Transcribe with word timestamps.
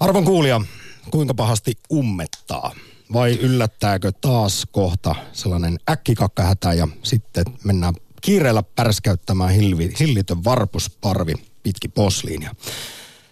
Arvon 0.00 0.24
kuulija, 0.24 0.60
kuinka 1.10 1.34
pahasti 1.34 1.78
ummettaa? 1.92 2.74
Vai 3.12 3.32
yllättääkö 3.32 4.12
taas 4.20 4.66
kohta 4.72 5.14
sellainen 5.32 5.78
äkkikakkahätä 5.90 6.72
ja 6.72 6.88
sitten 7.02 7.44
mennään 7.64 7.94
kiireellä 8.20 8.62
pärskäyttämään 8.62 9.50
hilvi, 9.50 9.94
hillitön 10.00 10.44
varpusparvi 10.44 11.34
pitki 11.62 11.88
posliinia? 11.88 12.54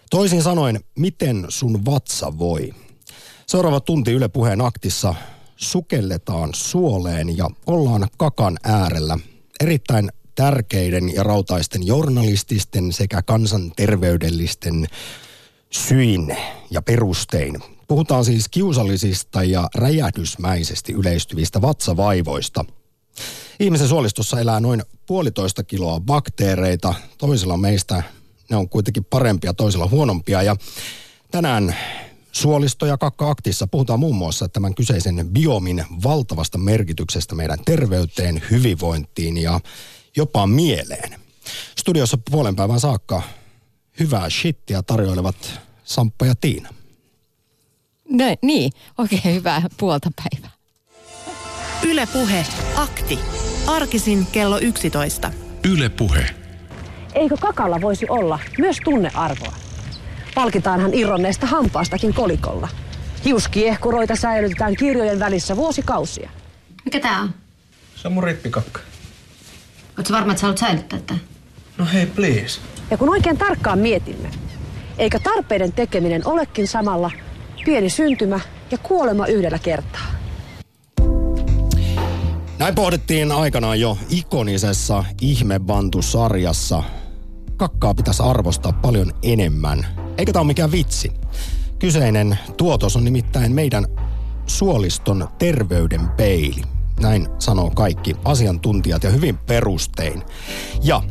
Toisin 0.09 0.43
sanoen, 0.43 0.79
miten 0.95 1.45
sun 1.49 1.85
vatsa 1.85 2.37
voi? 2.37 2.73
Seuraava 3.45 3.79
tunti 3.79 4.11
Yle 4.11 4.27
Puheen 4.27 4.61
aktissa 4.61 5.15
sukelletaan 5.55 6.49
suoleen 6.53 7.37
ja 7.37 7.49
ollaan 7.65 8.07
kakan 8.17 8.57
äärellä. 8.63 9.19
Erittäin 9.59 10.11
tärkeiden 10.35 11.15
ja 11.15 11.23
rautaisten 11.23 11.87
journalististen 11.87 12.93
sekä 12.93 13.21
kansanterveydellisten 13.21 14.87
syin 15.69 16.37
ja 16.71 16.81
perustein. 16.81 17.61
Puhutaan 17.87 18.25
siis 18.25 18.49
kiusallisista 18.49 19.43
ja 19.43 19.69
räjähdysmäisesti 19.75 20.93
yleistyvistä 20.93 21.61
vatsavaivoista. 21.61 22.65
Ihmisen 23.59 23.87
suolistossa 23.87 24.39
elää 24.39 24.59
noin 24.59 24.83
puolitoista 25.05 25.63
kiloa 25.63 25.99
bakteereita. 25.99 26.93
Toisilla 27.17 27.57
meistä 27.57 28.03
ne 28.49 28.57
on 28.57 28.69
kuitenkin 28.69 29.05
parempia, 29.05 29.53
toisilla 29.53 29.87
huonompia. 29.87 30.41
Ja 30.41 30.55
tänään 31.31 31.75
suolisto- 32.31 32.85
ja 32.85 32.97
kakka-aktissa 32.97 33.67
puhutaan 33.67 33.99
muun 33.99 34.15
muassa 34.15 34.49
tämän 34.49 34.75
kyseisen 34.75 35.29
biomin 35.31 35.85
valtavasta 36.03 36.57
merkityksestä 36.57 37.35
meidän 37.35 37.59
terveyteen, 37.65 38.43
hyvinvointiin 38.51 39.37
ja 39.37 39.59
jopa 40.15 40.47
mieleen. 40.47 41.19
Studiossa 41.79 42.17
puolen 42.31 42.55
päivän 42.55 42.79
saakka 42.79 43.21
hyvää 43.99 44.29
shittiä 44.29 44.81
tarjoilevat 44.81 45.59
Samppa 45.83 46.25
ja 46.25 46.35
Tiina. 46.41 46.69
No, 48.09 48.25
niin, 48.41 48.71
oikein 48.97 49.35
hyvää 49.35 49.61
puolta 49.77 50.11
päivää. 50.15 50.51
Ylepuhe 51.83 52.45
akti. 52.75 53.19
Arkisin 53.67 54.25
kello 54.25 54.59
11. 54.59 55.31
Ylepuhe. 55.71 56.25
Eikö 57.15 57.37
kakalla 57.39 57.81
voisi 57.81 58.05
olla 58.09 58.39
myös 58.57 58.77
tunnearvoa? 58.83 59.53
Palkitaanhan 60.35 60.93
irronneesta 60.93 61.45
hampaastakin 61.47 62.13
kolikolla. 62.13 62.67
Hiuskiehkuroita 63.25 64.15
säilytetään 64.15 64.75
kirjojen 64.75 65.19
välissä 65.19 65.55
vuosikausia. 65.55 66.29
Mikä 66.85 66.99
tää 66.99 67.21
on? 67.21 67.33
Se 67.95 68.07
on 68.07 68.13
mun 68.13 68.23
rippikakka. 68.23 68.79
Oletko 69.97 70.13
varma, 70.13 70.31
että 70.31 70.41
sä 70.41 70.47
haluat 70.47 70.57
säilyttää 70.57 70.99
tätä? 70.99 71.15
No 71.77 71.85
hei, 71.93 72.05
please. 72.05 72.61
Ja 72.91 72.97
kun 72.97 73.09
oikein 73.09 73.37
tarkkaan 73.37 73.79
mietimme, 73.79 74.29
eikö 74.97 75.19
tarpeiden 75.19 75.73
tekeminen 75.73 76.27
olekin 76.27 76.67
samalla 76.67 77.11
pieni 77.65 77.89
syntymä 77.89 78.39
ja 78.71 78.77
kuolema 78.77 79.27
yhdellä 79.27 79.59
kertaa? 79.59 80.07
Näin 82.59 82.75
pohdittiin 82.75 83.31
aikanaan 83.31 83.79
jo 83.79 83.97
ikonisessa 84.09 85.03
Ihmebantu-sarjassa. 85.21 86.83
Kakkaa 87.57 87.93
pitäisi 87.93 88.23
arvostaa 88.23 88.73
paljon 88.73 89.13
enemmän. 89.23 89.85
Eikä 90.17 90.33
tämä 90.33 90.41
ole 90.41 90.47
mikään 90.47 90.71
vitsi. 90.71 91.11
Kyseinen 91.79 92.39
tuotos 92.57 92.95
on 92.95 93.03
nimittäin 93.03 93.51
meidän 93.51 93.85
suoliston 94.47 95.27
terveyden 95.39 96.07
peili. 96.07 96.61
Näin 96.99 97.27
sanoo 97.39 97.69
kaikki 97.69 98.15
asiantuntijat 98.25 99.03
ja 99.03 99.09
hyvin 99.09 99.37
perustein. 99.37 100.23
Ja 100.83 101.01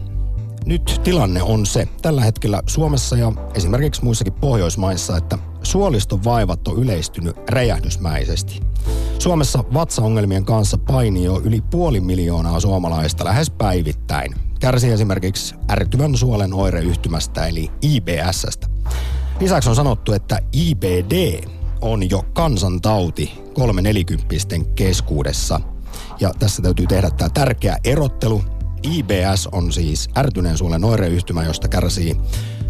nyt 0.67 1.00
tilanne 1.05 1.42
on 1.42 1.67
se 1.67 1.89
tällä 2.03 2.20
hetkellä 2.20 2.62
Suomessa 2.67 3.17
ja 3.17 3.33
esimerkiksi 3.55 4.05
muissakin 4.05 4.33
Pohjoismaissa, 4.33 5.17
että 5.17 5.39
suoliston 5.62 6.25
vaivat 6.25 6.69
on 6.69 6.78
yleistynyt 6.78 7.36
räjähdysmäisesti. 7.50 8.61
Suomessa 9.19 9.64
vatsaongelmien 9.75 10.45
kanssa 10.45 10.78
painii 10.78 11.25
jo 11.25 11.41
yli 11.45 11.61
puoli 11.61 12.00
miljoonaa 12.00 12.61
suomalaista 12.61 13.25
lähes 13.25 13.51
päivittäin. 13.51 14.35
Kärsii 14.61 14.92
esimerkiksi 14.92 15.55
ärtyvän 15.70 16.17
suolen 16.17 16.55
oireyhtymästä 16.55 17.46
eli 17.46 17.70
IBSstä. 17.83 18.67
Lisäksi 19.41 19.68
on 19.68 19.77
sanottu, 19.77 20.12
että 20.12 20.39
IBD 20.52 21.45
on 21.80 22.11
jo 22.11 22.24
kansantauti 22.33 23.42
kolme 23.55 23.83
nelikymppisten 23.83 24.67
keskuudessa. 24.67 25.61
Ja 26.20 26.33
tässä 26.39 26.62
täytyy 26.62 26.86
tehdä 26.86 27.11
tämä 27.11 27.29
tärkeä 27.29 27.77
erottelu. 27.85 28.42
IBS 28.86 29.48
on 29.52 29.73
siis 29.73 30.08
ärtyneen 30.17 30.58
suolen 30.58 30.85
oireyhtymä, 30.85 31.45
josta 31.45 31.69
kärsii 31.69 32.17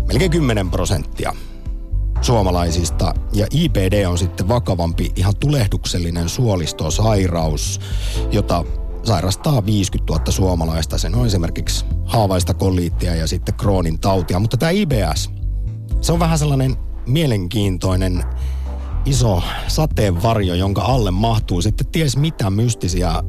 melkein 0.08 0.30
10 0.30 0.70
prosenttia 0.70 1.32
suomalaisista. 2.20 3.14
Ja 3.32 3.46
IBD 3.50 4.06
on 4.06 4.18
sitten 4.18 4.48
vakavampi, 4.48 5.12
ihan 5.16 5.36
tulehduksellinen 5.36 6.28
suolistosairaus, 6.28 7.80
jota 8.32 8.64
sairastaa 9.02 9.66
50 9.66 10.12
000 10.12 10.32
suomalaista. 10.32 10.98
Sen 10.98 11.14
on 11.14 11.26
esimerkiksi 11.26 11.84
haavaista 12.04 12.54
kolliittia 12.54 13.14
ja 13.14 13.26
sitten 13.26 13.54
Crohnin 13.54 14.00
tautia. 14.00 14.38
Mutta 14.38 14.56
tämä 14.56 14.70
IBS, 14.70 15.30
se 16.00 16.12
on 16.12 16.18
vähän 16.18 16.38
sellainen 16.38 16.76
mielenkiintoinen 17.06 18.24
iso 19.06 19.42
sateenvarjo, 19.68 20.54
jonka 20.54 20.82
alle 20.82 21.10
mahtuu 21.10 21.62
sitten 21.62 21.86
ties 21.86 22.16
mitä 22.16 22.50
mystisiä 22.50 23.22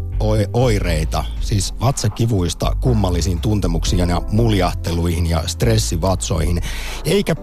oireita, 0.53 1.25
siis 1.41 1.73
vatsakivuista 1.81 2.75
kummallisiin 2.81 3.41
tuntemuksiin 3.41 4.09
ja 4.09 4.21
muljahteluihin 4.31 5.25
ja 5.25 5.43
stressivatsoihin. 5.47 6.61
Eikä 7.05 7.35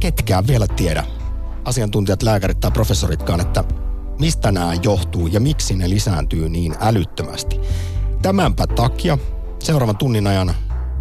ketkään 0.00 0.46
vielä 0.46 0.66
tiedä, 0.76 1.04
asiantuntijat, 1.64 2.22
lääkärit 2.22 2.60
tai 2.60 2.70
professoritkaan, 2.70 3.40
että 3.40 3.64
mistä 4.18 4.52
nämä 4.52 4.74
johtuu 4.82 5.26
ja 5.26 5.40
miksi 5.40 5.76
ne 5.76 5.90
lisääntyy 5.90 6.48
niin 6.48 6.74
älyttömästi. 6.80 7.60
Tämänpä 8.22 8.66
takia 8.66 9.18
seuraavan 9.58 9.96
tunnin 9.96 10.26
ajan 10.26 10.54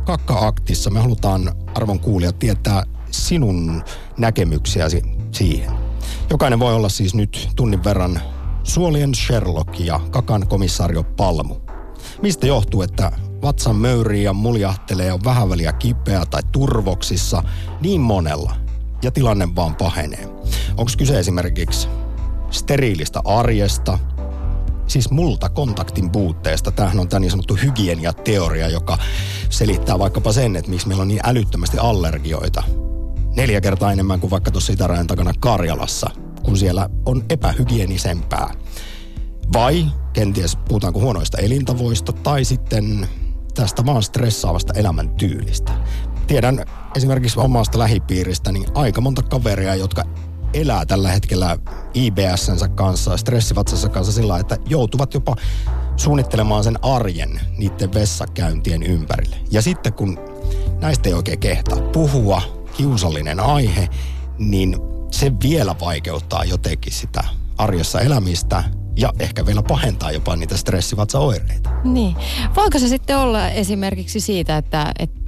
kakka-aktissa 0.06 0.90
me 0.90 1.00
halutaan 1.00 1.52
arvon 1.76 2.00
kuulia 2.00 2.32
tietää 2.32 2.84
sinun 3.12 3.84
näkemyksiäsi 4.18 5.02
siihen. 5.32 5.79
Jokainen 6.30 6.60
voi 6.60 6.74
olla 6.74 6.90
siis 6.90 7.16
nyt 7.16 7.50
tunnin 7.56 7.84
verran 7.84 8.22
suolien 8.64 9.16
Sherlock 9.16 9.80
ja 9.80 10.00
kakan 10.12 10.48
komisario 10.48 11.04
Palmu. 11.04 11.56
Mistä 12.22 12.48
johtuu, 12.48 12.82
että 12.82 13.12
vatsan 13.42 13.76
möyrii 13.76 14.24
ja 14.24 14.34
muljahtelee 14.34 15.14
on 15.14 15.24
vähän 15.24 15.50
väliä 15.50 15.74
kipeä 15.74 16.26
tai 16.26 16.42
turvoksissa 16.52 17.44
niin 17.82 18.02
monella 18.02 18.56
ja 19.04 19.12
tilanne 19.12 19.48
vaan 19.56 19.76
pahenee. 19.76 20.30
Onko 20.78 20.92
kyse 20.98 21.20
esimerkiksi 21.20 21.88
steriilistä 22.52 23.22
arjesta, 23.26 24.00
siis 24.88 25.12
multa 25.12 25.50
kontaktin 25.50 26.10
puutteesta. 26.10 26.72
Tämähän 26.72 27.00
on 27.00 27.10
tämä 27.10 27.20
niin 27.20 27.32
sanottu 27.32 27.56
hygieniateoria, 27.56 28.70
joka 28.70 28.98
selittää 29.50 30.00
vaikkapa 30.00 30.32
sen, 30.32 30.56
että 30.56 30.72
miksi 30.72 30.88
meillä 30.88 31.02
on 31.02 31.08
niin 31.08 31.22
älyttömästi 31.24 31.78
allergioita. 31.78 32.64
Neljä 33.36 33.62
kertaa 33.62 33.92
enemmän 33.92 34.20
kuin 34.20 34.32
vaikka 34.32 34.52
tuossa 34.52 34.74
itärajan 34.74 35.08
takana 35.08 35.32
Karjalassa, 35.40 36.10
kun 36.44 36.58
siellä 36.58 36.90
on 37.06 37.24
epähygienisempää. 37.30 38.54
Vai 39.54 39.86
kenties 40.14 40.56
puhutaanko 40.56 41.00
huonoista 41.00 41.38
elintavoista 41.38 42.14
tai 42.14 42.46
sitten 42.46 43.08
tästä 43.56 43.86
vaan 43.86 44.04
stressaavasta 44.04 44.74
elämäntyylistä. 44.74 45.72
Tiedän 46.28 46.66
esimerkiksi 46.96 47.40
omasta 47.40 47.80
lähipiiristä 47.80 48.52
niin 48.52 48.66
aika 48.76 49.02
monta 49.02 49.22
kaveria, 49.22 49.76
jotka 49.76 50.04
elää 50.54 50.86
tällä 50.86 51.12
hetkellä 51.12 51.58
IBSnsä 51.94 52.68
kanssa, 52.68 53.18
stressivatsassa 53.18 53.90
kanssa 53.90 54.14
sillä 54.14 54.40
että 54.40 54.58
joutuvat 54.66 55.14
jopa 55.14 55.36
suunnittelemaan 55.98 56.64
sen 56.64 56.84
arjen 56.84 57.42
niiden 57.58 57.94
vessakäyntien 57.94 58.84
ympärille. 58.84 59.36
Ja 59.52 59.62
sitten 59.62 59.94
kun 59.94 60.20
näistä 60.82 61.10
ei 61.10 61.14
oikein 61.16 61.40
kehtaa 61.40 61.82
puhua, 61.82 62.42
kiusallinen 62.80 63.40
aihe, 63.40 63.90
niin 64.38 64.76
se 65.12 65.32
vielä 65.44 65.76
vaikeuttaa 65.82 66.44
jotenkin 66.44 66.94
sitä 66.94 67.24
arjessa 67.58 68.02
elämistä 68.02 68.64
ja 68.96 69.14
ehkä 69.20 69.46
vielä 69.46 69.64
pahentaa 69.64 70.12
jopa 70.12 70.36
niitä 70.36 70.58
stressivatsaoireita. 70.58 71.70
Niin. 71.84 72.16
Voiko 72.56 72.80
se 72.80 72.88
sitten 72.88 73.18
olla 73.18 73.50
esimerkiksi 73.50 74.20
siitä, 74.20 74.58
että, 74.58 74.92
että 75.00 75.20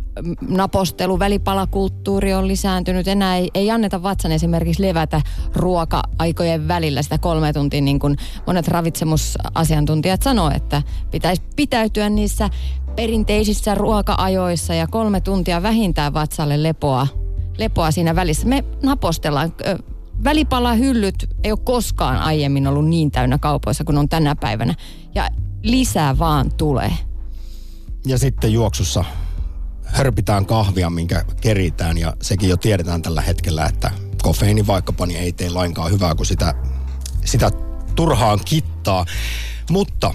napostelu, 0.48 1.20
välipalakulttuuri 1.20 2.34
on 2.34 2.48
lisääntynyt. 2.48 3.08
Enää 3.08 3.38
ei, 3.38 3.50
ei 3.54 3.72
anneta 3.72 4.04
vatsan 4.04 4.32
esimerkiksi 4.32 4.82
levätä 4.84 5.22
ruoka-aikojen 5.56 6.68
välillä 6.68 7.02
sitä 7.02 7.18
kolme 7.18 7.54
tuntia, 7.54 7.82
niin 7.82 8.00
kuin 8.00 8.18
monet 8.48 8.68
ravitsemusasiantuntijat 8.68 10.22
sanoo, 10.22 10.52
että 10.56 10.82
pitäisi 11.12 11.42
pitäytyä 11.56 12.10
niissä 12.10 12.50
perinteisissä 12.96 13.76
ruoka-ajoissa 13.76 14.74
ja 14.74 14.88
kolme 14.88 15.22
tuntia 15.22 15.64
vähintään 15.64 16.14
vatsalle 16.14 16.64
lepoa, 16.64 17.08
lepoa 17.62 17.92
siinä 17.92 18.16
välissä. 18.16 18.48
Me 18.48 18.64
napostellaan. 18.84 19.54
Välipalahyllyt 20.24 21.30
ei 21.44 21.52
ole 21.52 21.60
koskaan 21.64 22.18
aiemmin 22.18 22.68
ollut 22.68 22.88
niin 22.88 23.12
täynnä 23.12 23.38
kaupoissa 23.38 23.84
kuin 23.84 23.98
on 23.98 24.10
tänä 24.10 24.36
päivänä. 24.36 24.76
Ja 25.16 25.30
lisää 25.64 26.18
vaan 26.18 26.52
tulee. 26.52 26.92
Ja 28.06 28.18
sitten 28.18 28.54
juoksussa 28.54 29.06
hörpitään 29.86 30.46
kahvia, 30.46 30.90
minkä 30.90 31.26
keritään 31.42 31.98
ja 31.98 32.14
sekin 32.22 32.50
jo 32.50 32.58
tiedetään 32.58 33.02
tällä 33.02 33.22
hetkellä, 33.22 33.66
että 33.66 33.92
kofeiini 34.22 34.68
vaikkapa, 34.68 35.06
niin 35.06 35.20
ei 35.20 35.32
tee 35.32 35.50
lainkaan 35.50 35.92
hyvää, 35.92 36.16
kun 36.16 36.26
sitä, 36.26 36.54
sitä 37.26 37.52
turhaan 37.96 38.40
kittaa. 38.46 39.06
Mutta 39.70 40.14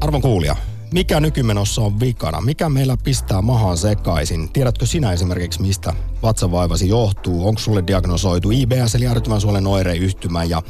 arvon 0.00 0.22
kuulija, 0.22 0.56
mikä 0.92 1.20
nykymenossa 1.20 1.82
on 1.82 2.00
vikana? 2.00 2.40
Mikä 2.40 2.68
meillä 2.68 2.96
pistää 3.04 3.42
mahaan 3.42 3.78
sekaisin? 3.78 4.52
Tiedätkö 4.52 4.86
sinä 4.86 5.12
esimerkiksi, 5.12 5.62
mistä 5.62 5.92
vatsavaivasi 6.22 6.88
johtuu? 6.88 7.48
Onko 7.48 7.60
sulle 7.60 7.84
diagnosoitu 7.86 8.50
IBS 8.50 8.94
eli 8.94 9.06
äärettömän 9.06 9.40
suolen 9.40 9.66
oireyhtymä 9.66 10.44
ja 10.44 10.62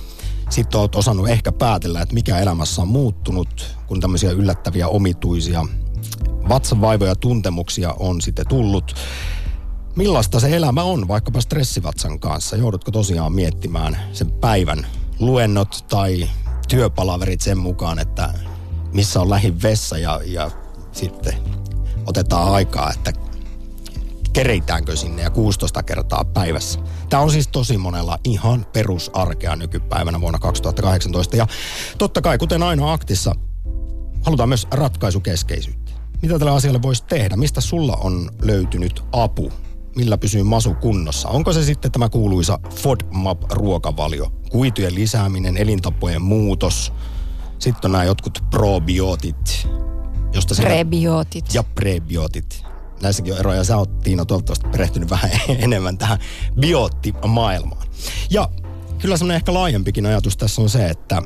sitten 0.50 0.80
olet 0.80 0.94
osannut 0.94 1.28
ehkä 1.28 1.52
päätellä, 1.52 2.00
että 2.00 2.14
mikä 2.14 2.38
elämässä 2.38 2.82
on 2.82 2.88
muuttunut, 2.88 3.76
kun 3.86 4.00
tämmöisiä 4.00 4.30
yllättäviä 4.30 4.88
omituisia 4.88 5.66
vatsavaivoja 6.48 7.16
tuntemuksia 7.16 7.94
on 7.98 8.20
sitten 8.20 8.48
tullut. 8.48 8.94
Millaista 9.96 10.40
se 10.40 10.56
elämä 10.56 10.82
on 10.82 11.08
vaikkapa 11.08 11.40
stressivatsan 11.40 12.20
kanssa? 12.20 12.56
Joudutko 12.56 12.90
tosiaan 12.90 13.32
miettimään 13.32 13.96
sen 14.12 14.30
päivän 14.30 14.86
luennot 15.18 15.84
tai 15.88 16.28
työpalaverit 16.68 17.40
sen 17.40 17.58
mukaan, 17.58 17.98
että 17.98 18.34
missä 18.92 19.20
on 19.20 19.30
lähin 19.30 19.62
vessa 19.62 19.98
ja, 19.98 20.20
ja 20.24 20.50
sitten 20.92 21.34
otetaan 22.06 22.52
aikaa, 22.52 22.92
että 22.92 23.12
kereitäänkö 24.32 24.96
sinne 24.96 25.22
ja 25.22 25.30
16 25.30 25.82
kertaa 25.82 26.24
päivässä. 26.24 26.78
Tämä 27.08 27.22
on 27.22 27.30
siis 27.30 27.48
tosi 27.48 27.78
monella 27.78 28.18
ihan 28.24 28.66
perusarkea 28.72 29.56
nykypäivänä 29.56 30.20
vuonna 30.20 30.38
2018. 30.38 31.36
Ja 31.36 31.46
totta 31.98 32.22
kai, 32.22 32.38
kuten 32.38 32.62
aina 32.62 32.92
aktissa, 32.92 33.34
halutaan 34.22 34.48
myös 34.48 34.66
ratkaisukeskeisyyttä. 34.70 35.92
Mitä 36.22 36.38
tällä 36.38 36.54
asialle 36.54 36.82
voisi 36.82 37.04
tehdä? 37.04 37.36
Mistä 37.36 37.60
sulla 37.60 37.96
on 37.96 38.30
löytynyt 38.42 39.02
apu? 39.12 39.52
Millä 39.96 40.18
pysyy 40.18 40.42
masu 40.42 40.74
kunnossa? 40.74 41.28
Onko 41.28 41.52
se 41.52 41.64
sitten 41.64 41.92
tämä 41.92 42.08
kuuluisa 42.08 42.58
FODMAP-ruokavalio? 42.74 44.32
Kuitujen 44.50 44.94
lisääminen, 44.94 45.56
elintapojen 45.56 46.22
muutos. 46.22 46.92
Sitten 47.60 47.88
on 47.88 47.92
nämä 47.92 48.04
jotkut 48.04 48.44
probiotit. 48.50 49.68
Josta 50.32 50.54
se 50.54 50.62
Prebiotit. 50.62 51.54
ja 51.54 51.62
prebiotit. 51.62 52.64
Näissäkin 53.02 53.32
on 53.32 53.38
eroja. 53.38 53.64
Sä 53.64 53.76
oot, 53.76 54.00
Tiina, 54.00 54.24
toivottavasti 54.24 54.68
perehtynyt 54.68 55.10
vähän 55.10 55.30
enemmän 55.64 55.98
tähän 55.98 56.18
bioottimaailmaan. 56.60 57.86
Ja 58.30 58.48
kyllä 58.98 59.16
semmoinen 59.16 59.36
ehkä 59.36 59.54
laajempikin 59.54 60.06
ajatus 60.06 60.36
tässä 60.36 60.62
on 60.62 60.70
se, 60.70 60.86
että 60.86 61.22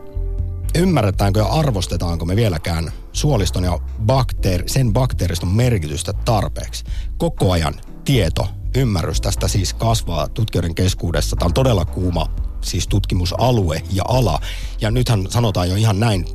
ymmärretäänkö 0.75 1.41
ja 1.41 1.47
arvostetaanko 1.47 2.25
me 2.25 2.37
vieläkään 2.37 2.93
suoliston 3.13 3.65
ja 3.65 3.79
bakteeri, 4.07 4.69
sen 4.69 4.93
bakteeriston 4.93 5.49
merkitystä 5.49 6.13
tarpeeksi. 6.13 6.85
Koko 7.19 7.53
ajan 7.53 7.75
tieto, 8.05 8.49
ymmärrys 8.77 9.21
tästä 9.21 9.49
siis 9.49 9.75
kasvaa 9.75 10.29
tutkijoiden 10.29 10.75
keskuudessa. 10.75 11.37
Tämä 11.37 11.47
on 11.47 11.55
todella 11.55 11.85
kuuma 11.85 12.27
siis 12.65 12.89
tutkimusalue 12.89 13.83
ja 13.93 14.03
ala. 14.09 14.41
Ja 14.81 14.91
nythän 14.91 15.27
sanotaan 15.31 15.69
jo 15.69 15.77
ihan 15.77 16.01
näin 16.01 16.27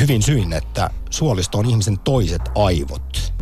hyvin 0.00 0.22
syin, 0.22 0.52
että 0.52 0.90
suolisto 1.10 1.58
on 1.58 1.66
ihmisen 1.66 1.98
toiset 1.98 2.42
aivot. 2.54 3.32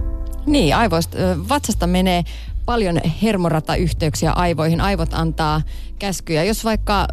Niin, 0.47 0.77
aivoista, 0.77 1.19
vatsasta 1.49 1.87
menee 1.87 2.25
paljon 2.65 3.01
hermoratayhteyksiä 3.23 4.33
aivoihin. 4.33 4.81
Aivot 4.81 5.15
antaa 5.15 5.63
käskyjä. 5.99 6.45
Jos 6.45 6.65
vaikka 6.65 7.09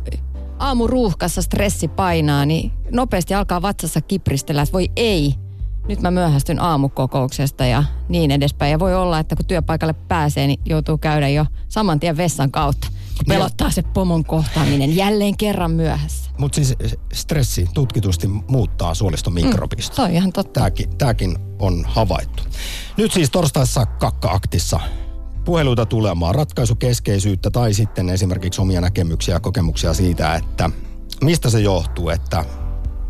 aamuruuhkassa 0.59 1.41
stressi 1.41 1.87
painaa, 1.87 2.45
niin 2.45 2.71
nopeasti 2.91 3.33
alkaa 3.33 3.61
vatsassa 3.61 4.01
kipristellä, 4.01 4.61
että 4.61 4.73
voi 4.73 4.91
ei, 4.95 5.35
nyt 5.87 6.01
mä 6.01 6.11
myöhästyn 6.11 6.59
aamukokouksesta 6.59 7.65
ja 7.65 7.83
niin 8.09 8.31
edespäin. 8.31 8.71
Ja 8.71 8.79
voi 8.79 8.95
olla, 8.95 9.19
että 9.19 9.35
kun 9.35 9.45
työpaikalle 9.45 9.95
pääsee, 10.07 10.47
niin 10.47 10.59
joutuu 10.65 10.97
käydä 10.97 11.29
jo 11.29 11.45
saman 11.69 11.99
tien 11.99 12.17
vessan 12.17 12.51
kautta. 12.51 12.87
Kun 13.17 13.25
pelottaa 13.27 13.71
se 13.71 13.81
pomon 13.81 14.23
kohtaaminen 14.23 14.95
jälleen 14.95 15.37
kerran 15.37 15.71
myöhässä. 15.71 16.31
Mutta 16.37 16.55
siis 16.55 16.75
stressi 17.13 17.65
tutkitusti 17.73 18.27
muuttaa 18.27 18.93
suoliston 18.93 19.33
mikrobista. 19.33 19.95
Se 19.95 20.01
on 20.01 20.11
ihan 20.11 20.33
totta. 20.33 20.53
Tämäkin, 20.53 20.97
tämäkin 20.97 21.37
on 21.59 21.85
havaittu. 21.87 22.43
Nyt 22.97 23.11
siis 23.11 23.29
torstaissa 23.29 23.85
kakka-aktissa 23.85 24.79
puheluita 25.45 25.85
tulemaan 25.85 26.35
ratkaisukeskeisyyttä 26.35 27.51
tai 27.51 27.73
sitten 27.73 28.09
esimerkiksi 28.09 28.61
omia 28.61 28.81
näkemyksiä 28.81 29.35
ja 29.35 29.39
kokemuksia 29.39 29.93
siitä, 29.93 30.35
että 30.35 30.69
mistä 31.21 31.49
se 31.49 31.59
johtuu, 31.59 32.09
että 32.09 32.45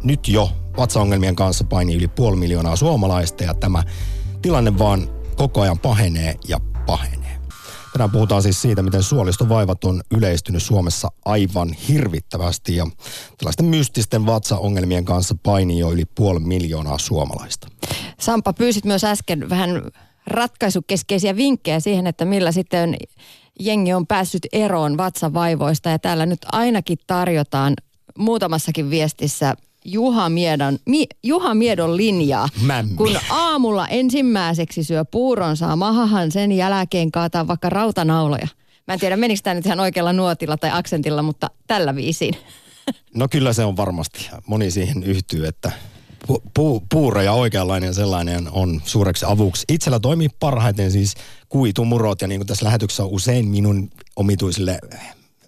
nyt 0.04 0.28
jo 0.28 0.50
vatsaongelmien 0.78 1.36
kanssa 1.36 1.64
painii 1.64 1.96
yli 1.96 2.08
puoli 2.08 2.36
miljoonaa 2.36 2.76
suomalaista 2.76 3.44
ja 3.44 3.54
tämä 3.54 3.84
tilanne 4.42 4.78
vaan 4.78 5.10
koko 5.36 5.62
ajan 5.62 5.80
pahenee 5.80 6.36
ja 6.48 6.60
pahenee. 6.86 7.21
Tänään 7.94 8.12
puhutaan 8.12 8.44
siis 8.44 8.62
siitä, 8.62 8.82
miten 8.82 9.04
suolistovaivat 9.04 9.84
on 9.84 10.02
yleistynyt 10.12 10.64
Suomessa 10.64 11.08
aivan 11.26 11.74
hirvittävästi 11.74 12.76
ja 12.76 12.88
tällaisten 13.38 13.66
mystisten 13.66 14.26
vatsaongelmien 14.26 15.06
kanssa 15.06 15.36
painii 15.44 15.80
jo 15.80 15.92
yli 15.92 16.06
puoli 16.06 16.40
miljoonaa 16.40 16.98
suomalaista. 16.98 17.68
Sampa, 18.20 18.54
pyysit 18.54 18.86
myös 18.86 19.04
äsken 19.04 19.50
vähän 19.50 19.82
ratkaisukeskeisiä 20.28 21.36
vinkkejä 21.36 21.80
siihen, 21.80 22.08
että 22.08 22.26
millä 22.26 22.52
sitten 22.52 22.96
jengi 23.60 23.94
on 23.94 24.08
päässyt 24.08 24.48
eroon 24.54 24.98
vatsavaivoista. 24.98 25.90
Ja 25.90 26.00
täällä 26.00 26.26
nyt 26.26 26.40
ainakin 26.52 26.98
tarjotaan 27.08 27.74
muutamassakin 28.18 28.90
viestissä 28.90 29.56
Juha 29.86 30.30
Miedon, 30.30 30.80
Mi, 30.86 31.06
Juha 31.24 31.56
Miedon 31.56 31.98
linjaa. 31.98 32.50
Mämmi. 32.62 32.96
Kun 32.96 33.20
aamulla 33.30 33.88
ensimmäiseksi 33.88 34.84
syö 34.84 35.06
puuron, 35.06 35.58
saa 35.58 35.76
mahahan 35.76 36.32
sen 36.32 36.52
jälkeen 36.52 37.12
kaataa 37.12 37.48
vaikka 37.48 37.70
rautanauloja. 37.70 38.48
Mä 38.88 38.94
en 38.94 39.00
tiedä, 39.00 39.18
menikö 39.18 39.42
tämä 39.44 39.54
nyt 39.54 39.66
ihan 39.66 39.80
oikealla 39.80 40.14
nuotilla 40.14 40.58
tai 40.58 40.70
aksentilla, 40.74 41.22
mutta 41.22 41.50
tällä 41.68 41.96
viisiin. 41.96 42.36
No 43.16 43.28
kyllä 43.28 43.54
se 43.54 43.66
on 43.66 43.78
varmasti. 43.78 44.30
Moni 44.48 44.72
siihen 44.72 45.04
yhtyy, 45.04 45.48
että 45.48 45.72
pu, 46.28 46.44
pu, 46.54 46.84
puuro 46.92 47.22
ja 47.22 47.34
oikeanlainen 47.34 47.94
sellainen 47.94 48.48
on 48.52 48.82
suureksi 48.86 49.26
avuksi. 49.26 49.66
Itsellä 49.70 50.00
toimii 50.00 50.28
parhaiten 50.40 50.92
siis 50.92 51.16
kuitumurot 51.50 52.22
ja 52.22 52.28
niin 52.28 52.40
kuin 52.40 52.48
tässä 52.48 52.66
lähetyksessä 52.66 53.04
on 53.04 53.10
usein 53.10 53.48
minun 53.48 53.90
omituisille 54.16 54.80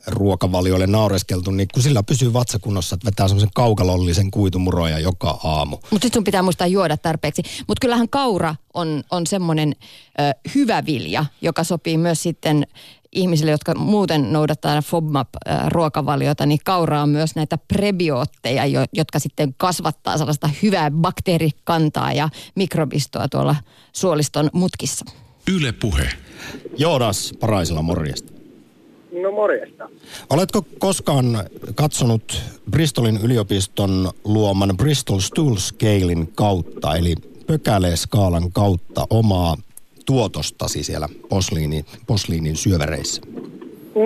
ruokavalioille 0.08 0.88
naureskeltu, 0.88 1.52
niin 1.52 1.68
kun 1.74 1.84
sillä 1.84 2.04
pysyy 2.04 2.34
vatsakunnossa, 2.34 2.96
että 2.96 3.06
vetää 3.06 3.28
semmoisen 3.28 3.50
kaukalollisen 3.54 4.32
kuitumuroja 4.32 5.00
joka 5.00 5.40
aamu. 5.44 5.76
Mutta 5.76 6.06
sitten 6.06 6.14
sun 6.14 6.24
pitää 6.24 6.42
muistaa 6.42 6.68
juoda 6.68 6.98
tarpeeksi. 6.98 7.42
Mutta 7.68 7.82
kyllähän 7.82 8.10
kaura 8.10 8.56
on, 8.74 9.04
on 9.12 9.28
semmoinen 9.28 9.76
ö, 10.20 10.50
hyvä 10.56 10.86
vilja, 10.86 11.26
joka 11.42 11.64
sopii 11.64 11.98
myös 11.98 12.24
sitten 12.24 12.68
ihmisille, 13.12 13.52
jotka 13.52 13.76
muuten 13.76 14.34
noudattaa 14.34 14.82
FODMAP-ruokavaliota, 14.82 16.46
niin 16.46 16.60
kaura 16.66 17.02
on 17.02 17.10
myös 17.10 17.36
näitä 17.36 17.58
prebiootteja, 17.58 18.66
jo, 18.66 18.86
jotka 18.94 19.20
sitten 19.20 19.54
kasvattaa 19.58 20.18
sellaista 20.18 20.50
hyvää 20.64 20.92
bakteerikantaa 20.92 22.14
ja 22.14 22.30
mikrobistoa 22.56 23.28
tuolla 23.28 23.56
suoliston 23.94 24.50
mutkissa. 24.54 25.06
Yle 25.52 25.72
Puhe. 25.72 26.10
Joonas 26.78 27.34
Paraisella 27.40 27.82
morjesta. 27.82 28.43
No 29.22 29.32
morjesta. 29.32 29.90
Oletko 30.30 30.66
koskaan 30.80 31.26
katsonut 31.76 32.42
Bristolin 32.72 33.20
yliopiston 33.24 34.12
luoman 34.24 34.78
Bristol 34.78 35.20
Stool 35.20 35.56
Scalein 35.56 36.30
kautta, 36.36 36.96
eli 36.96 37.16
pökäleskaalan 37.48 38.52
kautta 38.52 39.08
omaa 39.10 39.58
tuotostasi 40.06 40.84
siellä 40.84 41.10
posliini, 41.30 41.86
posliinin 42.08 42.56
syövereissä? 42.56 43.22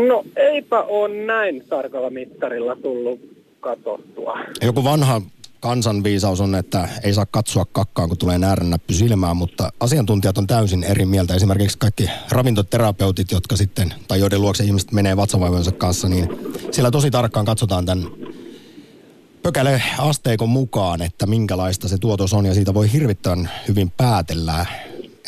No 0.07 0.23
eipä 0.35 0.81
on 0.81 1.27
näin 1.27 1.63
tarkalla 1.69 2.09
mittarilla 2.09 2.75
tullut 2.75 3.19
katsottua. 3.59 4.39
Joku 4.61 4.83
vanha 4.83 5.21
kansanviisaus 5.59 6.41
on, 6.41 6.55
että 6.55 6.89
ei 7.03 7.13
saa 7.13 7.25
katsoa 7.25 7.65
kakkaan, 7.65 8.09
kun 8.09 8.17
tulee 8.17 8.37
näärennäppy 8.37 8.93
silmään, 8.93 9.37
mutta 9.37 9.69
asiantuntijat 9.79 10.37
on 10.37 10.47
täysin 10.47 10.83
eri 10.83 11.05
mieltä. 11.05 11.33
Esimerkiksi 11.33 11.77
kaikki 11.77 12.09
ravintoterapeutit, 12.29 13.31
jotka 13.31 13.55
sitten, 13.57 13.93
tai 14.07 14.19
joiden 14.19 14.41
luokse 14.41 14.63
ihmiset 14.63 14.91
menee 14.91 15.17
vatsavaivojensa 15.17 15.71
kanssa, 15.71 16.09
niin 16.09 16.29
siellä 16.71 16.91
tosi 16.91 17.11
tarkkaan 17.11 17.45
katsotaan 17.45 17.85
tämän 17.85 18.07
pökäle 19.43 19.81
asteikon 19.97 20.49
mukaan, 20.49 21.01
että 21.01 21.25
minkälaista 21.25 21.87
se 21.87 21.97
tuotos 21.97 22.33
on, 22.33 22.45
ja 22.45 22.53
siitä 22.53 22.73
voi 22.73 22.93
hirvittävän 22.93 23.51
hyvin 23.67 23.91
päätellä 23.91 24.65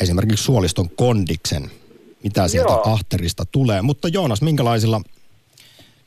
esimerkiksi 0.00 0.44
suoliston 0.44 0.90
kondiksen, 0.90 1.70
mitä 2.22 2.48
sieltä 2.48 2.72
Joo. 2.72 2.92
ahterista 2.92 3.44
tulee. 3.44 3.82
Mutta 3.82 4.08
Joonas, 4.08 4.42
minkälaisilla, 4.42 5.00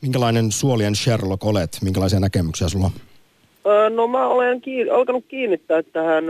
minkälainen 0.01 0.51
suolien 0.51 0.95
Sherlock 0.95 1.45
olet? 1.45 1.77
Minkälaisia 1.81 2.19
näkemyksiä 2.19 2.69
sulla 2.69 2.85
on? 2.85 2.93
No 3.89 4.07
mä 4.07 4.27
olen 4.27 4.61
kiin- 4.61 4.91
alkanut 4.91 5.25
kiinnittää 5.27 5.83
tähän 5.83 6.23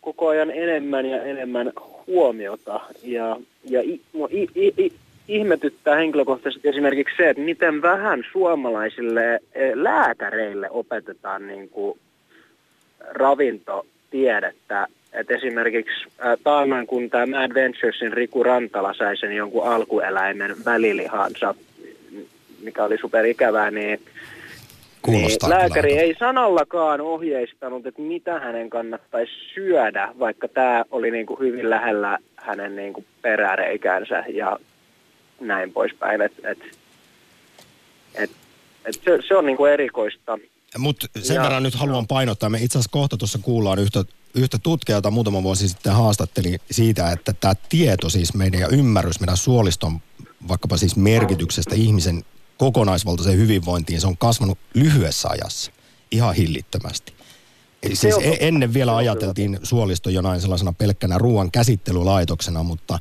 koko 0.00 0.28
ajan 0.28 0.50
enemmän 0.50 1.06
ja 1.06 1.22
enemmän 1.22 1.72
huomiota. 2.06 2.80
Ja, 3.02 3.36
ja 3.64 3.80
i- 3.80 4.00
mua 4.12 4.28
i- 4.32 4.48
i- 4.56 4.74
i- 4.84 4.92
ihmetyttää 5.28 5.96
henkilökohtaisesti 5.96 6.68
esimerkiksi 6.68 7.16
se, 7.16 7.30
että 7.30 7.42
miten 7.42 7.82
vähän 7.82 8.22
suomalaisille 8.32 9.34
eh, 9.34 9.72
lääkäreille 9.74 10.70
opetetaan 10.70 11.46
niin 11.46 11.68
kuin 11.68 11.98
ravintotiedettä. 13.10 14.86
Et 15.12 15.30
esimerkiksi 15.30 16.06
taannoin, 16.44 16.86
kun 16.86 17.10
tämä 17.10 17.26
Mad 17.26 17.54
Venturesin 17.54 18.12
Riku 18.12 18.42
Rantala 18.42 18.94
sai 18.94 19.16
sen 19.16 19.36
jonkun 19.36 19.66
alkueläimen 19.68 20.56
välilihansa 20.64 21.54
mikä 22.64 22.84
oli 22.84 22.98
superikävää, 22.98 23.70
niin 23.70 24.00
Kuulostaa 25.04 25.28
niin 25.28 25.38
kyllä 25.38 25.58
lääkäri 25.62 25.92
aika- 25.92 26.02
ei 26.02 26.14
sanallakaan 26.18 27.00
ohjeistanut, 27.00 27.86
että 27.86 28.02
mitä 28.02 28.40
hänen 28.40 28.70
kannattaisi 28.70 29.32
syödä, 29.54 30.08
vaikka 30.18 30.48
tämä 30.48 30.84
oli 30.90 31.10
niin 31.10 31.26
kuin 31.26 31.40
hyvin 31.40 31.70
lähellä 31.70 32.18
hänen 32.36 32.76
niin 32.76 32.92
kuin 32.92 33.06
peräreikänsä 33.22 34.24
ja 34.28 34.58
näin 35.40 35.72
poispäin. 35.72 36.20
Et, 36.22 36.32
et, 36.44 36.58
et, 38.14 38.30
et 38.84 38.94
se, 39.04 39.18
se 39.28 39.36
on 39.36 39.46
niin 39.46 39.56
kuin 39.56 39.72
erikoista. 39.72 40.38
Mutta 40.78 41.06
sen 41.22 41.34
Ja- 41.34 41.42
verran 41.42 41.62
nyt 41.62 41.74
haluan 41.74 42.06
painottaa, 42.06 42.50
me 42.50 42.58
itse 42.58 42.78
asiassa 42.78 42.92
kohta 42.92 43.16
tuossa 43.16 43.38
kuullaan 43.42 43.78
yhtä, 43.78 44.04
yhtä 44.34 44.58
tutkijaa, 44.62 44.96
jota 44.98 45.10
muutama 45.10 45.42
vuosi 45.42 45.68
sitten 45.68 45.92
haastatteli 45.92 46.56
siitä, 46.70 47.10
että 47.10 47.32
tämä 47.40 47.54
tieto 47.68 48.08
siis 48.10 48.34
meidän 48.34 48.60
ja 48.60 48.68
ymmärrys 48.68 49.20
meidän 49.20 49.36
suoliston 49.36 49.98
vaikkapa 50.48 50.76
siis 50.76 50.96
merkityksestä 50.96 51.74
ihmisen 51.74 52.22
kokonaisvaltaiseen 52.58 53.38
hyvinvointiin, 53.38 54.00
se 54.00 54.06
on 54.06 54.18
kasvanut 54.18 54.58
lyhyessä 54.74 55.28
ajassa 55.28 55.72
ihan 56.10 56.34
hillittömästi. 56.34 57.12
Eli 57.82 57.96
siis 57.96 58.14
on 58.14 58.22
e- 58.22 58.36
ennen 58.40 58.74
vielä 58.74 58.96
ajateltiin 58.96 59.58
suolisto 59.62 60.10
jonain 60.10 60.40
sellaisena 60.40 60.72
pelkkänä 60.78 61.18
ruoan 61.18 61.50
käsittelylaitoksena, 61.50 62.62
mutta 62.62 62.98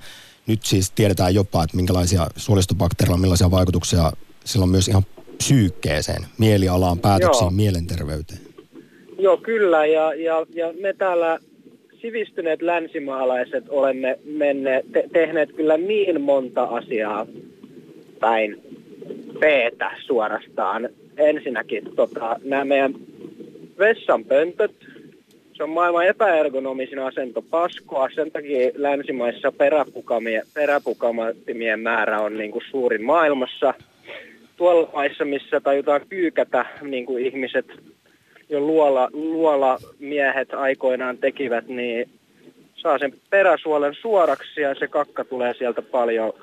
nyt 0.48 0.64
siis 0.64 0.92
tiedetään 0.92 1.36
jopa, 1.36 1.64
että 1.64 1.78
minkälaisia 1.78 2.28
suolistobakteereilla, 2.36 3.22
millaisia 3.22 3.52
vaikutuksia 3.52 4.12
sillä 4.46 4.64
on 4.64 4.70
myös 4.70 4.88
ihan 4.88 5.04
psyykkeeseen, 5.38 6.26
mielialaan, 6.38 7.00
päätöksiin, 7.00 7.44
Joo. 7.44 7.52
mielenterveyteen. 7.52 8.40
Joo, 9.20 9.38
kyllä. 9.38 9.86
Ja, 9.86 10.14
ja, 10.14 10.46
ja 10.56 10.74
me 10.82 10.94
täällä 10.94 11.40
sivistyneet 12.02 12.62
länsimaalaiset 12.62 13.64
olemme 13.70 14.20
menne, 14.26 14.84
te, 14.94 15.04
tehneet 15.14 15.52
kyllä 15.52 15.78
niin 15.78 16.22
monta 16.22 16.64
asiaa 16.64 17.26
päin 18.20 18.62
peetä 19.44 19.92
suorastaan. 20.06 20.90
Ensinnäkin 21.18 21.96
tota, 21.96 22.36
nämä 22.44 22.66
meidän 22.66 22.94
vessanpöntöt, 23.80 24.72
se 25.54 25.64
on 25.64 25.70
maailman 25.70 26.08
epäergonomisin 26.08 27.00
asento 27.00 27.42
paskoa. 27.42 28.10
Sen 28.16 28.32
takia 28.32 28.72
länsimaissa 28.76 29.54
peräpukamattimien 30.54 31.80
määrä 31.80 32.20
on 32.20 32.38
niin 32.38 32.52
kuin 32.52 32.64
suurin 32.72 33.04
maailmassa. 33.04 33.74
Tuolla 34.58 34.90
maissa, 34.94 35.26
missä 35.26 35.60
tajutaan 35.60 36.02
kyykätä, 36.10 36.66
niin 36.82 37.06
kuin 37.06 37.26
ihmiset 37.26 37.66
jo 38.50 38.60
luola, 38.60 39.10
luola 39.14 39.78
miehet 40.00 40.54
aikoinaan 40.54 41.18
tekivät, 41.18 41.68
niin 41.68 42.10
saa 42.76 42.98
sen 42.98 43.14
peräsuolen 43.30 43.96
suoraksi 44.02 44.62
ja 44.62 44.76
se 44.76 44.88
kakka 44.88 45.24
tulee 45.24 45.54
sieltä 45.54 45.82
paljon 45.82 46.34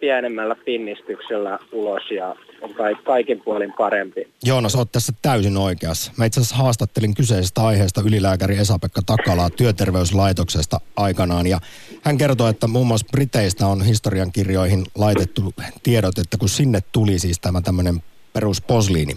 pienemmällä 0.00 0.54
pinnistyksellä 0.54 1.58
ulos 1.72 2.02
ja 2.10 2.36
on 2.60 2.74
kai, 2.74 2.94
kaikin 2.94 3.40
puolin 3.44 3.72
parempi. 3.72 4.28
Joonas, 4.44 4.76
oot 4.76 4.92
tässä 4.92 5.12
täysin 5.22 5.56
oikeassa. 5.56 6.12
Mä 6.16 6.24
itse 6.24 6.40
asiassa 6.40 6.56
haastattelin 6.56 7.14
kyseisestä 7.14 7.62
aiheesta 7.62 8.02
ylilääkäri 8.04 8.58
Esa-Pekka 8.58 9.02
Takalaa 9.06 9.50
työterveyslaitoksesta 9.50 10.80
aikanaan. 10.96 11.46
Ja 11.46 11.58
hän 12.02 12.18
kertoi, 12.18 12.50
että 12.50 12.66
muun 12.66 12.86
muassa 12.86 13.06
Briteistä 13.12 13.66
on 13.66 13.84
historiankirjoihin 13.84 14.86
laitettu 14.94 15.54
tiedot, 15.82 16.18
että 16.18 16.36
kun 16.38 16.48
sinne 16.48 16.80
tuli 16.92 17.18
siis 17.18 17.40
tämä 17.40 17.60
tämmöinen 17.60 18.02
perusposliini, 18.32 19.16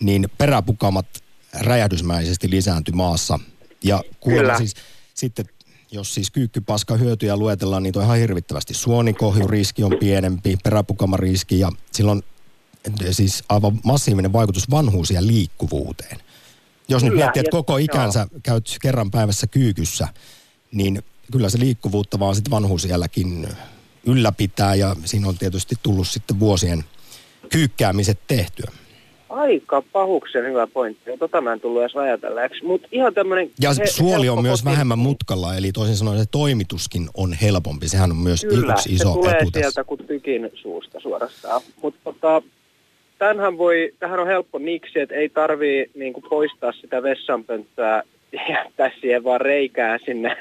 niin 0.00 0.28
peräpukamat 0.38 1.06
räjähdysmäisesti 1.60 2.50
lisääntyi 2.50 2.94
maassa. 2.94 3.38
Ja 3.84 4.02
kuulemma 4.20 4.42
Kyllä. 4.42 4.58
siis 4.58 4.74
sitten, 5.14 5.46
jos 5.90 6.14
siis 6.14 6.30
kyykkypaska 6.30 6.96
hyötyjä 6.96 7.36
luetellaan, 7.36 7.82
niin 7.82 7.98
on 7.98 8.04
ihan 8.04 8.18
hirvittävästi. 8.18 8.74
Suonikohjuriski 8.74 9.84
on 9.84 9.96
pienempi, 10.00 10.56
peräpukamariski 10.64 11.58
ja 11.58 11.72
silloin 11.92 12.22
siis 13.10 13.44
aivan 13.48 13.80
massiivinen 13.84 14.32
vaikutus 14.32 14.70
vanhuus- 14.70 15.10
ja 15.10 15.26
liikkuvuuteen. 15.26 16.18
Jos 16.88 17.04
nyt 17.04 17.14
miettii, 17.14 17.40
että 17.40 17.50
koko 17.50 17.76
ikänsä 17.76 18.26
käyt 18.42 18.76
kerran 18.82 19.10
päivässä 19.10 19.46
kyykyssä, 19.46 20.08
niin 20.72 21.02
kyllä 21.32 21.50
se 21.50 21.58
liikkuvuutta 21.58 22.18
vaan 22.18 22.34
sitten 22.34 22.50
vanhuusiälläkin 22.50 23.48
ylläpitää 24.06 24.74
ja 24.74 24.96
siinä 25.04 25.28
on 25.28 25.38
tietysti 25.38 25.74
tullut 25.82 26.08
sitten 26.08 26.40
vuosien 26.40 26.84
kyykkäämiset 27.50 28.20
tehtyä. 28.26 28.72
Aika 29.28 29.82
pahuksen 29.92 30.44
hyvä 30.44 30.66
pointti. 30.66 31.10
Ja 31.10 31.16
Tota 31.18 31.40
mä 31.40 31.52
en 31.52 31.60
tullut 31.60 31.80
edes 31.80 31.96
ajatelleeksi. 31.96 32.64
Mutta 32.64 32.88
ihan 32.92 33.14
tämmöinen... 33.14 33.50
Ja 33.60 33.70
suoli 33.74 34.28
on 34.28 34.42
myös 34.42 34.64
vähemmän 34.64 34.98
mutkalla, 34.98 35.56
eli 35.56 35.72
toisin 35.72 35.96
sanoen 35.96 36.18
se 36.18 36.24
toimituskin 36.30 37.08
on 37.16 37.32
helpompi. 37.32 37.88
Sehän 37.88 38.10
on 38.10 38.16
myös 38.16 38.46
Kyllä, 38.48 38.72
yksi 38.72 38.92
iso 38.92 39.08
se 39.08 39.14
tulee 39.14 39.32
etu 39.32 39.50
tässä. 39.50 39.60
sieltä 39.60 39.84
kuin 39.84 40.06
tykin 40.06 40.50
suusta 40.54 41.00
suorastaan. 41.00 41.60
Mutta 41.82 42.00
tota, 42.04 42.42
tämänhän 43.18 43.58
voi, 43.58 43.92
tähän 43.98 44.20
on 44.20 44.26
helppo 44.26 44.58
niksi, 44.58 45.00
että 45.00 45.14
ei 45.14 45.28
tarvii 45.28 45.90
niinku 45.94 46.20
poistaa 46.20 46.72
sitä 46.72 47.02
vessanpönttöä 47.02 48.02
jättää 48.48 48.90
siihen 49.00 49.24
vaan 49.24 49.40
reikää 49.40 49.98
sinne 50.04 50.36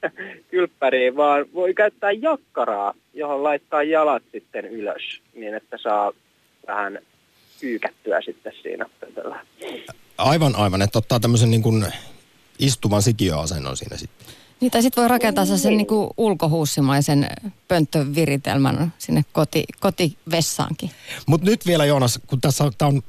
kylppäriin, 0.50 1.16
vaan 1.16 1.46
voi 1.54 1.74
käyttää 1.74 2.12
jakkaraa, 2.12 2.94
johon 3.14 3.42
laittaa 3.42 3.82
jalat 3.82 4.22
sitten 4.32 4.64
ylös, 4.64 5.20
niin 5.34 5.54
että 5.54 5.78
saa 5.82 6.12
vähän 6.66 6.98
kyykättyä 7.60 8.20
sitten 8.24 8.52
siinä 8.62 8.86
pöntöllä. 9.00 9.46
Aivan, 10.18 10.56
Aivan, 10.56 10.82
että 10.82 10.98
ottaa 10.98 11.20
tämmöisen 11.20 11.50
niin 11.50 11.62
kuin 11.62 11.86
istuvan 12.58 13.02
sikiöasennon 13.02 13.76
siinä 13.76 13.96
sitten. 13.96 14.26
Niin, 14.60 14.70
tai 14.70 14.82
sitten 14.82 15.02
voi 15.02 15.08
rakentaa 15.08 15.46
sen 15.46 15.76
niin 15.76 15.86
kuin 15.86 16.10
ulkohuussimaisen 16.16 17.28
pönttöviritelmän 17.68 18.92
sinne 18.98 19.24
koti, 19.32 19.64
kotivessaankin. 19.80 20.90
Mutta 21.26 21.46
nyt 21.46 21.66
vielä 21.66 21.84
Joonas, 21.84 22.20
kun 22.26 22.40
tässä 22.40 22.64
on, 22.64 22.72
tää 22.78 22.88
on 22.88 23.02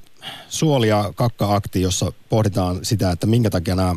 suoli- 0.50 0.88
ja 0.88 1.13
kakka-akti, 1.16 1.82
jossa 1.82 2.12
pohditaan 2.30 2.86
sitä, 2.86 3.12
että 3.12 3.27
minkä 3.27 3.50
takia 3.50 3.75
nämä 3.75 3.96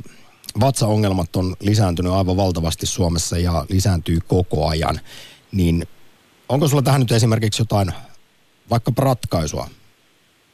vatsaongelmat 0.61 1.37
on 1.37 1.57
lisääntynyt 1.61 2.13
aivan 2.13 2.37
valtavasti 2.37 2.87
Suomessa 2.87 3.39
ja 3.39 3.67
lisääntyy 3.69 4.19
koko 4.29 4.69
ajan, 4.69 5.01
niin 5.53 5.87
onko 6.49 6.69
sulla 6.69 6.83
tähän 6.83 7.01
nyt 7.01 7.13
esimerkiksi 7.13 7.63
jotain 7.63 7.93
vaikkapa 8.71 9.03
ratkaisua? 9.03 9.69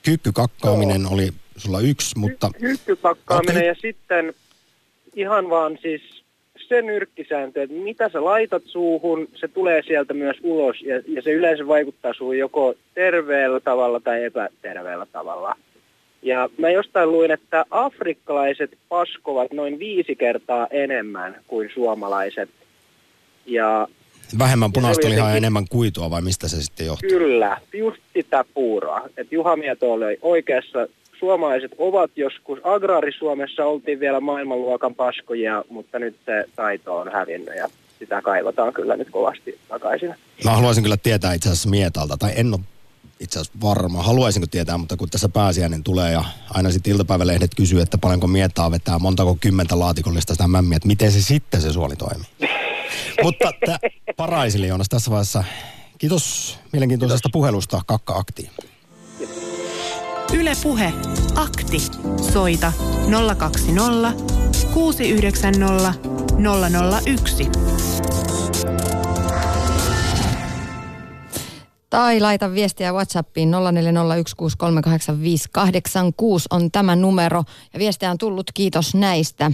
Kyykkykakkaaminen 0.06 1.06
oli 1.12 1.28
sulla 1.56 1.80
yksi, 1.80 2.18
mutta 2.18 2.50
Hykkypakkaaminen 2.60 3.56
Okei. 3.56 3.68
ja 3.68 3.74
sitten 3.74 4.34
ihan 5.14 5.50
vaan 5.50 5.78
siis 5.82 6.02
se 6.68 6.82
nyrkkisääntö, 6.82 7.62
että 7.62 7.76
mitä 7.76 8.08
sä 8.08 8.24
laitat 8.24 8.62
suuhun, 8.66 9.28
se 9.34 9.48
tulee 9.48 9.82
sieltä 9.82 10.14
myös 10.14 10.36
ulos 10.42 10.82
ja, 10.82 11.02
ja 11.08 11.22
se 11.22 11.32
yleensä 11.32 11.66
vaikuttaa 11.66 12.14
suun 12.14 12.38
joko 12.38 12.74
terveellä 12.94 13.60
tavalla 13.60 14.00
tai 14.00 14.24
epäterveellä 14.24 15.06
tavalla. 15.12 15.56
Ja 16.22 16.48
mä 16.58 16.70
jostain 16.70 17.12
luin, 17.12 17.30
että 17.30 17.64
afrikkalaiset 17.70 18.78
paskovat 18.88 19.52
noin 19.52 19.78
viisi 19.78 20.16
kertaa 20.16 20.66
enemmän 20.70 21.40
kuin 21.46 21.70
suomalaiset. 21.74 22.50
Ja 23.46 23.88
vähemmän 24.38 24.72
punaista 24.72 25.08
lihaa 25.08 25.30
ja 25.30 25.36
enemmän 25.36 25.64
kuitua 25.70 26.10
vai 26.10 26.22
mistä 26.22 26.48
se 26.48 26.62
sitten 26.62 26.86
johtuu? 26.86 27.08
Kyllä, 27.08 27.60
just 27.72 28.02
sitä 28.12 28.44
puuroa. 28.54 29.08
Et 29.16 29.32
Juha 29.32 29.56
Mieto 29.56 29.92
oli 29.92 30.18
oikeassa. 30.22 30.86
Suomalaiset 31.18 31.72
ovat 31.78 32.10
joskus, 32.16 32.58
agraarisuomessa 32.64 33.64
oltiin 33.64 34.00
vielä 34.00 34.20
maailmanluokan 34.20 34.94
paskoja, 34.94 35.64
mutta 35.68 35.98
nyt 35.98 36.16
se 36.26 36.44
taito 36.56 36.96
on 36.96 37.12
hävinnyt 37.12 37.56
ja 37.56 37.68
sitä 37.98 38.22
kaivataan 38.22 38.72
kyllä 38.72 38.96
nyt 38.96 39.10
kovasti 39.10 39.58
takaisin. 39.68 40.14
Mä 40.44 40.50
haluaisin 40.50 40.82
kyllä 40.82 40.96
tietää 40.96 41.32
itse 41.32 41.48
asiassa 41.48 41.68
Mietalta, 41.68 42.16
tai 42.16 42.32
en 42.36 42.54
ole 42.54 42.60
itse 43.20 43.38
asiassa 43.38 43.58
varma, 43.62 44.02
haluaisinko 44.02 44.46
tietää, 44.50 44.78
mutta 44.78 44.96
kun 44.96 45.10
tässä 45.10 45.28
pääsiäinen 45.28 45.82
tulee 45.82 46.12
ja 46.12 46.24
aina 46.50 46.70
sitten 46.70 46.92
iltapäivälehdet 46.92 47.50
kysyy, 47.56 47.80
että 47.80 47.98
paljonko 47.98 48.26
Mietaa 48.26 48.70
vetää, 48.70 48.98
montako 48.98 49.36
kymmentä 49.40 49.78
laatikollista 49.78 50.34
sitä 50.34 50.48
mämmiä, 50.48 50.76
että 50.76 50.88
miten 50.88 51.12
se 51.12 51.22
sitten 51.22 51.62
se 51.62 51.72
suoli 51.72 51.96
toimii. 51.96 52.26
mutta 53.22 53.52
paraisille 54.16 54.66
Joonas 54.66 54.88
tässä 54.88 55.10
vaiheessa. 55.10 55.44
Kiitos 55.98 56.58
mielenkiintoisesta 56.72 57.28
puhelusta 57.32 57.80
Kakka 57.86 58.16
Aktiin. 58.16 58.50
Yle 60.32 60.52
Puhe. 60.62 60.92
Akti. 61.34 61.78
Soita 62.32 62.72
020 63.38 64.24
690 64.74 65.94
001. 67.06 67.48
Tai 71.90 72.20
laita 72.20 72.52
viestiä 72.52 72.92
WhatsAppiin 72.92 73.50
0401638586 73.54 73.54
on 76.50 76.70
tämä 76.70 76.96
numero. 76.96 77.44
Ja 77.72 77.78
viestiä 77.78 78.10
on 78.10 78.18
tullut, 78.18 78.50
kiitos 78.54 78.94
näistä. 78.94 79.52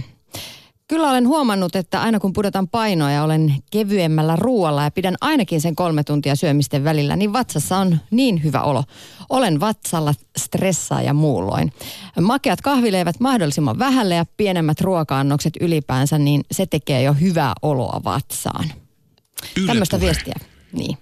Kyllä 0.87 1.09
olen 1.09 1.27
huomannut, 1.27 1.75
että 1.75 2.01
aina 2.01 2.19
kun 2.19 2.33
pudotan 2.33 2.67
painoa 2.67 3.11
ja 3.11 3.23
olen 3.23 3.55
kevyemmällä 3.71 4.35
ruoalla 4.35 4.83
ja 4.83 4.91
pidän 4.91 5.15
ainakin 5.21 5.61
sen 5.61 5.75
kolme 5.75 6.03
tuntia 6.03 6.35
syömisten 6.35 6.83
välillä, 6.83 7.15
niin 7.15 7.33
vatsassa 7.33 7.77
on 7.77 7.97
niin 8.11 8.43
hyvä 8.43 8.61
olo. 8.61 8.83
Olen 9.29 9.59
vatsalla 9.59 10.13
stressaa 10.37 11.01
ja 11.01 11.13
muulloin. 11.13 11.73
Makeat 12.21 12.61
kahvileivät 12.61 13.19
mahdollisimman 13.19 13.79
vähälle 13.79 14.15
ja 14.15 14.25
pienemmät 14.37 14.81
ruoka-annokset 14.81 15.53
ylipäänsä, 15.61 16.17
niin 16.17 16.43
se 16.51 16.65
tekee 16.65 17.01
jo 17.01 17.13
hyvää 17.13 17.53
oloa 17.61 18.01
vatsaan. 18.03 18.65
Yle 19.57 19.67
Tämmöistä 19.67 19.97
Puhe. 19.97 20.05
viestiä. 20.05 20.35
Niin. 20.71 20.97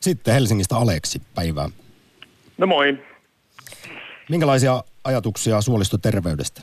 Sitten 0.00 0.34
Helsingistä 0.34 0.76
Aleksi, 0.76 1.22
päivää. 1.34 1.68
No 2.58 2.66
moi. 2.66 2.98
Minkälaisia 4.28 4.84
ajatuksia 5.04 5.60
suolistoterveydestä? 5.60 6.62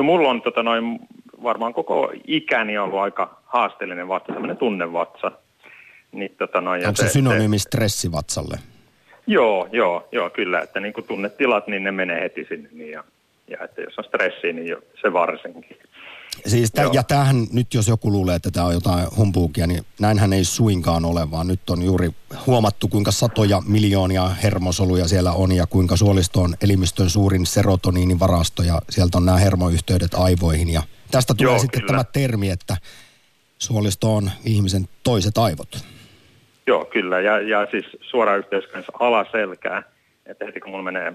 No 0.00 0.04
mulla 0.04 0.28
on 0.28 0.42
tota 0.42 0.62
noin, 0.62 0.98
varmaan 1.42 1.74
koko 1.74 2.12
ikäni 2.26 2.78
ollut 2.78 2.98
aika 2.98 3.40
haasteellinen 3.44 4.08
vatsa, 4.08 4.32
semmoinen 4.32 4.56
tunnevatsa. 4.56 5.32
Niin, 6.12 6.34
tota 6.38 6.60
noin, 6.60 6.86
Onko 6.86 6.96
se 6.96 7.08
synonyymi 7.08 7.58
stressivatsalle? 7.58 8.58
Joo, 9.26 9.68
joo, 9.72 10.08
joo, 10.12 10.30
kyllä. 10.30 10.60
Että 10.60 10.80
niin 10.80 10.92
kuin 10.92 11.06
tunnetilat, 11.06 11.66
niin 11.66 11.84
ne 11.84 11.90
menee 11.90 12.22
heti 12.22 12.46
sinne. 12.48 12.68
Niin 12.72 12.90
ja, 12.90 13.04
ja 13.48 13.58
että 13.64 13.80
jos 13.80 13.98
on 13.98 14.04
stressiä, 14.04 14.52
niin 14.52 14.66
jo, 14.68 14.78
se 15.02 15.12
varsinkin. 15.12 15.76
Siis 16.46 16.72
tä, 16.72 16.90
ja 16.92 17.02
tämähän 17.02 17.46
nyt, 17.52 17.74
jos 17.74 17.88
joku 17.88 18.12
luulee, 18.12 18.34
että 18.34 18.50
tämä 18.50 18.66
on 18.66 18.74
jotain 18.74 19.06
humpuukia, 19.16 19.66
niin 19.66 19.84
näinhän 20.00 20.32
ei 20.32 20.44
suinkaan 20.44 21.04
ole, 21.04 21.30
vaan 21.30 21.46
nyt 21.46 21.70
on 21.70 21.82
juuri 21.82 22.10
huomattu, 22.46 22.88
kuinka 22.88 23.10
satoja 23.10 23.62
miljoonia 23.66 24.28
hermosoluja 24.28 25.08
siellä 25.08 25.32
on 25.32 25.52
ja 25.52 25.66
kuinka 25.66 25.96
suolisto 25.96 26.40
on 26.40 26.54
elimistön 26.62 27.10
suurin 27.10 27.46
serotoniinivarasto 27.46 28.62
ja 28.62 28.82
sieltä 28.90 29.18
on 29.18 29.26
nämä 29.26 29.38
hermoyhteydet 29.38 30.14
aivoihin. 30.14 30.68
Ja 30.68 30.82
tästä 31.10 31.34
tulee 31.34 31.52
Joo, 31.52 31.58
sitten 31.58 31.80
kyllä. 31.80 31.92
tämä 31.92 32.04
termi, 32.04 32.50
että 32.50 32.76
suolisto 33.58 34.16
on 34.16 34.30
ihmisen 34.44 34.88
toiset 35.02 35.38
aivot. 35.38 35.84
Joo, 36.66 36.84
kyllä. 36.84 37.20
Ja, 37.20 37.40
ja 37.40 37.66
siis 37.70 37.84
suora 38.00 38.36
yhteys 38.36 38.66
kanssa 38.66 38.92
alaselkää. 38.98 39.82
Että 40.26 40.44
heti 40.44 40.60
kun 40.60 40.70
mulla 40.70 40.82
menee 40.84 41.12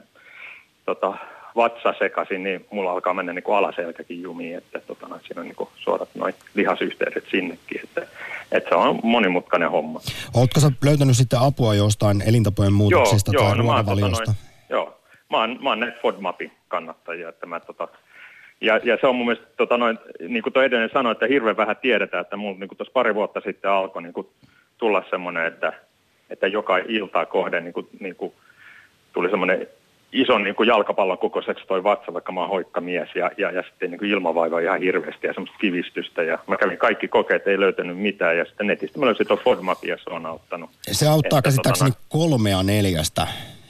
tota, 0.86 1.18
vatsa 1.56 1.94
sekaisin, 2.00 2.44
niin 2.44 2.66
mulla 2.72 2.92
alkaa 2.92 3.14
mennä 3.14 3.34
niin 3.34 3.44
kuin 3.44 3.58
alaselkäkin 3.58 4.22
jumiin. 4.22 4.58
Että 4.58 4.80
tota, 4.80 5.08
no, 5.08 5.20
siinä 5.28 5.42
on 5.42 5.48
niin 5.48 5.56
kuin 5.56 5.70
suorat 5.76 6.10
noin 6.16 6.34
lihasyhteydet 6.54 7.24
sinnekin. 7.32 7.82
Että, 7.84 8.08
että 8.52 8.70
se 8.70 8.76
on 8.76 9.00
monimutkainen 9.04 9.72
homma. 9.72 10.00
Oletko 10.34 10.60
sä 10.60 10.72
löytänyt 10.86 11.18
sitten 11.18 11.40
apua 11.40 11.76
jostain 11.76 12.24
elintapojen 12.28 12.74
muutoksista 12.74 13.32
joo, 13.34 13.44
tai 13.44 13.58
no, 13.58 13.64
mä 13.64 13.76
oon, 13.76 13.86
tota, 13.86 13.92
ruokavaliosta? 13.92 14.32
noin, 14.32 14.38
joo, 14.70 15.02
mä 15.30 15.38
oon, 15.38 15.60
mä 15.62 15.70
oon 15.70 15.80
näitä 15.80 15.98
FODMAPin 16.02 16.52
kannattajia, 16.68 17.30
että 17.30 17.46
mä 17.46 17.60
tota, 17.60 17.88
ja, 18.62 18.80
ja 18.84 18.98
se 19.02 19.08
on 19.08 19.16
mun 19.16 19.26
mielestä, 19.26 19.48
tota 19.58 19.78
noin, 19.78 20.00
niin 20.28 20.44
kuin 20.44 20.54
tuo 20.54 20.62
edellinen 20.62 20.90
sanoi, 20.94 21.12
että 21.12 21.28
hirveän 21.28 21.58
vähän 21.58 21.78
tiedetään, 21.78 22.22
että 22.22 22.38
mulla 22.38 22.60
niin 22.60 22.78
tuossa 22.78 22.94
pari 22.94 23.16
vuotta 23.16 23.42
sitten 23.46 23.72
alkoi 23.72 24.02
niin 24.02 24.14
kuin 24.14 24.28
tulla 24.78 25.04
semmoinen, 25.10 25.46
että, 25.46 25.74
että 26.30 26.48
joka 26.48 26.78
iltaa 26.78 27.26
kohden 27.26 27.64
niin 27.64 27.74
kuin, 27.74 27.88
niin 28.00 28.16
kuin 28.16 28.34
tuli 29.14 29.30
semmoinen 29.30 29.68
ison 30.12 30.44
niin 30.44 30.56
kuin 30.56 30.68
jalkapallon 30.68 31.18
kokoiseksi 31.18 31.66
toi 31.68 31.84
vatsa, 31.84 32.14
vaikka 32.14 32.32
mä 32.32 32.40
oon 32.40 32.50
hoikkamies 32.50 33.10
ja, 33.16 33.32
ja, 33.38 33.52
ja 33.52 33.64
sitten 33.64 33.92
niin 33.92 34.00
kuin 34.00 34.12
ilmavaiva 34.12 34.60
ihan 34.60 34.80
hirveästi 34.80 35.28
ja 35.28 35.34
semmoista 35.34 35.58
kivistystä 35.58 36.24
ja 36.24 36.40
mä 36.48 36.58
kävin 36.58 36.78
kaikki 36.78 37.08
kokeet, 37.08 37.48
ei 37.48 37.60
löytänyt 37.60 37.98
mitään 37.98 38.38
ja 38.38 38.46
sitten 38.46 38.68
netistä 38.68 39.00
mä 39.00 39.06
löysin 39.06 39.28
tuon 39.28 39.40
FODMAPin 39.44 39.90
ja 39.90 39.98
se 40.04 40.10
on 40.10 40.26
auttanut. 40.26 40.70
Se 40.92 41.08
auttaa 41.08 41.40
Että 41.40 41.48
käsittääkseni 41.48 41.92
tota 41.92 42.04
kolmea 42.10 42.64
neljästä 42.64 43.28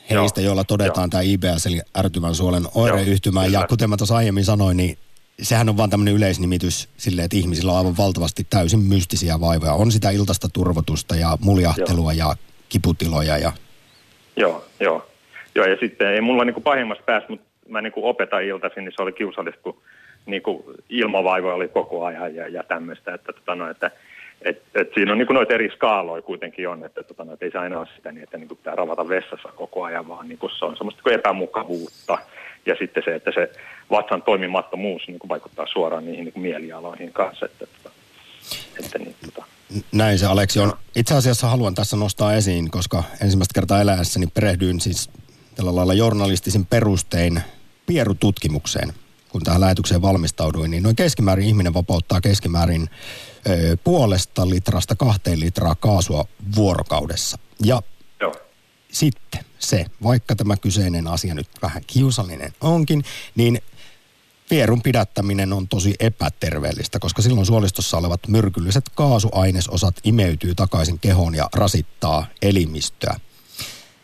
heistä, 0.09 0.41
Joo, 0.41 0.45
joilla 0.45 0.63
todetaan 0.63 1.03
joo. 1.03 1.09
tämä 1.09 1.21
IBS 1.21 1.65
eli 1.65 1.81
ärtyvän 1.97 2.35
suolen 2.35 2.63
oireyhtymä. 2.75 3.45
Joo, 3.45 3.61
Ja 3.61 3.67
kuten 3.67 3.89
mä 3.89 3.97
tuossa 3.97 4.15
aiemmin 4.15 4.45
sanoin, 4.45 4.77
niin 4.77 4.97
sehän 5.41 5.69
on 5.69 5.77
vaan 5.77 5.89
tämmöinen 5.89 6.13
yleisnimitys 6.13 6.89
sille, 6.97 7.23
että 7.23 7.37
ihmisillä 7.37 7.71
on 7.71 7.77
aivan 7.77 7.97
valtavasti 7.97 8.47
täysin 8.49 8.79
mystisiä 8.79 9.39
vaivoja. 9.39 9.73
On 9.73 9.91
sitä 9.91 10.09
iltasta 10.09 10.47
turvotusta 10.53 11.15
ja 11.15 11.37
muljahtelua 11.41 12.13
ja 12.13 12.35
kiputiloja 12.69 13.37
ja 13.37 13.51
Joo, 14.37 14.65
joo. 14.79 15.07
Joo, 15.55 15.65
ja 15.65 15.77
sitten 15.79 16.07
ei 16.07 16.21
mulla 16.21 16.45
niinku 16.45 16.61
pahimmassa 16.61 17.03
päässä, 17.03 17.29
mutta 17.29 17.47
mä 17.69 17.81
niinku 17.81 18.07
opetan 18.07 18.43
iltaisin, 18.43 18.83
niin 18.83 18.93
se 18.95 19.01
oli 19.01 19.11
kiusallista, 19.11 19.61
kun 19.61 19.81
niinku 20.25 20.73
ilmavaivoja 20.89 21.55
oli 21.55 21.67
koko 21.67 22.05
ajan 22.05 22.35
ja, 22.35 22.47
ja 22.47 22.63
tämmöistä, 22.63 23.13
että, 23.13 23.33
tota, 23.33 23.55
no, 23.55 23.69
että 23.69 23.91
et, 24.41 24.61
et 24.75 24.89
siinä 24.93 25.11
on 25.11 25.17
niinku 25.17 25.33
noita 25.33 25.53
eri 25.53 25.69
skaaloja 25.75 26.21
kuitenkin 26.21 26.69
on, 26.69 26.85
että 26.85 27.03
tota, 27.03 27.25
no, 27.25 27.33
et 27.33 27.43
ei 27.43 27.51
se 27.51 27.57
aina 27.57 27.79
ole 27.79 27.87
sitä 27.95 28.11
niin, 28.11 28.23
että 28.23 28.37
niinku 28.37 28.55
pitää 28.55 28.75
ravata 28.75 29.09
vessassa 29.09 29.49
koko 29.55 29.83
ajan, 29.83 30.07
vaan 30.07 30.27
niinku 30.27 30.49
se 30.49 30.65
on 30.65 30.77
semmoista 30.77 31.11
epämukavuutta. 31.11 32.17
Ja 32.65 32.75
sitten 32.79 33.03
se, 33.05 33.15
että 33.15 33.31
se 33.31 33.51
vatsan 33.91 34.21
toimimattomuus 34.21 35.07
niinku 35.07 35.29
vaikuttaa 35.29 35.65
suoraan 35.67 36.05
niihin 36.05 36.25
niinku 36.25 36.39
mielialoihin 36.39 37.13
kanssa. 37.13 37.45
Että, 37.45 37.65
tota, 37.65 37.95
että 38.79 38.99
niin, 38.99 39.15
tota, 39.25 39.45
näin 39.91 40.19
se 40.19 40.25
Aleksi 40.25 40.59
on. 40.59 40.73
Itse 40.95 41.15
asiassa 41.15 41.47
haluan 41.47 41.75
tässä 41.75 41.97
nostaa 41.97 42.33
esiin, 42.33 42.71
koska 42.71 43.03
ensimmäistä 43.21 43.53
kertaa 43.53 43.81
eläessäni 43.81 44.27
perehdyin 44.33 44.79
siis 44.79 45.09
tällä 45.55 45.75
lailla 45.75 45.93
journalistisin 45.93 46.65
perustein 46.65 47.41
pierututkimukseen. 47.85 48.93
Kun 49.29 49.43
tähän 49.43 49.61
lähetykseen 49.61 50.01
valmistauduin, 50.01 50.71
niin 50.71 50.83
noin 50.83 50.95
keskimäärin 50.95 51.47
ihminen 51.47 51.73
vapauttaa 51.73 52.21
keskimäärin 52.21 52.89
ö, 53.49 53.77
puolesta 53.83 54.49
litrasta 54.49 54.95
kahteen 54.95 55.39
litraa 55.39 55.75
kaasua 55.75 56.25
vuorokaudessa. 56.55 57.37
Ja 57.63 57.81
joo. 58.21 58.33
sitten 58.91 59.45
se, 59.59 59.85
vaikka 60.03 60.35
tämä 60.35 60.57
kyseinen 60.57 61.07
asia 61.07 61.33
nyt 61.33 61.49
vähän 61.61 61.81
kiusallinen 61.87 62.53
onkin, 62.61 63.03
niin 63.35 63.61
Vierun 64.49 64.81
pidättäminen 64.81 65.53
on 65.53 65.67
tosi 65.67 65.95
epäterveellistä, 65.99 66.99
koska 66.99 67.21
silloin 67.21 67.45
suolistossa 67.45 67.97
olevat 67.97 68.27
myrkylliset 68.27 68.89
kaasuainesosat 68.89 69.95
imeytyy 70.03 70.55
takaisin 70.55 70.99
kehoon 70.99 71.35
ja 71.35 71.49
rasittaa 71.53 72.25
elimistöä. 72.41 73.19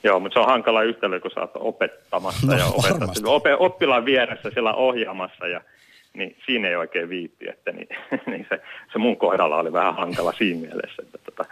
Joo, 0.03 0.19
mutta 0.19 0.33
se 0.33 0.39
on 0.39 0.45
hankala 0.45 0.83
yhtälö, 0.83 1.19
kun 1.19 1.31
sä 1.33 1.39
oot 1.41 1.51
opettamassa 1.55 2.47
No, 2.47 2.57
ja 2.57 2.65
opettaa, 2.65 2.99
varmasti. 2.99 3.23
ope, 3.25 3.55
oppilaan 3.55 4.05
vieressä 4.05 4.49
siellä 4.53 4.73
ohjaamassa 4.73 5.47
ja 5.47 5.61
niin 6.13 6.37
siinä 6.45 6.67
ei 6.67 6.75
oikein 6.75 7.09
viitti, 7.09 7.49
että 7.49 7.71
niin, 7.71 7.87
niin 8.31 8.45
se, 8.49 8.61
se 8.93 8.99
mun 8.99 9.17
kohdalla 9.17 9.57
oli 9.57 9.73
vähän 9.73 9.95
hankala 9.95 10.33
siinä 10.37 10.61
mielessä, 10.61 11.03
että 11.03 11.17
tota, 11.25 11.45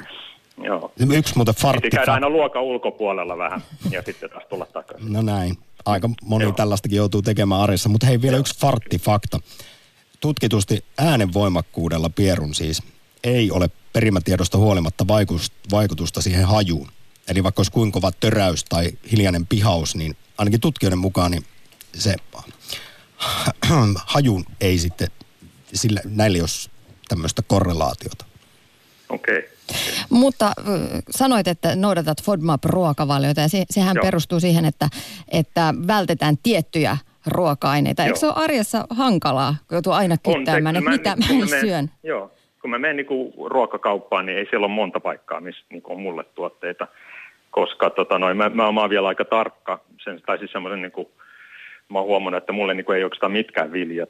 joo. 0.64 0.92
Yksi 1.14 1.36
muuten 1.36 1.56
fartti. 1.56 1.82
Piti 1.82 1.96
käydä 1.98 2.14
aina 2.14 2.30
luokan 2.30 2.64
ulkopuolella 2.64 3.38
vähän 3.38 3.62
ja 3.92 4.02
sitten 4.02 4.30
taas 4.30 4.44
tulla 4.50 4.66
takaisin. 4.66 5.14
No 5.14 5.22
näin. 5.22 5.58
Aika 5.86 6.10
moni 6.24 6.44
Joo. 6.44 6.52
tällaistakin 6.54 6.98
joutuu 6.98 7.22
tekemään 7.22 7.62
arjessa. 7.62 7.90
Mutta 7.90 8.08
hei, 8.08 8.22
vielä 8.22 8.38
yksi 8.38 8.60
farttifakta. 8.60 9.40
Tutkitusti 10.20 10.84
äänen 10.98 11.34
voimakkuudella 11.34 12.10
pierun 12.10 12.54
siis 12.54 12.84
ei 13.24 13.52
ole 13.52 13.70
perimätiedosta 13.94 14.58
huolimatta 14.58 15.06
vaikutusta 15.72 16.22
siihen 16.22 16.46
hajuun. 16.46 16.88
Eli 17.30 17.44
vaikka 17.44 17.60
olisi 17.60 17.72
kuinka 17.72 18.00
kova 18.00 18.12
töräys 18.20 18.64
tai 18.64 18.92
hiljainen 19.12 19.46
pihaus, 19.48 19.96
niin 19.96 20.16
ainakin 20.38 20.62
tutkijoiden 20.62 21.00
mukaan 21.00 21.32
niin 21.32 21.44
se 21.94 22.16
hajun 24.06 24.46
ei 24.62 24.78
sitten, 24.78 25.08
sillä, 25.74 26.02
näillä 26.06 26.36
ei 26.36 26.42
ole 26.42 26.50
tämmöistä 27.08 27.42
korrelaatiota. 27.48 28.26
Okei. 29.10 29.38
Okay. 29.38 29.50
Mutta 30.10 30.52
ö, 30.68 31.02
sanoit, 31.10 31.48
että 31.48 31.76
noudatat 31.76 32.24
FODMAP-ruokavaliota 32.24 33.42
ja 33.42 33.50
se, 33.50 33.66
sehän 33.70 33.96
Joo. 33.96 34.04
perustuu 34.04 34.40
siihen, 34.40 34.66
että, 34.66 34.90
että 35.32 35.74
vältetään 35.88 36.38
tiettyjä 36.44 36.98
ruoka-aineita. 37.28 38.04
Eikö 38.04 38.12
Joo. 38.12 38.20
se 38.20 38.26
ole 38.26 38.44
arjessa 38.44 38.86
hankalaa, 38.90 39.56
kun 39.68 39.76
joutuu 39.76 39.94
aina 39.94 40.18
kyttäämään, 40.18 40.76
että 40.76 40.90
mitä 40.90 41.16
kun 41.28 41.38
mä 41.38 41.46
menen- 41.46 41.62
syön? 41.62 41.92
Joo, 42.04 42.32
kun 42.62 42.70
mä 42.70 42.80
menen 42.80 42.96
niinku 42.96 43.34
ruokakauppaan, 43.50 44.26
niin 44.26 44.38
ei 44.38 44.48
siellä 44.50 44.66
ole 44.66 44.74
monta 44.76 45.00
paikkaa, 45.00 45.42
missä 45.42 45.66
niinku 45.70 45.92
on 45.92 46.02
mulle 46.02 46.24
tuotteita. 46.24 46.88
Koska 47.50 47.90
tota 47.90 48.20
noin, 48.20 48.38
mä, 48.38 48.50
mä, 48.50 48.66
oon 48.66 48.90
vielä 48.90 49.08
aika 49.08 49.26
tarkka, 49.26 49.80
sen, 50.04 50.22
tai 50.26 50.38
siis 50.38 50.52
semmoisen 50.52 50.82
niinku, 50.82 51.12
mä 51.90 52.00
oon 52.00 52.08
huomannut, 52.08 52.44
että 52.44 52.54
mulle 52.54 52.74
niinku 52.74 52.92
ei 52.92 53.04
oikeastaan 53.04 53.32
mitkään 53.32 53.72
viljat 53.72 54.10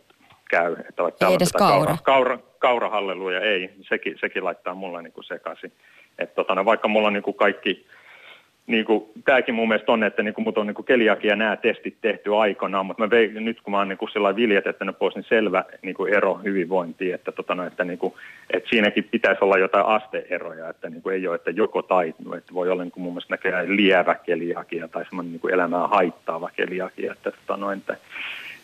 käy. 0.50 0.76
Että 0.90 1.04
vaikka 1.04 1.28
on 1.28 1.34
edes 1.34 1.52
tätä 1.52 1.60
kaura. 1.60 1.98
kaura, 2.04 2.40
kaurahalleluja 2.60 3.42
ei, 3.42 3.70
sekin, 3.82 4.18
sekin 4.20 4.44
laittaa 4.44 4.74
mulle 4.74 5.02
niinku 5.02 5.24
sekaisin. 5.24 5.72
Että 6.20 6.36
tota, 6.36 6.56
no, 6.56 6.66
vaikka 6.66 6.88
mulla 6.88 7.08
on 7.08 7.14
niinku 7.14 7.34
kaikki, 7.34 7.88
niinku, 8.70 9.12
tämäkin 9.26 9.56
mun 9.56 9.68
mielestä 9.68 9.92
on, 9.92 10.04
että 10.04 10.24
niinku, 10.24 10.42
mut 10.42 10.58
on 10.58 10.68
niinku 10.68 10.84
keliakia 10.84 11.36
nämä 11.36 11.56
testit 11.56 11.96
tehty 12.02 12.36
aikanaan, 12.36 12.86
mutta 12.86 13.04
mä 13.04 13.10
vein, 13.10 13.46
nyt 13.46 13.62
kun 13.62 13.72
mä 13.72 13.78
oon 13.78 13.90
niinku 13.90 14.08
sillä 14.08 14.36
viljetettänyt 14.36 15.00
pois, 15.00 15.16
niin 15.16 15.26
selvä 15.30 15.64
niinku 15.82 16.06
ero 16.06 16.40
hyvinvointiin, 16.44 17.16
että, 17.16 17.32
tota, 17.32 17.56
no, 17.56 17.66
että, 17.66 17.84
niinku, 17.84 18.18
että 18.54 18.70
siinäkin 18.70 19.04
pitäisi 19.04 19.44
olla 19.44 19.58
jotain 19.58 19.86
asteeroja, 19.86 20.70
että 20.70 20.90
niinku, 20.90 21.10
ei 21.10 21.28
ole, 21.28 21.36
että 21.36 21.52
joko 21.52 21.82
tai, 21.82 22.14
että 22.38 22.54
voi 22.54 22.70
olla 22.70 22.84
niinku, 22.84 23.00
mun 23.00 23.14
mielestä 23.14 23.34
näkee 23.34 23.66
lievä 23.68 24.16
keliakia 24.16 24.88
tai 24.88 25.06
semmoinen 25.06 25.32
niinku, 25.32 25.48
elämää 25.48 25.88
haittaava 25.88 26.50
keliakia, 26.56 27.12
että, 27.12 27.32
tota, 27.32 27.58
no, 27.58 27.72
että, 27.72 27.98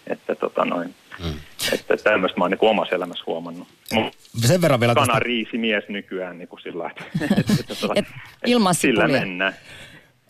että 0.07 0.35
tota, 0.35 0.65
noin, 0.65 0.95
mm. 1.23 1.33
että 1.73 1.97
tämmöistä 1.97 2.39
mä 2.39 2.43
oon 2.43 2.51
niinku, 2.51 2.67
omassa 2.67 2.95
elämässä 2.95 3.23
huomannut. 3.27 3.67
Mun 3.93 4.11
Sen 4.35 4.61
verran 4.61 4.79
vielä 4.79 4.95
tästä 4.95 5.07
kanariisimies 5.07 5.83
nykyään 5.89 6.37
niin 6.37 6.47
kuin 6.47 6.61
sillä 6.61 6.83
lailla, 6.83 7.01
että, 7.39 7.53
että, 7.59 7.75
tota, 7.81 7.93
Et 7.95 8.05
ilman 8.45 8.75
sillä 8.75 9.07
mennään. 9.07 9.53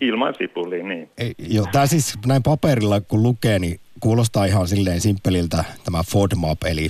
Ilman 0.02 0.34
sipulia, 0.38 0.84
niin. 0.84 1.12
Ei, 1.18 1.36
Joo, 1.38 1.66
tämä 1.72 1.88
siis 1.88 2.14
näin 2.26 2.44
paperilla 2.44 3.02
kun 3.02 3.24
lukee, 3.24 3.60
niin 3.60 3.80
kuulostaa 4.00 4.46
ihan 4.46 4.68
silleen 4.68 5.02
simppeliltä 5.02 5.64
tämä 5.84 6.04
FODMAP, 6.04 6.64
eli 6.64 6.90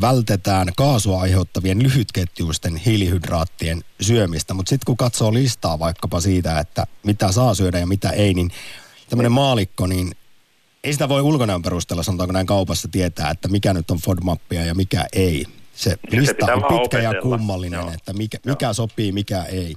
vältetään 0.00 0.68
kaasua 0.76 1.20
aiheuttavien 1.20 1.82
lyhytketjuisten 1.82 2.76
hiilihydraattien 2.76 3.84
syömistä. 4.00 4.54
Mutta 4.54 4.70
sitten 4.70 4.86
kun 4.86 4.96
katsoo 4.96 5.34
listaa 5.34 5.78
vaikkapa 5.78 6.20
siitä, 6.20 6.58
että 6.58 6.86
mitä 7.02 7.32
saa 7.32 7.54
syödä 7.54 7.78
ja 7.78 7.86
mitä 7.86 8.10
ei, 8.10 8.34
niin 8.34 8.50
tämmöinen 9.10 9.32
maalikko, 9.32 9.86
niin 9.86 10.12
ei 10.84 10.92
sitä 10.92 11.08
voi 11.08 11.20
ulkonäön 11.20 11.62
perusteella, 11.62 12.02
sanotaanko 12.02 12.32
näin 12.32 12.46
kaupassa, 12.46 12.88
tietää, 12.92 13.30
että 13.30 13.48
mikä 13.48 13.74
nyt 13.74 13.90
on 13.90 13.98
FODMAPia 13.98 14.64
ja 14.64 14.74
mikä 14.74 15.04
ei. 15.12 15.46
Se 15.74 15.90
se 15.90 15.96
lista 16.10 16.34
pitää 16.34 16.54
on 16.54 16.80
pitkä 16.80 17.00
ja 17.00 17.10
opetella. 17.10 17.36
kummallinen, 17.36 17.80
Joo. 17.80 17.92
että 17.94 18.12
mikä, 18.12 18.38
mikä 18.46 18.72
sopii, 18.72 19.12
mikä 19.12 19.42
ei. 19.42 19.74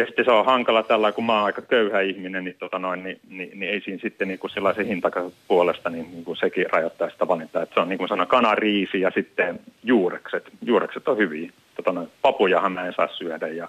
Ja 0.00 0.06
sitten 0.06 0.24
se 0.24 0.30
on 0.30 0.44
hankala 0.44 0.82
tällä, 0.82 1.12
kun 1.12 1.24
mä 1.24 1.36
oon 1.36 1.44
aika 1.44 1.62
köyhä 1.62 2.00
ihminen, 2.00 2.44
niin, 2.44 2.56
tota 2.58 2.78
noin, 2.78 3.04
niin, 3.04 3.20
niin, 3.28 3.60
niin 3.60 3.72
ei 3.72 3.80
siinä 3.80 4.00
sitten 4.02 4.28
niin 4.28 4.38
kuin 4.38 4.50
sellaisen 4.50 4.86
hintapuolesta, 4.86 5.90
niin, 5.90 6.10
niin 6.10 6.24
kuin 6.24 6.36
sekin 6.36 6.70
rajoittaa 6.70 7.10
sitä 7.10 7.28
valintaa. 7.28 7.62
Että 7.62 7.74
se 7.74 7.80
on 7.80 7.88
niin 7.88 7.98
kuin 7.98 8.08
sana 8.08 8.26
kanariisi 8.26 9.00
ja 9.00 9.10
sitten 9.14 9.60
juurekset. 9.82 10.50
Juurekset 10.62 11.08
on 11.08 11.18
hyviä. 11.18 11.50
Tota 11.74 11.92
noin, 11.92 12.08
papujahan 12.22 12.72
mä 12.72 12.86
en 12.86 12.92
saa 12.92 13.08
syödä 13.08 13.48
ja, 13.48 13.68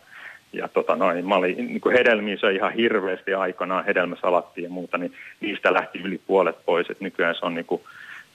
ja 0.53 0.67
tota 0.67 0.95
noin, 0.95 1.27
mä 1.27 1.35
olin 1.35 1.57
niin 1.57 1.81
kuin 1.81 1.97
hedelmiä 1.97 2.37
se 2.37 2.51
ihan 2.51 2.73
hirveästi 2.73 3.33
aikanaan, 3.33 3.85
hedelmäsalattiin 3.85 4.63
ja 4.63 4.69
muuta, 4.69 4.97
niin 4.97 5.13
niistä 5.41 5.73
lähti 5.73 5.99
yli 5.99 6.21
puolet 6.27 6.65
pois. 6.65 6.89
Et 6.89 7.01
nykyään 7.01 7.35
se 7.35 7.45
on 7.45 7.55
niin 7.55 7.65
kuin, 7.65 7.81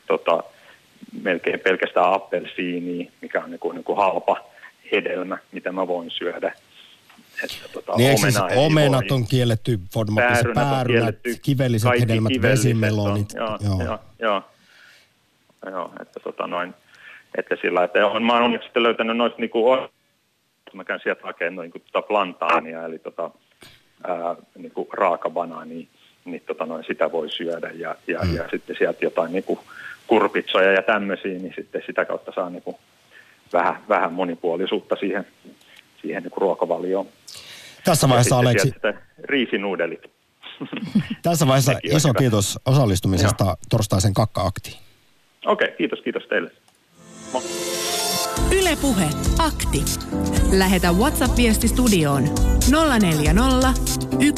tota, 0.06 0.42
melkein 1.22 1.61
pelkästään 1.61 2.12
appelsiiniä, 2.12 3.11
mikä 3.20 3.44
on 3.44 3.50
niin 3.50 3.61
kuin, 3.61 3.74
niin 3.74 3.85
kuin 3.85 3.98
halpa 3.98 4.37
hedelmä, 4.92 5.38
mitä 5.52 5.72
mä 5.72 5.87
voin 5.87 6.11
syödä. 6.11 6.52
Että, 7.44 7.68
tota, 7.72 7.92
niin 7.96 8.11
eikö 8.11 8.20
siis 8.20 8.38
omenat 8.57 9.11
on 9.11 9.27
kielletty, 9.27 9.81
Fordmapissa 9.94 10.49
päärynät, 10.55 11.18
kivelliset 11.42 11.88
kaikki 11.88 12.03
hedelmät, 12.03 12.33
kivelliset 12.33 12.64
vesimelonit. 12.64 13.33
On, 13.33 13.40
joo, 13.40 13.59
joo. 13.61 13.83
joo, 13.83 13.99
joo. 14.18 14.42
joo 15.66 15.92
että, 16.01 16.20
tota, 16.20 16.46
noin, 16.46 16.75
että 17.38 17.57
sillä, 17.62 17.85
että 17.85 18.07
on, 18.07 18.22
mä 18.22 18.33
oon 18.33 18.42
onneksi 18.42 18.66
sitten 18.66 18.83
löytänyt 18.83 19.16
noista 19.16 19.40
niinku, 19.40 19.88
mä 20.72 20.85
käyn 20.85 21.01
sieltä 21.03 21.20
hakemaan 21.25 21.57
noin, 21.57 21.72
tota 21.72 22.07
plantaania, 22.07 22.85
eli 22.85 22.99
tota, 22.99 23.31
ää, 24.05 24.37
niinku 24.59 24.88
raakabanaania, 24.92 25.87
niin 26.25 26.42
tota, 26.46 26.66
noin, 26.66 26.85
sitä 26.85 27.12
voi 27.12 27.31
syödä 27.31 27.70
ja, 27.75 27.96
ja, 28.07 28.18
mm. 28.25 28.35
ja 28.35 28.49
sitten 28.51 28.77
sieltä 28.79 29.05
jotain 29.05 29.33
niinku, 29.33 29.59
kurpitsoja 30.07 30.72
ja 30.72 30.83
tämmöisiä, 30.83 31.38
niin 31.38 31.53
sitten 31.57 31.83
sitä 31.87 32.05
kautta 32.05 32.33
saa 32.33 32.51
niinku, 32.51 32.79
vähän, 33.53 33.77
vähän 33.88 34.12
monipuolisuutta 34.12 34.96
siihen, 34.96 35.27
siihen 36.07 36.23
niin 36.23 36.33
ruokavalioon. 36.37 37.07
Tässä 37.85 38.09
vaiheessa 38.09 38.38
Aleksi... 38.38 38.73
Riisinuudelit. 39.25 40.01
Tässä 41.23 41.47
vaiheessa 41.47 41.79
iso 41.83 42.09
hyvä. 42.09 42.19
kiitos 42.19 42.59
osallistumisesta 42.66 43.45
Joo. 43.45 43.57
torstaisen 43.71 44.14
kakka-aktiin. 44.14 44.77
Okei, 45.47 45.66
okay, 45.66 45.77
kiitos, 45.77 46.01
kiitos 46.01 46.23
teille. 46.23 46.51
Mo. 47.33 47.42
Ylepuhe 48.53 49.05
akti. 49.38 49.85
Lähetä 50.53 50.92
WhatsApp-viesti 50.92 51.69
studioon 51.69 52.23
040 53.01 53.73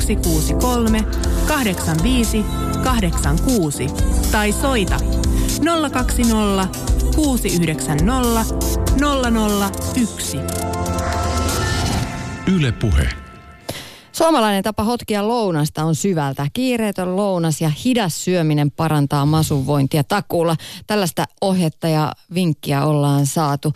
163 0.01 1.05
85 1.49 2.45
86 2.85 3.87
tai 4.33 4.53
soita 4.53 4.97
020 5.93 6.69
690 7.17 8.55
001. 10.01 10.68
Yle 12.55 12.73
Puhe. 12.73 13.09
Suomalainen 14.13 14.63
tapa 14.63 14.85
hotkia 14.85 15.29
lounasta 15.29 15.85
on 15.85 15.95
syvältä. 15.95 16.47
Kiireetön 16.53 17.17
lounas 17.17 17.61
ja 17.61 17.71
hidas 17.85 18.25
syöminen 18.25 18.71
parantaa 18.71 19.27
masuvointia 19.27 20.05
takuulla. 20.05 20.57
Tällaista 20.87 21.25
ohjetta 21.41 21.89
ja 21.89 22.13
vinkkiä 22.35 22.85
ollaan 22.85 23.27
saatu. 23.27 23.73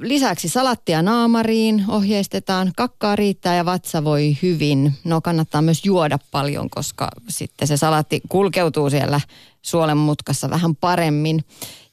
Lisäksi 0.00 0.48
salattia 0.48 1.02
naamariin 1.02 1.84
ohjeistetaan, 1.88 2.72
kakkaa 2.76 3.16
riittää 3.16 3.56
ja 3.56 3.64
vatsa 3.64 4.04
voi 4.04 4.36
hyvin. 4.42 4.94
No 5.04 5.20
kannattaa 5.20 5.62
myös 5.62 5.84
juoda 5.84 6.18
paljon, 6.30 6.70
koska 6.70 7.08
sitten 7.28 7.68
se 7.68 7.76
salatti 7.76 8.20
kulkeutuu 8.28 8.90
siellä 8.90 9.20
suolen 9.62 9.96
mutkassa 9.96 10.50
vähän 10.50 10.76
paremmin. 10.76 11.44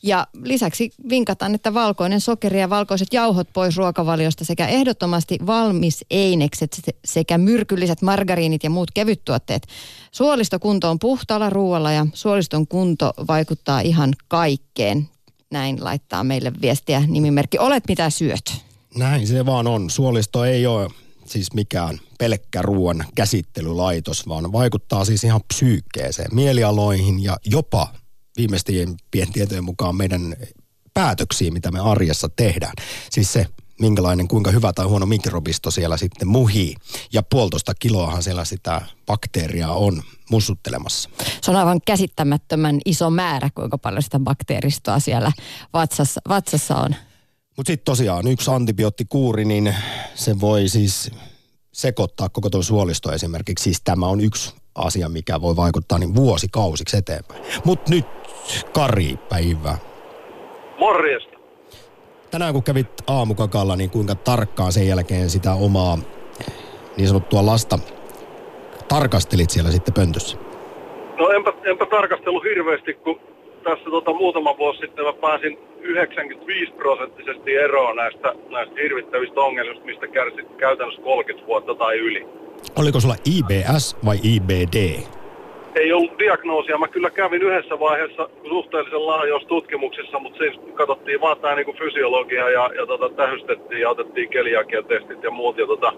Ja 0.05 0.27
lisäksi 0.43 0.91
vinkataan, 1.09 1.55
että 1.55 1.73
valkoinen 1.73 2.21
sokeri 2.21 2.59
ja 2.59 2.69
valkoiset 2.69 3.07
jauhot 3.11 3.47
pois 3.53 3.77
ruokavaliosta 3.77 4.45
sekä 4.45 4.67
ehdottomasti 4.67 5.37
valmis 5.45 6.05
einekset 6.11 6.81
sekä 7.05 7.37
myrkylliset 7.37 8.01
margariinit 8.01 8.63
ja 8.63 8.69
muut 8.69 8.91
kevyttuotteet. 8.93 9.67
Suolistokunto 10.11 10.89
on 10.89 10.99
puhtaalla 10.99 11.49
ruoalla 11.49 11.91
ja 11.91 12.07
suoliston 12.13 12.67
kunto 12.67 13.13
vaikuttaa 13.27 13.79
ihan 13.79 14.13
kaikkeen. 14.27 15.09
Näin 15.51 15.83
laittaa 15.83 16.23
meille 16.23 16.51
viestiä 16.61 17.03
nimimerkki 17.07 17.57
Olet 17.59 17.83
mitä 17.87 18.09
syöt. 18.09 18.53
Näin 18.97 19.27
se 19.27 19.45
vaan 19.45 19.67
on. 19.67 19.89
Suolisto 19.89 20.45
ei 20.45 20.65
ole 20.65 20.89
siis 21.25 21.53
mikään 21.53 21.99
pelkkä 22.17 22.61
ruoan 22.61 23.05
käsittelylaitos, 23.15 24.27
vaan 24.27 24.51
vaikuttaa 24.51 25.05
siis 25.05 25.23
ihan 25.23 25.41
psyykkeeseen, 25.47 26.35
mielialoihin 26.35 27.23
ja 27.23 27.37
jopa 27.45 27.87
viimeistien 28.37 28.95
tietojen 29.33 29.63
mukaan 29.63 29.95
meidän 29.95 30.35
päätöksiin, 30.93 31.53
mitä 31.53 31.71
me 31.71 31.79
arjessa 31.79 32.29
tehdään. 32.29 32.73
Siis 33.11 33.33
se, 33.33 33.45
minkälainen, 33.79 34.27
kuinka 34.27 34.51
hyvä 34.51 34.73
tai 34.73 34.85
huono 34.85 35.05
mikrobisto 35.05 35.71
siellä 35.71 35.97
sitten 35.97 36.27
muhii. 36.27 36.75
Ja 37.13 37.23
puolitoista 37.23 37.73
kiloahan 37.79 38.23
siellä 38.23 38.45
sitä 38.45 38.81
bakteeria 39.05 39.71
on 39.71 40.03
mussuttelemassa. 40.29 41.09
Se 41.41 41.51
on 41.51 41.57
aivan 41.57 41.81
käsittämättömän 41.85 42.79
iso 42.85 43.09
määrä, 43.09 43.49
kuinka 43.55 43.77
paljon 43.77 44.03
sitä 44.03 44.19
bakteeristoa 44.19 44.99
siellä 44.99 45.31
vatsassa, 45.73 46.21
vatsassa 46.29 46.75
on. 46.75 46.95
Mutta 47.57 47.69
sitten 47.69 47.85
tosiaan 47.85 48.27
yksi 48.27 48.51
antibioottikuuri, 48.51 49.45
niin 49.45 49.75
se 50.15 50.39
voi 50.39 50.69
siis 50.69 51.11
sekoittaa 51.73 52.29
koko 52.29 52.49
tuon 52.49 52.63
suolisto 52.63 53.11
esimerkiksi. 53.11 53.63
Siis 53.63 53.81
tämä 53.83 54.07
on 54.07 54.21
yksi 54.21 54.53
asia, 54.75 55.09
mikä 55.09 55.41
voi 55.41 55.55
vaikuttaa 55.55 55.99
niin 55.99 56.15
vuosikausiksi 56.15 56.97
eteenpäin. 56.97 57.43
Mutta 57.65 57.91
nyt 57.91 58.05
Kari, 58.73 59.17
päivää. 59.29 59.77
Morjesta. 60.79 61.37
Tänään 62.31 62.53
kun 62.53 62.63
kävit 62.63 62.87
aamukakalla, 63.07 63.75
niin 63.75 63.89
kuinka 63.89 64.15
tarkkaan 64.15 64.71
sen 64.71 64.87
jälkeen 64.87 65.29
sitä 65.29 65.53
omaa 65.53 65.97
niin 66.97 67.07
sanottua 67.07 67.45
lasta 67.45 67.79
tarkastelit 68.87 69.49
siellä 69.49 69.71
sitten 69.71 69.93
pöntössä? 69.93 70.37
No 71.17 71.29
enpä, 71.29 71.53
enpä 71.63 71.85
tarkastellut 71.85 72.43
hirveästi, 72.43 72.93
kun 72.93 73.19
tässä 73.63 73.89
tota, 73.89 74.13
muutama 74.13 74.57
vuosi 74.57 74.79
sitten 74.79 75.05
mä 75.05 75.13
pääsin 75.13 75.57
95 75.81 76.71
prosenttisesti 76.71 77.55
eroon 77.55 77.95
näistä, 77.95 78.33
näistä 78.49 78.75
hirvittävistä 78.81 79.39
ongelmista, 79.39 79.85
mistä 79.85 80.07
kärsit 80.07 80.47
käytännössä 80.57 81.01
30 81.01 81.47
vuotta 81.47 81.75
tai 81.75 81.97
yli. 81.97 82.27
Oliko 82.75 82.99
sulla 82.99 83.15
IBS 83.25 83.97
vai 84.05 84.17
IBD? 84.23 85.03
Ei 85.75 85.93
ollut 85.93 86.19
diagnoosia. 86.19 86.77
Mä 86.77 86.87
kyllä 86.87 87.09
kävin 87.09 87.41
yhdessä 87.41 87.79
vaiheessa 87.79 88.29
suhteellisen 88.49 89.07
laajoissa 89.07 89.49
tutkimuksissa, 89.49 90.19
mutta 90.19 90.37
siis 90.37 90.59
katsottiin 90.73 91.21
vaan 91.21 91.37
tämä 91.37 91.55
niinku 91.55 91.73
fysiologia 91.79 92.49
ja, 92.49 92.69
ja 92.75 92.85
tota, 92.85 93.09
tähystettiin 93.09 93.81
ja 93.81 93.89
otettiin 93.89 94.29
keliakiatestit 94.29 95.23
ja 95.23 95.31
muut. 95.31 95.57
Ja 95.57 95.67
tota, 95.67 95.93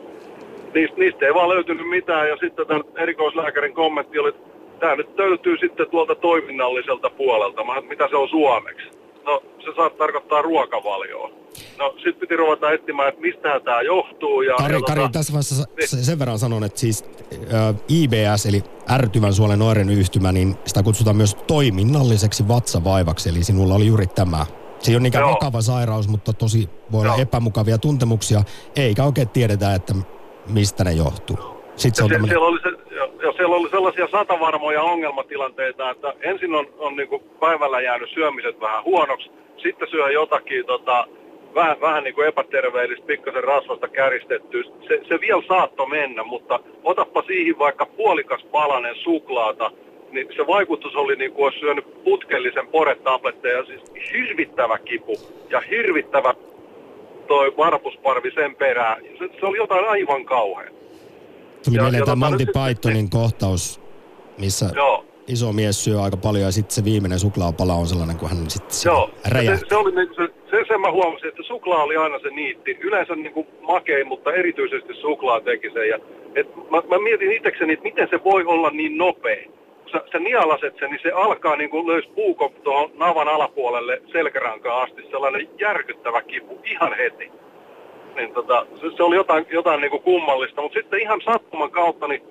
niistä, 0.74 0.98
niistä 0.98 1.26
ei 1.26 1.34
vaan 1.34 1.50
löytynyt 1.50 1.90
mitään. 1.90 2.30
Ja 2.30 2.38
sitten 2.38 2.68
tämän 2.68 2.84
erikoislääkärin 2.98 3.74
kommentti 3.74 4.20
oli, 4.20 4.30
että 4.30 4.50
tämä 4.80 4.96
nyt 4.96 5.18
löytyy 5.18 5.58
sitten 5.58 5.90
tuolta 5.90 6.16
toiminnalliselta 6.16 7.10
puolelta. 7.10 7.64
Mä, 7.64 7.82
mitä 7.82 8.08
se 8.08 8.16
on 8.16 8.30
suomeksi? 8.30 8.95
No 9.26 9.42
se 9.60 9.76
saa 9.76 9.90
tarkoittaa 9.90 10.42
ruokavalioa. 10.42 11.30
No 11.78 11.94
sitten 11.96 12.16
piti 12.16 12.36
ruveta 12.36 12.72
etsimään, 12.72 13.10
että 13.10 13.22
mistä 13.22 13.60
tämä 13.60 13.82
johtuu. 13.82 14.42
Ja, 14.42 14.56
Kari, 14.56 14.76
ja 14.76 14.82
Kari 14.82 15.02
tota, 15.02 15.12
tässä 15.12 15.34
vaiheessa 15.34 15.66
niin. 15.78 16.06
sen 16.06 16.20
verran 16.20 16.40
sanon, 16.40 16.64
että 16.64 16.80
siis 16.80 17.06
äh, 17.34 17.76
IBS 17.88 18.46
eli 18.46 18.64
ärtyvän 18.92 19.34
suolen 19.34 19.62
oireyhtymä, 19.62 20.32
niin 20.32 20.56
sitä 20.66 20.84
kutsutaan 20.84 21.16
myös 21.16 21.36
toiminnalliseksi 21.36 22.48
vatsavaivaksi. 22.48 23.30
Eli 23.30 23.44
sinulla 23.44 23.76
oli 23.76 23.88
juuri 23.88 24.08
tämä. 24.08 24.46
Se 24.80 24.92
ei 24.92 24.96
ole 24.96 25.02
niinkään 25.02 25.30
vakava 25.30 25.62
sairaus, 25.62 26.08
mutta 26.08 26.34
tosi 26.34 26.70
voi 26.92 27.02
olla 27.02 27.16
epämukavia 27.16 27.78
tuntemuksia, 27.78 28.42
eikä 28.76 29.04
oikein 29.04 29.30
tiedetä, 29.30 29.74
että 29.74 29.94
mistä 30.50 30.84
ne 30.84 30.94
johtuu. 30.94 31.38
Sitten 31.76 31.96
se 31.96 32.04
on 32.04 32.10
tämmönen... 32.10 32.30
siellä, 32.30 32.48
oli 32.48 32.60
se, 32.64 32.70
siellä 33.36 33.56
oli 33.56 33.70
sellaisia 33.70 34.08
satavarmoja 34.12 34.84
ongelmatilanteita, 34.84 35.90
että 35.90 36.14
ensin 36.22 36.56
on, 36.56 36.68
on 36.78 36.96
niin 36.96 37.22
päivällä 37.40 37.82
jäänyt 37.82 38.10
syömiset 38.10 38.60
vähän 38.60 38.84
huonoksi, 38.84 39.32
sitten 39.58 39.88
syö 39.88 40.12
jotakin 40.12 40.66
tota, 40.66 41.08
vähän, 41.56 41.82
vähän 41.82 42.04
niin 42.04 42.16
kuin 42.16 42.28
epäterveellistä, 42.28 43.06
pikkasen 43.06 43.44
rasvasta 43.44 43.88
käristettyä. 43.88 44.64
Se, 44.88 45.02
se 45.08 45.22
vielä 45.22 45.44
saatto 45.48 45.86
mennä, 45.86 46.24
mutta 46.24 46.60
otappa 46.84 47.24
siihen 47.28 47.60
vaikka 47.60 47.86
puolikas 47.86 48.44
palanen 48.52 48.96
suklaata, 48.96 49.72
niin 50.12 50.28
se 50.36 50.48
vaikutus 50.48 50.96
oli 50.96 51.16
niin 51.16 51.32
kuin 51.32 51.46
olisi 51.46 51.60
syönyt 51.60 52.04
putkellisen 52.04 52.68
poretabletteja, 52.68 53.66
siis 53.66 53.82
hirvittävä 54.14 54.78
kipu 54.78 55.18
ja 55.50 55.62
hirvittävä 55.62 56.34
toi 57.28 57.54
varpusparvi 57.58 58.32
sen 58.32 58.56
perään. 58.56 59.02
Se, 59.20 59.30
se 59.40 59.46
oli 59.46 59.58
jotain 59.58 59.86
aivan 59.86 60.26
kauhean. 60.26 60.74
Tuli 61.66 61.78
mieleen 61.78 62.06
tämä 62.06 62.16
Monty 62.16 62.46
Pythonin 62.46 63.10
kohtaus, 63.10 63.82
missä 64.38 64.70
Joo. 64.76 65.06
iso 65.28 65.54
mies 65.54 65.84
syö 65.84 66.02
aika 66.02 66.18
paljon 66.18 66.44
ja 66.44 66.52
sitten 66.52 66.76
se 66.76 66.84
viimeinen 66.84 67.20
suklaapala 67.20 67.74
on 67.74 67.88
sellainen, 67.88 68.18
kun 68.18 68.30
hän 68.30 68.50
sitten 68.50 68.78
Joo. 68.86 69.10
Se, 69.24 69.60
se, 69.70 69.76
oli 69.76 69.96
niin, 69.96 70.16
se, 70.16 70.34
se, 70.52 70.66
sen 70.68 70.82
mä 70.82 70.92
huomasin, 70.92 71.28
että 71.28 71.44
suklaa 71.44 71.84
oli 71.84 71.98
aina 71.98 72.20
se 72.20 72.30
niitti. 72.30 72.78
Yleensä 72.82 73.16
niin 73.16 73.34
kuin 73.34 73.48
makei, 73.62 74.04
mutta 74.04 74.34
erityisesti 74.34 74.94
suklaa 74.94 75.42
teki 75.42 75.70
sen. 75.74 75.90
Ja, 75.90 76.00
et 76.36 76.56
mä, 76.56 76.82
mä 76.90 77.00
mietin 77.04 77.32
itsekseni, 77.32 77.74
että 77.74 77.84
miten 77.84 78.08
se 78.10 78.24
voi 78.24 78.44
olla 78.46 78.70
niin 78.70 78.98
nopea. 78.98 79.44
Kun 79.82 79.92
sä, 79.92 80.02
sä 80.12 80.20
nialaset 80.20 80.76
sen, 80.80 80.90
niin 80.90 81.00
se 81.04 81.12
alkaa 81.12 81.56
niin 81.56 81.70
kuin 81.70 81.88
löys 81.88 82.06
puukon 82.16 82.52
tuohon 82.64 82.92
navan 82.98 83.28
alapuolelle 83.28 84.02
selkärankaan 84.12 84.84
asti. 84.84 85.02
Sellainen 85.12 85.50
järkyttävä 85.60 86.22
kipu 86.22 86.60
ihan 86.72 86.98
heti. 86.98 87.32
Niin 88.16 88.34
tota, 88.34 88.66
se, 88.76 88.88
se, 88.98 89.04
oli 89.04 89.16
jotain, 89.16 89.46
jotain 89.52 89.82
niin 89.82 89.92
kuin 89.92 90.04
kummallista. 90.04 90.62
Mutta 90.62 90.80
sitten 90.80 91.02
ihan 91.02 91.22
sattuman 91.22 91.72
kautta, 91.72 92.08
niin 92.08 92.22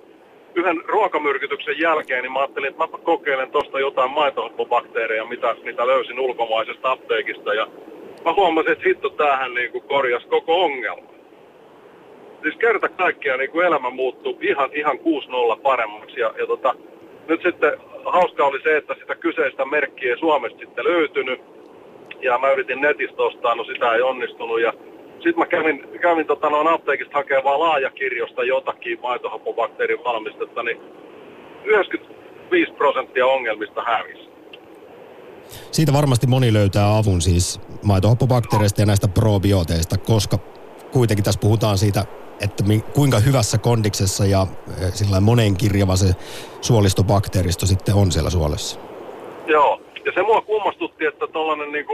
yhden 0.55 0.81
ruokamyrkytyksen 0.85 1.79
jälkeen, 1.79 2.23
niin 2.23 2.31
mä 2.31 2.39
ajattelin, 2.39 2.69
että 2.69 2.83
mä 2.83 2.97
kokeilen 3.03 3.51
tuosta 3.51 3.79
jotain 3.79 4.11
maitohappobakteereja, 4.11 5.25
mitä, 5.25 5.55
mitä 5.63 5.87
löysin 5.87 6.19
ulkomaisesta 6.19 6.91
apteekista. 6.91 7.53
Ja 7.53 7.67
mä 8.25 8.33
huomasin, 8.33 8.71
että 8.71 8.83
hitto 8.87 9.09
tämähän 9.09 9.53
niin 9.53 9.71
kuin 9.71 9.83
korjasi 9.83 10.27
koko 10.27 10.63
ongelma. 10.63 11.15
Siis 12.41 12.55
kerta 12.55 12.89
kaikkiaan 12.89 13.39
niin 13.39 13.65
elämä 13.65 13.89
muuttui 13.89 14.37
ihan, 14.41 14.69
ihan 14.73 14.97
6-0 15.57 15.59
paremmaksi. 15.61 16.19
Ja, 16.19 16.33
ja 16.37 16.47
tota, 16.47 16.75
nyt 17.27 17.41
sitten 17.41 17.73
hauska 18.05 18.45
oli 18.45 18.61
se, 18.61 18.77
että 18.77 18.95
sitä 18.99 19.15
kyseistä 19.15 19.65
merkkiä 19.65 20.11
ei 20.11 20.19
Suomesta 20.19 20.59
sitten 20.59 20.85
löytynyt. 20.85 21.41
Ja 22.21 22.37
mä 22.37 22.51
yritin 22.51 22.81
netistä 22.81 23.23
ostaa, 23.23 23.55
no 23.55 23.63
sitä 23.63 23.95
ei 23.95 24.01
onnistunut. 24.01 24.61
Ja 24.61 24.73
sitten 25.25 25.39
mä 25.39 25.45
kävin, 25.45 25.99
kävin 26.01 26.27
tota, 26.27 26.49
noin 26.49 26.67
apteekista 26.67 27.17
hakemaan 27.17 27.59
laajakirjosta 27.59 28.43
jotakin 28.43 28.99
maitohapobakteerin 29.01 30.03
valmistetta, 30.03 30.63
niin 30.63 30.77
95 31.63 32.73
prosenttia 32.73 33.25
ongelmista 33.25 33.83
hävisi. 33.83 34.29
Siitä 35.71 35.93
varmasti 35.93 36.27
moni 36.27 36.53
löytää 36.53 36.97
avun 36.97 37.21
siis 37.21 37.61
maitohappobakteereista 37.83 38.81
ja 38.81 38.85
näistä 38.85 39.07
probioteista, 39.07 39.97
koska 39.97 40.37
kuitenkin 40.91 41.25
tässä 41.25 41.39
puhutaan 41.41 41.77
siitä, 41.77 42.05
että 42.41 42.63
kuinka 42.93 43.19
hyvässä 43.19 43.57
kondiksessa 43.57 44.25
ja 44.25 44.47
eh, 44.81 44.93
sillä 44.93 45.19
monenkirjava 45.19 45.95
se 45.95 46.07
suolistobakteeristo 46.61 47.65
sitten 47.65 47.95
on 47.95 48.11
siellä 48.11 48.29
suolessa. 48.29 48.79
Joo, 49.47 49.81
ja 50.05 50.11
se 50.15 50.21
mua 50.21 50.41
kummastutti, 50.41 51.05
että 51.05 51.27
tuollainen 51.27 51.71
niin 51.71 51.85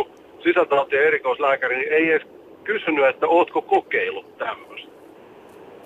ja 0.91 1.01
erikoislääkäri 1.07 1.77
niin 1.77 1.93
ei 1.93 2.11
edes 2.11 2.40
kysynyt, 2.71 3.05
että 3.05 3.27
ootko 3.27 3.61
kokeillut 3.61 4.37
tämmöistä. 4.37 4.91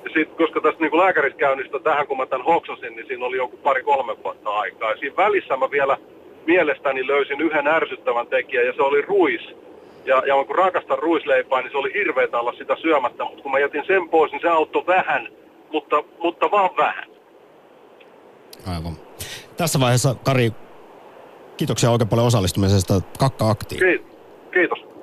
Ja 0.03 0.09
sit, 0.13 0.29
koska 0.37 0.61
tästä 0.61 0.81
niin 0.81 0.97
lääkäriskäynnistä 0.97 1.79
tähän, 1.79 2.07
kun 2.07 2.17
mä 2.17 2.25
tämän 2.25 2.45
hoksasin, 2.45 2.95
niin 2.95 3.07
siinä 3.07 3.25
oli 3.25 3.37
joku 3.37 3.57
pari-kolme 3.57 4.23
vuotta 4.23 4.49
aikaa. 4.49 4.91
Ja 4.91 4.97
siinä 4.97 5.15
välissä 5.17 5.57
mä 5.57 5.71
vielä 5.71 5.97
mielestäni 6.47 7.07
löysin 7.07 7.41
yhden 7.41 7.67
ärsyttävän 7.67 8.27
tekijän, 8.27 8.65
ja 8.65 8.73
se 8.73 8.81
oli 8.81 9.01
ruis. 9.01 9.41
Ja, 10.05 10.23
ja 10.27 10.45
kun 10.45 10.55
rakastan 10.55 10.99
ruisleipää, 10.99 11.61
niin 11.61 11.71
se 11.71 11.77
oli 11.77 11.93
hirveetä 11.93 12.39
olla 12.39 12.53
sitä 12.53 12.75
syömättä, 12.81 13.23
mutta 13.25 13.43
kun 13.43 13.51
mä 13.51 13.59
jätin 13.59 13.83
sen 13.87 14.09
pois, 14.09 14.31
niin 14.31 14.41
se 14.41 14.49
auttoi 14.49 14.87
vähän, 14.87 15.27
mutta, 15.71 16.03
mutta 16.19 16.51
vaan 16.51 16.69
vähän. 16.77 17.05
Aivan. 18.75 18.93
Tässä 19.57 19.79
vaiheessa, 19.79 20.15
Kari, 20.23 20.51
kiitoksia 21.57 21.91
oikein 21.91 22.09
paljon 22.09 22.27
osallistumisesta. 22.27 23.01
Kakka 23.19 23.49
aktiin. 23.49 24.05
Kiitos. 24.53 24.94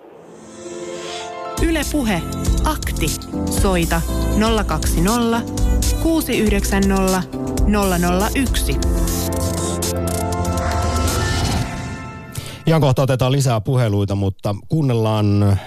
Yle 1.62 1.82
Puhe. 1.92 2.22
Akti. 2.64 3.06
Soita 3.62 4.02
020 4.66 5.42
690 6.02 7.22
001. 8.34 8.76
Ihan 12.66 12.80
kohta 12.80 13.02
otetaan 13.02 13.32
lisää 13.32 13.60
puheluita, 13.60 14.14
mutta 14.14 14.54
kuunnellaan 14.68 15.58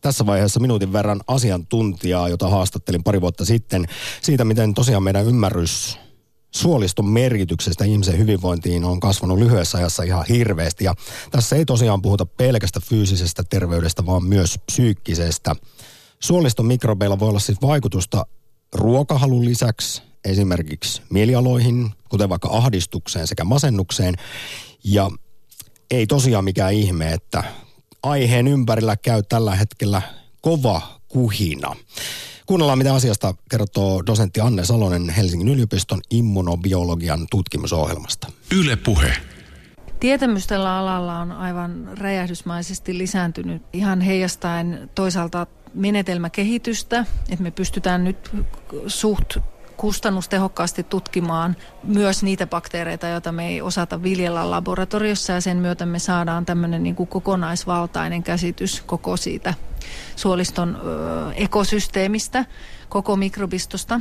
tässä 0.00 0.26
vaiheessa 0.26 0.60
minuutin 0.60 0.92
verran 0.92 1.20
asiantuntijaa, 1.26 2.28
jota 2.28 2.48
haastattelin 2.48 3.04
pari 3.04 3.20
vuotta 3.20 3.44
sitten, 3.44 3.84
siitä 4.22 4.44
miten 4.44 4.74
tosiaan 4.74 5.02
meidän 5.02 5.26
ymmärrys 5.26 5.98
suoliston 6.54 7.06
merkityksestä 7.06 7.84
ihmisen 7.84 8.18
hyvinvointiin 8.18 8.84
on 8.84 9.00
kasvanut 9.00 9.38
lyhyessä 9.38 9.78
ajassa 9.78 10.02
ihan 10.02 10.24
hirveästi. 10.28 10.84
Ja 10.84 10.94
tässä 11.30 11.56
ei 11.56 11.64
tosiaan 11.64 12.02
puhuta 12.02 12.26
pelkästä 12.26 12.80
fyysisestä 12.80 13.42
terveydestä, 13.50 14.06
vaan 14.06 14.24
myös 14.24 14.58
psyykkisestä. 14.66 15.56
Suoliston 16.20 16.66
mikrobeilla 16.66 17.18
voi 17.18 17.28
olla 17.28 17.38
siis 17.38 17.62
vaikutusta 17.62 18.26
ruokahalun 18.74 19.44
lisäksi 19.44 20.02
esimerkiksi 20.24 21.02
mielialoihin, 21.10 21.90
kuten 22.08 22.28
vaikka 22.28 22.48
ahdistukseen 22.52 23.26
sekä 23.26 23.44
masennukseen. 23.44 24.14
Ja 24.84 25.10
ei 25.90 26.06
tosiaan 26.06 26.44
mikään 26.44 26.72
ihme, 26.72 27.12
että 27.12 27.44
aiheen 28.02 28.48
ympärillä 28.48 28.96
käy 28.96 29.22
tällä 29.22 29.56
hetkellä 29.56 30.02
kova 30.40 31.00
kuhina. 31.08 31.76
Kuunnellaan, 32.46 32.78
mitä 32.78 32.94
asiasta 32.94 33.34
kertoo 33.50 34.06
dosentti 34.06 34.40
Anne 34.40 34.64
Salonen 34.64 35.08
Helsingin 35.10 35.48
yliopiston 35.48 36.00
immunobiologian 36.10 37.26
tutkimusohjelmasta. 37.30 38.28
Yle 38.60 38.76
Puhe. 38.76 39.16
Tietämys 40.00 40.46
tällä 40.46 40.78
alalla 40.78 41.18
on 41.18 41.32
aivan 41.32 41.88
räjähdysmaisesti 41.98 42.98
lisääntynyt 42.98 43.62
ihan 43.72 44.00
heijastaen 44.00 44.90
toisaalta 44.94 45.46
menetelmäkehitystä, 45.74 47.06
että 47.30 47.42
me 47.42 47.50
pystytään 47.50 48.04
nyt 48.04 48.30
suht 48.86 49.36
kustannustehokkaasti 49.76 50.82
tutkimaan 50.82 51.56
myös 51.84 52.22
niitä 52.22 52.46
bakteereita, 52.46 53.08
joita 53.08 53.32
me 53.32 53.48
ei 53.48 53.62
osata 53.62 54.02
viljellä 54.02 54.50
laboratoriossa 54.50 55.32
ja 55.32 55.40
sen 55.40 55.56
myötä 55.56 55.86
me 55.86 55.98
saadaan 55.98 56.46
tämmöinen 56.46 56.82
niin 56.82 56.94
kuin 56.94 57.08
kokonaisvaltainen 57.08 58.22
käsitys 58.22 58.82
koko 58.86 59.16
siitä 59.16 59.54
suoliston 60.16 60.78
ekosysteemistä, 61.34 62.44
koko 62.88 63.16
mikrobistosta. 63.16 64.00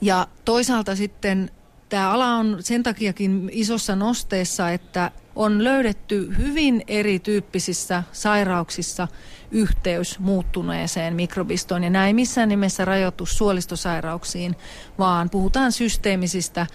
Ja 0.00 0.26
toisaalta 0.44 0.96
sitten 0.96 1.50
tämä 1.88 2.10
ala 2.10 2.26
on 2.26 2.56
sen 2.60 2.82
takiakin 2.82 3.48
isossa 3.52 3.96
nosteessa, 3.96 4.70
että 4.70 5.10
on 5.36 5.64
löydetty 5.64 6.34
hyvin 6.38 6.82
erityyppisissä 6.88 8.02
sairauksissa 8.12 9.08
yhteys 9.50 10.18
muuttuneeseen 10.18 11.14
mikrobistoon. 11.14 11.84
Ja 11.84 11.90
näin 11.90 12.16
missään 12.16 12.48
nimessä 12.48 12.84
rajoitu 12.84 13.26
suolistosairauksiin, 13.26 14.56
vaan 14.98 15.30
puhutaan 15.30 15.72
systeemisistä 15.72 16.66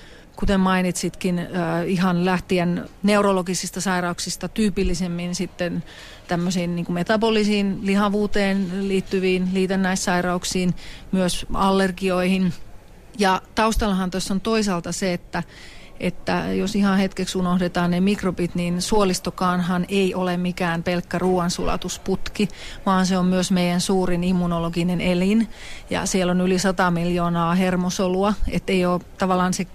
kuten 0.42 0.60
mainitsitkin, 0.60 1.48
ihan 1.86 2.26
lähtien 2.26 2.90
neurologisista 3.04 3.82
sairauksista 3.82 4.48
tyypillisemmin 4.48 5.36
sitten 5.36 5.84
tämmöisiin 6.28 6.76
niin 6.76 6.86
kuin 6.86 6.94
metabolisiin 6.94 7.80
lihavuuteen 7.82 8.88
liittyviin 8.88 9.50
liitännäissairauksiin, 9.54 10.76
myös 11.12 11.46
allergioihin. 11.54 12.54
Ja 13.20 13.42
taustallahan 13.56 14.12
tuossa 14.12 14.34
on 14.34 14.42
toisaalta 14.42 14.92
se, 14.92 15.14
että 15.14 15.44
että 16.00 16.54
jos 16.54 16.76
ihan 16.76 16.98
hetkeksi 16.98 17.38
unohdetaan 17.38 17.92
ne 17.92 18.00
mikrobit, 18.00 18.56
niin 18.56 18.82
suolistokaanhan 18.82 19.86
ei 19.90 20.16
ole 20.16 20.38
mikään 20.38 20.84
pelkkä 20.84 21.20
ruoansulatusputki, 21.20 22.48
vaan 22.86 23.06
se 23.06 23.18
on 23.18 23.26
myös 23.26 23.52
meidän 23.52 23.82
suurin 23.82 24.24
immunologinen 24.24 25.02
elin. 25.02 25.48
Ja 25.90 26.06
siellä 26.06 26.32
on 26.32 26.42
yli 26.42 26.60
100 26.60 26.92
miljoonaa 26.92 27.56
hermosolua, 27.56 28.34
että 28.52 28.74
ei 28.74 28.86
ole 28.86 29.02
tavallaan 29.18 29.54
se 29.54 29.68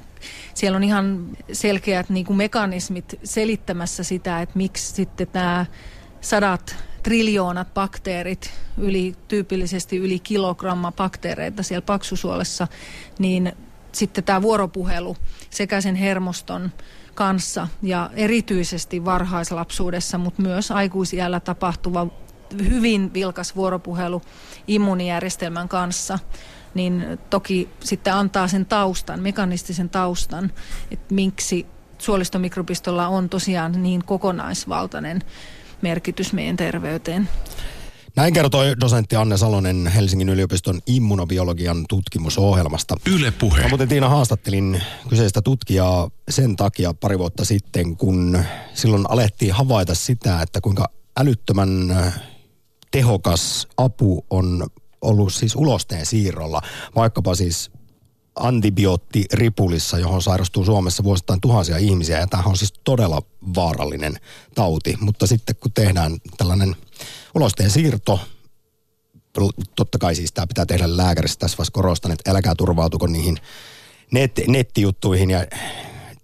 siellä 0.54 0.76
on 0.76 0.84
ihan 0.84 1.36
selkeät 1.52 2.08
niin 2.08 2.26
kuin 2.26 2.36
mekanismit 2.36 3.14
selittämässä 3.24 4.02
sitä, 4.02 4.42
että 4.42 4.58
miksi 4.58 4.92
sitten 4.92 5.26
tämä 5.26 5.66
sadat 6.20 6.76
triljoonat 7.02 7.74
bakteerit, 7.74 8.52
yli, 8.78 9.14
tyypillisesti 9.28 9.96
yli 9.96 10.18
kilogramma 10.18 10.92
bakteereita 10.92 11.62
siellä 11.62 11.86
paksusuolessa, 11.86 12.68
niin 13.18 13.52
sitten 13.92 14.24
tämä 14.24 14.42
vuoropuhelu 14.42 15.16
sekä 15.50 15.80
sen 15.80 15.94
hermoston 15.94 16.72
kanssa 17.14 17.68
ja 17.82 18.10
erityisesti 18.14 19.04
varhaislapsuudessa, 19.04 20.18
mutta 20.18 20.42
myös 20.42 20.70
aikuisiällä 20.70 21.40
tapahtuva 21.40 22.06
hyvin 22.68 23.14
vilkas 23.14 23.56
vuoropuhelu 23.56 24.22
immuunijärjestelmän 24.66 25.68
kanssa, 25.68 26.18
niin 26.74 27.18
toki 27.30 27.68
sitten 27.80 28.14
antaa 28.14 28.48
sen 28.48 28.66
taustan, 28.66 29.20
mekanistisen 29.20 29.88
taustan, 29.88 30.52
että 30.90 31.14
miksi 31.14 31.66
suolistomikrobistolla 31.98 33.08
on 33.08 33.28
tosiaan 33.28 33.82
niin 33.82 34.04
kokonaisvaltainen 34.04 35.22
merkitys 35.82 36.32
meidän 36.32 36.56
terveyteen. 36.56 37.28
Näin 38.16 38.34
kertoi 38.34 38.80
dosentti 38.80 39.16
Anne 39.16 39.36
Salonen 39.36 39.86
Helsingin 39.86 40.28
yliopiston 40.28 40.80
immunobiologian 40.86 41.84
tutkimusohjelmasta. 41.88 42.96
Yle 43.06 43.30
Puhe. 43.30 43.62
Mä 43.62 43.68
muuten 43.68 43.88
Tiina 43.88 44.08
haastattelin 44.08 44.82
kyseistä 45.08 45.42
tutkijaa 45.42 46.10
sen 46.28 46.56
takia 46.56 46.94
pari 46.94 47.18
vuotta 47.18 47.44
sitten, 47.44 47.96
kun 47.96 48.42
silloin 48.74 49.04
alettiin 49.08 49.52
havaita 49.52 49.94
sitä, 49.94 50.42
että 50.42 50.60
kuinka 50.60 50.88
älyttömän 51.16 51.96
tehokas 52.90 53.68
apu 53.76 54.24
on 54.30 54.66
ollut 55.02 55.32
siis 55.32 55.56
ulosteen 55.56 56.06
siirrolla, 56.06 56.62
vaikkapa 56.94 57.34
siis 57.34 57.70
antibioottiripulissa, 58.36 59.98
johon 59.98 60.22
sairastuu 60.22 60.64
Suomessa 60.64 61.04
vuosittain 61.04 61.40
tuhansia 61.40 61.76
ihmisiä. 61.76 62.18
Ja 62.20 62.26
tämä 62.26 62.42
on 62.46 62.56
siis 62.56 62.74
todella 62.84 63.22
vaarallinen 63.54 64.16
tauti. 64.54 64.96
Mutta 65.00 65.26
sitten 65.26 65.56
kun 65.56 65.72
tehdään 65.72 66.16
tällainen 66.36 66.76
ulosteen 67.34 67.70
siirto, 67.70 68.20
totta 69.76 69.98
kai 69.98 70.14
siis 70.14 70.32
tämä 70.32 70.46
pitää 70.46 70.66
tehdä 70.66 70.96
lääkärissä. 70.96 71.38
Tässä 71.38 71.56
vaiheessa 71.58 71.72
korostan, 71.72 72.12
että 72.12 72.30
älkää 72.30 72.54
turvautuko 72.54 73.06
niihin 73.06 73.36
net, 74.10 74.32
nettijuttuihin 74.48 75.30
ja 75.30 75.46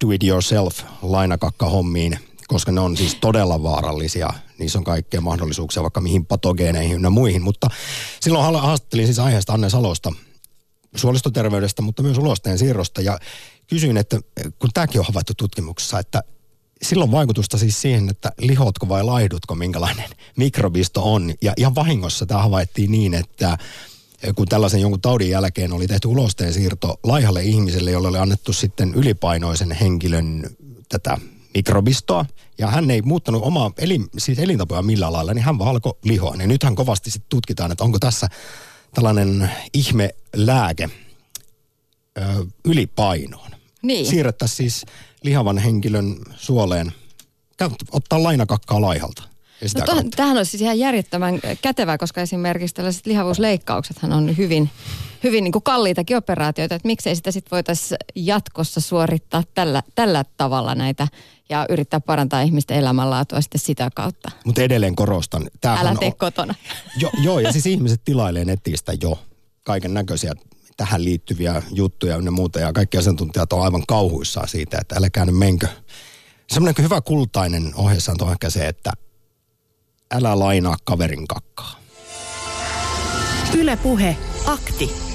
do 0.05 0.11
it 0.11 0.23
yourself 0.23 0.79
lainakakka 1.01 1.69
hommiin. 1.69 2.19
Koska 2.47 2.71
ne 2.71 2.79
on 2.79 2.97
siis 2.97 3.15
todella 3.15 3.63
vaarallisia. 3.63 4.29
Niissä 4.59 4.79
on 4.79 4.83
kaikkea 4.83 5.21
mahdollisuuksia 5.21 5.83
vaikka 5.83 6.01
mihin 6.01 6.25
patogeeneihin 6.25 7.03
ja 7.03 7.09
muihin. 7.09 7.41
Mutta 7.41 7.67
silloin 8.19 8.61
haastattelin 8.61 9.05
siis 9.05 9.19
aiheesta 9.19 9.53
Anne 9.53 9.69
Salosta, 9.69 10.13
suolistoterveydestä, 10.95 11.81
mutta 11.81 12.03
myös 12.03 12.17
ulosteen 12.17 12.57
siirrosta. 12.57 13.01
Ja 13.01 13.19
kysyin, 13.67 13.97
että 13.97 14.19
kun 14.59 14.69
tämäkin 14.73 14.99
on 14.99 15.05
havaittu 15.07 15.33
tutkimuksessa, 15.37 15.99
että 15.99 16.23
silloin 16.81 17.11
vaikutusta 17.11 17.57
siis 17.57 17.81
siihen, 17.81 18.09
että 18.09 18.31
lihotko 18.37 18.89
vai 18.89 19.03
laihdutko, 19.03 19.55
minkälainen 19.55 20.09
mikrobisto 20.35 21.13
on. 21.13 21.33
Ja 21.41 21.53
ihan 21.57 21.75
vahingossa 21.75 22.25
tämä 22.25 22.41
havaittiin 22.41 22.91
niin, 22.91 23.13
että 23.13 23.57
kun 24.35 24.47
tällaisen 24.47 24.81
jonkun 24.81 25.01
taudin 25.01 25.29
jälkeen 25.29 25.73
oli 25.73 25.87
tehty 25.87 26.07
ulosteen 26.07 26.53
siirto 26.53 26.99
laihalle 27.03 27.43
ihmiselle, 27.43 27.91
jolle 27.91 28.07
oli 28.07 28.17
annettu 28.17 28.53
sitten 28.53 28.93
ylipainoisen 28.93 29.71
henkilön 29.71 30.49
tätä 30.89 31.17
mikrobistoa, 31.55 32.25
ja 32.57 32.67
hän 32.67 32.91
ei 32.91 33.01
muuttanut 33.01 33.43
omaa 33.43 33.71
elin, 33.77 34.05
siis 34.17 34.39
elintapoja 34.39 34.81
millään 34.81 35.13
lailla, 35.13 35.33
niin 35.33 35.43
hän 35.43 35.59
vaan 35.59 35.69
alkoi 35.69 35.93
lihoa. 36.03 36.35
Ja 36.39 36.47
nythän 36.47 36.75
kovasti 36.75 37.11
sitten 37.11 37.29
tutkitaan, 37.29 37.71
että 37.71 37.83
onko 37.83 37.99
tässä 37.99 38.27
tällainen 38.93 39.51
ihme 39.73 40.09
lääke 40.35 40.89
ö, 42.17 42.21
ylipainoon. 42.65 43.51
Niin. 43.81 44.05
Siirrettäisiin 44.05 44.57
siis 44.57 44.85
lihavan 45.23 45.57
henkilön 45.57 46.15
suoleen, 46.35 46.91
ottaa 47.91 48.23
lainakakkaa 48.23 48.81
laihalta. 48.81 49.23
No 49.75 49.85
kautta. 49.85 50.15
tämähän 50.15 50.37
on 50.37 50.45
siis 50.45 50.61
ihan 50.61 50.79
järjettömän 50.79 51.39
kätevä, 51.61 51.97
koska 51.97 52.21
esimerkiksi 52.21 52.75
tällaiset 52.75 53.05
lihavuusleikkauksethan 53.05 54.13
on 54.13 54.37
hyvin, 54.37 54.69
hyvin 55.23 55.43
niin 55.43 55.51
kuin 55.51 55.63
kalliitakin 55.63 56.17
operaatioita, 56.17 56.75
että 56.75 56.87
miksei 56.87 57.15
sitä 57.15 57.31
sitten 57.31 57.51
voitaisiin 57.51 57.97
jatkossa 58.15 58.81
suorittaa 58.81 59.43
tällä, 59.55 59.83
tällä 59.95 60.25
tavalla 60.37 60.75
näitä 60.75 61.07
ja 61.49 61.65
yrittää 61.69 61.99
parantaa 61.99 62.41
ihmisten 62.41 62.77
elämänlaatua 62.77 63.41
sitten 63.41 63.61
sitä 63.61 63.89
kautta. 63.95 64.31
Mutta 64.45 64.61
edelleen 64.61 64.95
korostan. 64.95 65.49
tämähän 65.61 65.87
Älä 65.87 65.95
tee 65.99 66.07
on- 66.07 66.17
kotona. 66.17 66.55
Jo, 66.97 67.09
joo, 67.23 67.39
ja 67.39 67.51
siis 67.51 67.65
ihmiset 67.65 68.01
tilailee 68.05 68.45
netistä 68.45 68.93
jo 69.01 69.19
kaiken 69.63 69.93
näköisiä 69.93 70.33
tähän 70.77 71.03
liittyviä 71.03 71.61
juttuja 71.71 72.15
ja 72.25 72.31
muuta. 72.31 72.59
Ja 72.59 72.73
kaikki 72.73 72.97
asiantuntijat 72.97 73.53
on 73.53 73.63
aivan 73.63 73.83
kauhuissaan 73.87 74.47
siitä, 74.47 74.77
että 74.81 74.95
älkää 74.95 75.25
nyt 75.25 75.37
menkö. 75.37 75.67
Semmoinen 76.49 76.83
hyvä 76.83 77.01
kultainen 77.01 77.71
ohjeessaan 77.75 78.17
on 78.21 78.31
ehkä 78.31 78.49
se, 78.49 78.67
että 78.67 78.91
älä 80.11 80.39
lainaa 80.39 80.75
kaverin 80.83 81.27
kakkaa. 81.27 81.79
Yle 83.57 83.75
Puhe, 83.77 84.17
akti. 84.45 85.12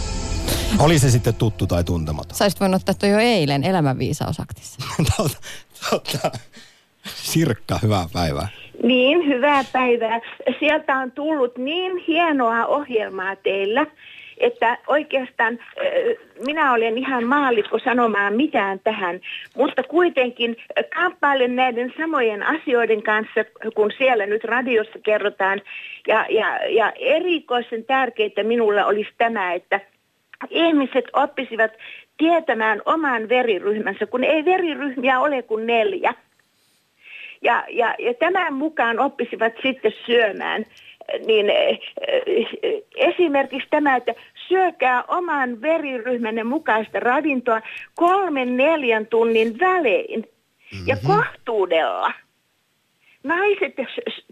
Oli 0.78 0.98
se 0.98 1.10
sitten 1.10 1.34
tuttu 1.34 1.66
tai 1.66 1.84
tuntematon. 1.84 2.36
Saisit 2.36 2.60
voinut 2.60 2.80
ottaa 2.80 2.94
tuon 2.94 3.12
jo 3.12 3.18
eilen 3.18 3.64
elämänviisausaktissa. 3.64 4.78
Tota, 5.16 5.38
tota, 5.90 6.30
Sirkka, 7.04 7.78
hyvää 7.82 8.06
päivää. 8.12 8.48
Niin, 8.82 9.26
hyvää 9.26 9.64
päivää. 9.72 10.20
Sieltä 10.58 10.98
on 10.98 11.12
tullut 11.12 11.58
niin 11.58 11.96
hienoa 11.96 12.66
ohjelmaa 12.66 13.36
teillä, 13.36 13.86
että 14.40 14.78
oikeastaan 14.86 15.54
äh, 15.54 16.44
minä 16.46 16.72
olen 16.72 16.98
ihan 16.98 17.24
maallikko 17.24 17.78
sanomaan 17.78 18.34
mitään 18.34 18.80
tähän, 18.84 19.20
mutta 19.56 19.82
kuitenkin 19.82 20.56
äh, 20.60 20.84
kamppailen 20.94 21.56
näiden 21.56 21.92
samojen 21.98 22.42
asioiden 22.42 23.02
kanssa, 23.02 23.44
kun 23.74 23.90
siellä 23.98 24.26
nyt 24.26 24.44
radiossa 24.44 24.98
kerrotaan. 25.02 25.60
Ja, 26.08 26.26
ja, 26.30 26.66
ja 26.68 26.92
erikoisen 26.96 27.84
tärkeää 27.84 28.42
minulla 28.42 28.84
olisi 28.84 29.10
tämä, 29.18 29.52
että 29.52 29.80
ihmiset 30.50 31.04
oppisivat 31.12 31.70
tietämään 32.18 32.82
oman 32.84 33.28
veriryhmänsä, 33.28 34.06
kun 34.06 34.24
ei 34.24 34.44
veriryhmiä 34.44 35.20
ole 35.20 35.42
kuin 35.42 35.66
neljä. 35.66 36.14
Ja, 37.42 37.64
ja, 37.68 37.94
ja 37.98 38.14
tämän 38.14 38.54
mukaan 38.54 38.98
oppisivat 38.98 39.52
sitten 39.62 39.92
syömään. 40.06 40.64
Niin 41.26 41.50
eh, 41.50 41.78
eh, 42.06 42.82
esimerkiksi 42.96 43.68
tämä, 43.70 43.96
että 43.96 44.14
syökää 44.48 45.02
oman 45.02 45.62
veriryhmänne 45.62 46.44
mukaista 46.44 47.00
ravintoa 47.00 47.60
kolmen 47.94 48.56
neljän 48.56 49.06
tunnin 49.06 49.58
välein 49.58 50.28
ja 50.86 50.96
kohtuudella. 51.06 52.12
Naiset 53.28 53.74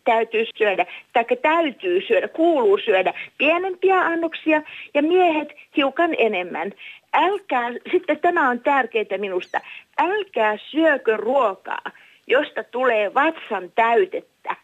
täytyy 0.04 0.44
syödä, 0.58 0.86
tai 1.12 1.24
täytyy 1.42 2.00
syödä, 2.06 2.28
kuuluu 2.28 2.78
syödä 2.78 3.14
pienempiä 3.38 4.00
annoksia 4.00 4.62
ja 4.94 5.02
miehet 5.02 5.48
hiukan 5.76 6.14
enemmän. 6.18 6.72
Älkää, 7.12 7.70
sitten 7.92 8.20
tämä 8.20 8.50
on 8.50 8.60
tärkeää 8.60 9.18
minusta, 9.18 9.60
älkää 9.98 10.56
syökö 10.70 11.16
ruokaa, 11.16 11.90
josta 12.26 12.64
tulee 12.64 13.14
vatsan 13.14 13.72
täytettä, 13.74 14.56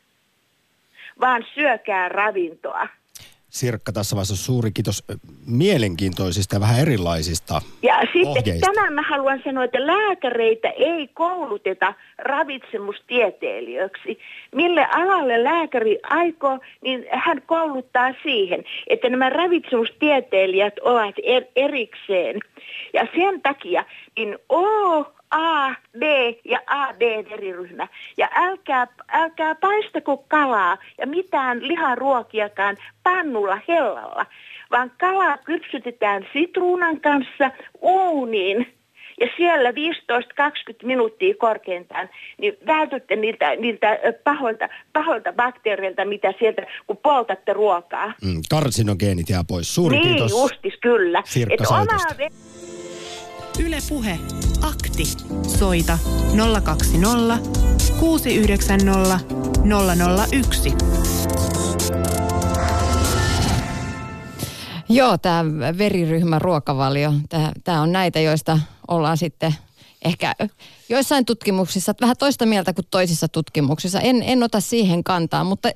vaan 1.20 1.44
syökää 1.54 2.08
ravintoa. 2.08 2.88
Sirkka, 3.52 3.92
tässä 3.92 4.16
vaiheessa 4.16 4.36
suuri 4.36 4.70
kiitos 4.70 5.04
mielenkiintoisista 5.46 6.56
ja 6.56 6.60
vähän 6.60 6.80
erilaisista 6.80 7.62
Ja 7.82 8.00
sitten 8.00 8.26
ohjeista. 8.26 8.66
tämän 8.74 8.92
mä 8.92 9.02
haluan 9.10 9.40
sanoa, 9.44 9.64
että 9.64 9.86
lääkäreitä 9.86 10.68
ei 10.68 11.08
kouluteta 11.14 11.94
ravitsemustieteilijöiksi. 12.18 14.18
Mille 14.54 14.86
alalle 14.92 15.44
lääkäri 15.44 15.98
aikoo, 16.02 16.58
niin 16.82 17.06
hän 17.10 17.42
kouluttaa 17.46 18.14
siihen, 18.22 18.64
että 18.86 19.08
nämä 19.08 19.30
ravitsemustieteilijät 19.30 20.78
ovat 20.78 21.14
er- 21.18 21.50
erikseen. 21.56 22.40
Ja 22.94 23.06
sen 23.14 23.42
takia 23.42 23.84
niin 24.16 24.38
O, 24.52 25.02
A, 25.32 25.74
B 25.98 26.02
ja 26.44 26.58
AB-veriryhmä. 26.66 27.88
Ja 28.16 28.28
älkää, 28.34 28.86
älkää 29.08 29.54
paistako 29.54 30.16
kalaa 30.16 30.78
ja 30.98 31.06
mitään 31.06 31.68
liharuokiakaan 31.68 32.76
pannulla 33.02 33.58
hellalla, 33.68 34.26
vaan 34.70 34.92
kalaa 35.00 35.38
kypsytetään 35.38 36.26
sitruunan 36.32 37.00
kanssa 37.00 37.50
uuniin. 37.80 38.74
Ja 39.20 39.28
siellä 39.36 39.70
15-20 39.70 39.74
minuuttia 40.82 41.34
korkeintaan, 41.38 42.08
niin 42.38 42.56
vältytte 42.66 43.16
niiltä, 43.16 43.56
niiltä 43.56 43.98
pahoilta, 44.24 44.68
pahoilta 44.92 45.32
bakteereilta, 45.32 46.04
mitä 46.04 46.32
sieltä, 46.38 46.62
kun 46.86 46.96
poltatte 46.96 47.52
ruokaa. 47.52 48.12
Mm, 48.24 48.40
karsinogeenit 48.50 49.28
jää 49.28 49.44
pois. 49.48 49.74
Suuri 49.74 49.98
niin 49.98 50.08
kiitos. 50.08 50.30
justis, 50.30 50.74
kyllä. 50.80 51.22
Sirkka 51.26 51.64
Yle 53.66 53.78
Puhe, 53.88 54.18
akti. 54.62 55.04
Soita 55.58 55.98
020 56.64 57.38
690 58.00 59.20
001. 60.32 60.74
Joo, 64.88 65.18
tämä 65.18 65.44
veriryhmä 65.78 66.38
ruokavalio, 66.38 67.12
tämä 67.64 67.82
on 67.82 67.92
näitä, 67.92 68.20
joista 68.20 68.58
ollaan 68.88 69.18
sitten 69.18 69.54
ehkä 70.04 70.34
joissain 70.88 71.24
tutkimuksissa 71.24 71.94
vähän 72.00 72.16
toista 72.18 72.46
mieltä 72.46 72.72
kuin 72.72 72.86
toisissa 72.90 73.28
tutkimuksissa. 73.28 74.00
En, 74.00 74.22
en 74.22 74.42
ota 74.42 74.60
siihen 74.60 75.04
kantaa, 75.04 75.44
mutta 75.44 75.68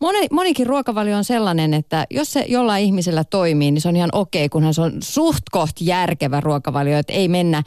moni, 0.00 0.26
monikin 0.30 0.66
ruokavalio 0.66 1.16
on 1.16 1.24
sellainen, 1.24 1.74
että 1.74 2.06
jos 2.10 2.32
se 2.32 2.44
jollain 2.48 2.84
ihmisellä 2.84 3.24
toimii, 3.24 3.70
niin 3.70 3.82
se 3.82 3.88
on 3.88 3.96
ihan 3.96 4.10
okei, 4.12 4.48
kunhan 4.48 4.74
se 4.74 4.80
on 4.80 4.92
suht 5.00 5.42
koht 5.50 5.76
järkevä 5.80 6.40
ruokavalio, 6.40 6.98
että 6.98 7.12
ei 7.12 7.28
mennä, 7.28 7.62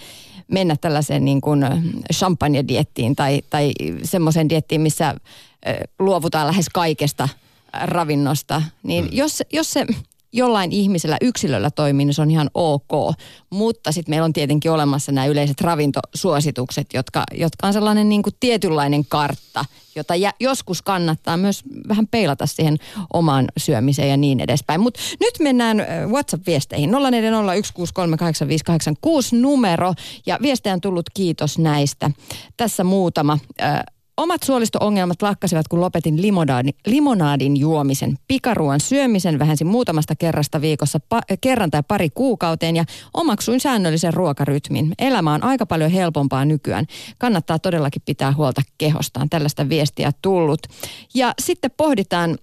mennä 0.47 0.75
tällaiseen 0.81 1.25
niin 1.25 1.41
kuin 1.41 1.65
champagne-diettiin 2.13 3.15
tai, 3.15 3.41
tai 3.49 3.71
semmoiseen 4.03 4.49
diettiin, 4.49 4.81
missä 4.81 5.15
luovutaan 5.99 6.47
lähes 6.47 6.69
kaikesta 6.69 7.29
ravinnosta. 7.83 8.61
Niin 8.83 9.09
jos, 9.11 9.43
jos 9.53 9.73
se 9.73 9.85
jollain 10.33 10.71
ihmisellä 10.71 11.17
yksilöllä 11.21 11.71
toimii, 11.71 12.05
niin 12.05 12.13
se 12.13 12.21
on 12.21 12.31
ihan 12.31 12.49
ok. 12.53 13.15
Mutta 13.49 13.91
sitten 13.91 14.11
meillä 14.11 14.25
on 14.25 14.33
tietenkin 14.33 14.71
olemassa 14.71 15.11
nämä 15.11 15.27
yleiset 15.27 15.61
ravintosuositukset, 15.61 16.87
jotka, 16.93 17.23
jotka 17.33 17.67
on 17.67 17.73
sellainen 17.73 18.09
niin 18.09 18.23
kuin 18.23 18.33
tietynlainen 18.39 19.05
kartta, 19.05 19.65
jota 19.95 20.15
jä, 20.15 20.31
joskus 20.39 20.81
kannattaa 20.81 21.37
myös 21.37 21.63
vähän 21.87 22.07
peilata 22.07 22.45
siihen 22.45 22.77
omaan 23.13 23.47
syömiseen 23.57 24.09
ja 24.09 24.17
niin 24.17 24.39
edespäin. 24.39 24.81
Mutta 24.81 24.99
nyt 25.19 25.33
mennään 25.39 25.77
WhatsApp-viesteihin. 26.07 26.89
0401638586 26.89 26.95
numero 29.31 29.93
ja 30.25 30.37
viestejä 30.41 30.73
on 30.73 30.81
tullut 30.81 31.05
kiitos 31.13 31.57
näistä. 31.57 32.11
Tässä 32.57 32.83
muutama. 32.83 33.37
Ö, 33.61 33.65
Omat 34.17 34.43
suolisto-ongelmat 34.43 35.21
lakkasivat, 35.21 35.67
kun 35.67 35.81
lopetin 35.81 36.21
limonaadin, 36.21 36.73
limonaadin 36.87 37.57
juomisen. 37.57 38.17
Pikaruoan 38.27 38.79
syömisen 38.79 39.39
vähensin 39.39 39.67
muutamasta 39.67 40.15
kerrasta 40.15 40.61
viikossa 40.61 40.99
pa- 41.15 41.37
kerran 41.41 41.71
tai 41.71 41.83
pari 41.87 42.09
kuukauteen 42.09 42.75
ja 42.75 42.85
omaksuin 43.13 43.59
säännöllisen 43.59 44.13
ruokarytmin. 44.13 44.93
Elämä 44.99 45.33
on 45.33 45.43
aika 45.43 45.65
paljon 45.65 45.91
helpompaa 45.91 46.45
nykyään. 46.45 46.85
Kannattaa 47.17 47.59
todellakin 47.59 48.01
pitää 48.05 48.33
huolta 48.33 48.61
kehostaan. 48.77 49.29
Tällaista 49.29 49.69
viestiä 49.69 50.11
tullut. 50.21 50.61
Ja 51.13 51.33
sitten 51.41 51.71
pohditaan 51.77 52.37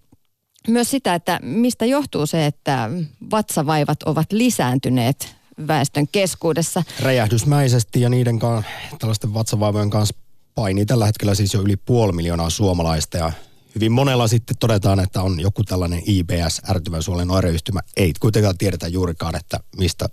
myös 0.68 0.90
sitä, 0.90 1.14
että 1.14 1.40
mistä 1.42 1.86
johtuu 1.86 2.26
se, 2.26 2.46
että 2.46 2.90
vatsavaivat 3.30 4.02
ovat 4.02 4.32
lisääntyneet 4.32 5.36
väestön 5.66 6.08
keskuudessa. 6.12 6.82
Räjähdysmäisesti 7.00 8.00
ja 8.00 8.08
niiden 8.08 8.38
kanssa, 8.38 8.70
tällaisten 8.98 9.34
vatsavaivojen 9.34 9.90
kanssa 9.90 10.27
painii 10.58 10.86
tällä 10.86 11.06
hetkellä 11.06 11.34
siis 11.34 11.54
jo 11.54 11.60
yli 11.60 11.76
puoli 11.76 12.12
miljoonaa 12.12 12.50
suomalaista 12.50 13.16
ja 13.16 13.32
hyvin 13.74 13.92
monella 13.92 14.28
sitten 14.28 14.56
todetaan, 14.60 15.00
että 15.00 15.22
on 15.22 15.40
joku 15.40 15.64
tällainen 15.64 16.02
IBS, 16.06 16.60
ärtyvän 16.70 17.02
suolen 17.02 17.30
oireyhtymä. 17.30 17.80
Ei 17.96 18.12
kuitenkaan 18.20 18.58
tiedetä 18.58 18.88
juurikaan, 18.88 19.36
että 19.36 19.60
mistä 19.76 20.08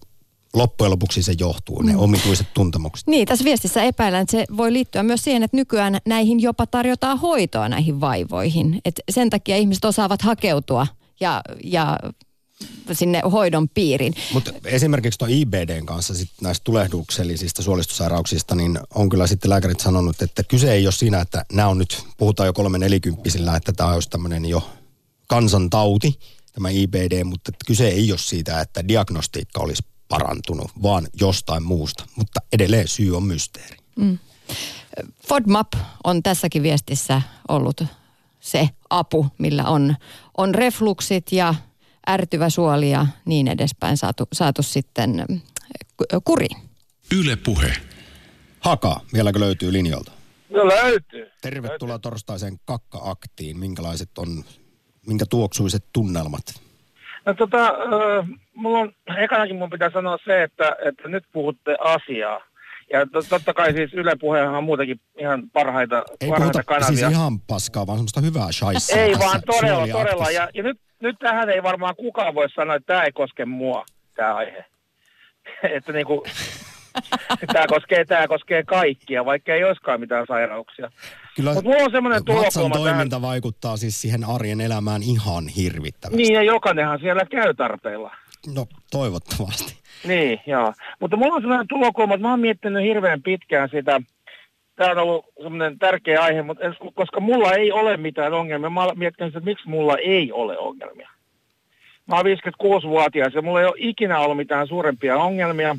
loppujen 0.53 0.91
lopuksi 0.91 1.23
se 1.23 1.35
johtuu, 1.39 1.81
ne 1.81 1.93
Mm. 1.93 1.99
omituiset 1.99 2.47
tuntemukset. 2.53 3.07
Niin, 3.07 3.27
tässä 3.27 3.45
viestissä 3.45 3.83
epäillään, 3.83 4.21
että 4.21 4.31
se 4.31 4.45
voi 4.57 4.73
liittyä 4.73 5.03
myös 5.03 5.23
siihen, 5.23 5.43
että 5.43 5.57
nykyään 5.57 5.97
näihin 6.05 6.39
jopa 6.39 6.67
tarjotaan 6.67 7.19
hoitoa 7.19 7.69
näihin 7.69 8.01
vaivoihin. 8.01 8.81
Et 8.85 8.99
sen 9.09 9.29
takia 9.29 9.57
ihmiset 9.57 9.85
osaavat 9.85 10.21
hakeutua 10.21 10.87
ja, 11.19 11.41
ja 11.63 11.97
sinne 12.93 13.21
hoidon 13.31 13.69
piiriin. 13.69 14.13
Mutta 14.33 14.51
esimerkiksi 14.65 15.17
tuon 15.17 15.31
IBDn 15.31 15.85
kanssa 15.85 16.13
sit 16.13 16.29
näistä 16.41 16.63
tulehduksellisista 16.63 17.61
suolistussairauksista, 17.61 18.55
niin 18.55 18.79
on 18.95 19.09
kyllä 19.09 19.27
sitten 19.27 19.49
lääkärit 19.49 19.79
sanonut, 19.79 20.21
että 20.21 20.43
kyse 20.43 20.73
ei 20.73 20.87
ole 20.87 20.91
siinä, 20.91 21.21
että 21.21 21.45
nämä 21.53 21.67
on 21.67 21.77
nyt, 21.77 22.03
puhutaan 22.17 22.47
jo 22.47 22.53
kolme 22.53 22.77
nelikymppisillä, 22.77 23.55
että 23.55 23.73
tämä 23.73 23.93
olisi 23.93 24.09
tämmöinen 24.09 24.45
jo 24.45 24.69
kansantauti, 25.27 26.19
tämä 26.53 26.69
IBD, 26.69 27.23
mutta 27.23 27.51
kyse 27.65 27.87
ei 27.87 28.11
ole 28.11 28.19
siitä, 28.19 28.61
että 28.61 28.87
diagnostiikka 28.87 29.61
olisi 29.61 29.83
parantunut, 30.07 30.71
vaan 30.83 31.07
jostain 31.19 31.63
muusta. 31.63 32.05
Mutta 32.15 32.39
edelleen 32.53 32.87
syy 32.87 33.17
on 33.17 33.23
mysteeri. 33.23 33.77
Mm. 33.95 34.17
FODMAP 35.27 35.73
on 36.03 36.23
tässäkin 36.23 36.63
viestissä 36.63 37.21
ollut 37.47 37.83
se 38.39 38.69
apu, 38.89 39.27
millä 39.37 39.63
on, 39.63 39.95
on 40.37 40.55
refluksit 40.55 41.31
ja 41.31 41.55
ärtyvä 42.09 42.49
suoli 42.49 42.91
ja 42.91 43.05
niin 43.25 43.47
edespäin 43.47 43.97
saatu, 43.97 44.27
saatu 44.33 44.63
sitten 44.63 45.25
mm, 45.29 45.41
ku- 45.97 46.21
kuriin. 46.23 46.57
Yle 47.19 47.35
Puhe. 47.35 47.73
Haka, 48.59 48.99
vieläkö 49.13 49.39
löytyy 49.39 49.73
linjolta? 49.73 50.11
No 50.49 50.67
löytyy. 50.67 51.31
Tervetuloa 51.41 51.99
torstaiseen 51.99 52.57
kakka-aktiin. 52.65 53.59
Minkälaiset 53.59 54.17
on, 54.17 54.43
minkä 55.07 55.25
tuoksuiset 55.29 55.85
tunnelmat? 55.93 56.61
No 57.25 57.33
tota, 57.33 57.65
äh, 57.67 58.27
mulla 58.55 58.79
on, 58.79 58.91
ekanakin 59.23 59.55
mun 59.55 59.69
pitää 59.69 59.89
sanoa 59.89 60.17
se, 60.25 60.43
että, 60.43 60.75
että 60.85 61.07
nyt 61.09 61.23
puhutte 61.33 61.75
asiaa. 61.79 62.39
Ja 62.93 63.05
to, 63.05 63.21
totta 63.29 63.53
kai 63.53 63.73
siis 63.73 63.93
Yle 63.93 64.15
Puheenhan 64.19 64.55
on 64.55 64.63
muutenkin 64.63 64.99
ihan 65.19 65.49
parhaita, 65.53 66.03
Ei 66.21 66.29
parhaita 66.29 66.63
puhuta 66.67 66.85
siis 66.85 66.99
kanavia. 66.99 67.17
ihan 67.17 67.39
paskaa, 67.39 67.87
vaan 67.87 67.97
semmoista 67.97 68.21
hyvää 68.21 68.51
shaissaa. 68.51 68.99
ei 68.99 69.19
vaan 69.19 69.41
todella, 69.45 69.87
todella. 69.87 70.31
Ja, 70.31 70.49
ja 70.53 70.63
nyt, 70.63 70.79
nyt 71.05 71.19
tähän 71.19 71.49
ei 71.49 71.63
varmaan 71.63 71.95
kukaan 71.95 72.35
voi 72.35 72.49
sanoa, 72.49 72.75
että 72.75 72.93
tämä 72.93 73.03
ei 73.03 73.11
koske 73.11 73.45
mua, 73.45 73.85
tämä 74.15 74.35
aihe. 74.35 74.65
että 75.75 75.91
niinku, 75.91 76.23
tämä 77.53 77.67
koskee, 77.67 78.05
tämä 78.05 78.27
koskee 78.27 78.63
kaikkia, 78.63 79.25
vaikka 79.25 79.53
ei 79.53 79.63
olisikaan 79.63 79.99
mitään 79.99 80.25
sairauksia. 80.27 80.91
Kyllä 81.35 81.53
Mutta 81.53 81.69
mulla 81.69 81.83
on 81.83 81.91
semmoinen 81.91 82.21
vatsan 82.21 82.35
tulokulma 82.35 82.75
tähän. 82.75 82.87
toiminta 82.87 83.21
vaikuttaa 83.21 83.77
siis 83.77 84.01
siihen 84.01 84.23
arjen 84.23 84.61
elämään 84.61 85.03
ihan 85.03 85.47
hirvittävästi. 85.47 86.23
Niin, 86.23 86.33
ja 86.33 86.43
jokainenhan 86.43 86.99
siellä 86.99 87.25
käy 87.25 87.53
tarpeilla. 87.53 88.15
No 88.55 88.65
toivottavasti. 88.91 89.77
Niin, 90.07 90.41
joo. 90.45 90.73
Mutta 90.99 91.17
mulla 91.17 91.35
on 91.35 91.41
sellainen 91.41 91.67
tulokulma, 91.67 92.13
että 92.13 92.27
mä 92.27 92.31
oon 92.31 92.39
miettinyt 92.39 92.83
hirveän 92.83 93.23
pitkään 93.23 93.69
sitä. 93.69 94.01
Tämä 94.75 94.91
on 94.91 94.97
ollut 94.97 95.25
semmoinen 95.43 95.79
tärkeä 95.79 96.21
aihe, 96.21 96.41
mutta 96.41 96.63
koska 96.93 97.19
mulla 97.19 97.53
ei 97.53 97.71
ole 97.71 97.97
mitään 97.97 98.33
ongelmia, 98.33 98.69
mä 98.69 98.87
miettinyt, 98.95 99.29
sitä, 99.29 99.37
että 99.37 99.49
miksi 99.49 99.69
mulla 99.69 99.97
ei 99.97 100.31
ole 100.31 100.57
ongelmia. 100.57 101.09
Mä 102.07 102.15
oon 102.15 102.25
56-vuotias 102.25 103.33
ja 103.33 103.41
mulla 103.41 103.59
ei 103.59 103.65
ole 103.65 103.75
ikinä 103.77 104.19
ollut 104.19 104.37
mitään 104.37 104.67
suurempia 104.67 105.17
ongelmia. 105.17 105.75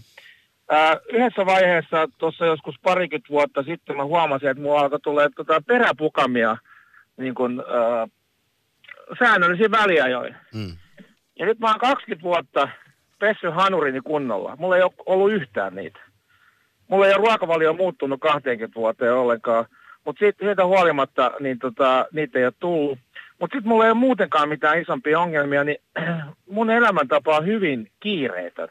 Ää, 0.71 0.97
yhdessä 1.13 1.47
vaiheessa 1.47 2.09
tuossa 2.19 2.47
joskus 2.47 2.75
parikymmentä 2.83 3.29
vuotta 3.31 3.63
sitten 3.63 3.97
mä 3.97 4.05
huomasin, 4.05 4.49
että 4.49 4.63
mulla 4.63 4.81
alkoi 4.81 5.01
tulla 5.01 5.31
tota 5.37 5.63
peräpukamia 5.67 6.57
niin 7.17 7.35
kun, 7.35 7.65
ää, 7.69 8.09
säännöllisin 9.19 9.71
väliajoin. 9.71 10.37
Mm. 10.55 10.77
Ja 11.39 11.47
nyt 11.47 11.59
mä 11.59 11.67
oon 11.67 11.79
20 11.79 12.23
vuotta 12.23 12.69
pessy 13.19 13.49
hanurini 13.49 14.01
kunnolla. 14.01 14.57
Mulla 14.57 14.77
ei 14.77 14.83
ole 14.83 14.93
ollut 15.07 15.33
yhtään 15.33 15.75
niitä. 15.75 15.99
Mulla 16.89 17.07
ei 17.07 17.13
ole 17.13 17.21
ruokavalio 17.21 17.73
muuttunut 17.73 18.21
20 18.21 18.75
vuoteen 18.75 19.15
ollenkaan. 19.15 19.65
Mutta 20.05 20.25
siitä 20.41 20.67
huolimatta 20.67 21.33
niin 21.41 21.59
tota, 21.59 22.07
niitä 22.13 22.39
ei 22.39 22.45
ole 22.45 22.53
tullut. 22.59 22.99
Mutta 23.41 23.55
sitten 23.55 23.69
mulla 23.69 23.85
ei 23.85 23.91
ole 23.91 23.99
muutenkaan 23.99 24.49
mitään 24.49 24.83
isompia 24.83 25.21
ongelmia, 25.21 25.65
niin 25.65 25.79
mun 26.51 26.71
elämäntapa 26.71 27.37
on 27.37 27.47
hyvin 27.47 27.91
kiireetön. 28.01 28.69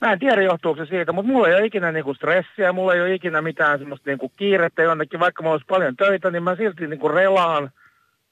Mä 0.00 0.12
en 0.12 0.18
tiedä 0.18 0.42
johtuuko 0.42 0.84
se 0.84 0.88
siitä, 0.88 1.12
mutta 1.12 1.32
mulla 1.32 1.48
ei 1.48 1.54
ole 1.54 1.66
ikinä 1.66 1.92
niinku 1.92 2.14
stressiä, 2.14 2.72
mulla 2.72 2.94
ei 2.94 3.00
ole 3.00 3.14
ikinä 3.14 3.42
mitään 3.42 3.78
semmoista 3.78 4.10
niinku 4.10 4.32
kiirettä 4.36 4.82
jonnekin, 4.82 5.20
vaikka 5.20 5.42
mulla 5.42 5.54
olisi 5.54 5.66
paljon 5.68 5.96
töitä, 5.96 6.30
niin 6.30 6.42
mä 6.42 6.56
silti 6.56 6.86
niinku 6.86 7.08
relaan 7.08 7.70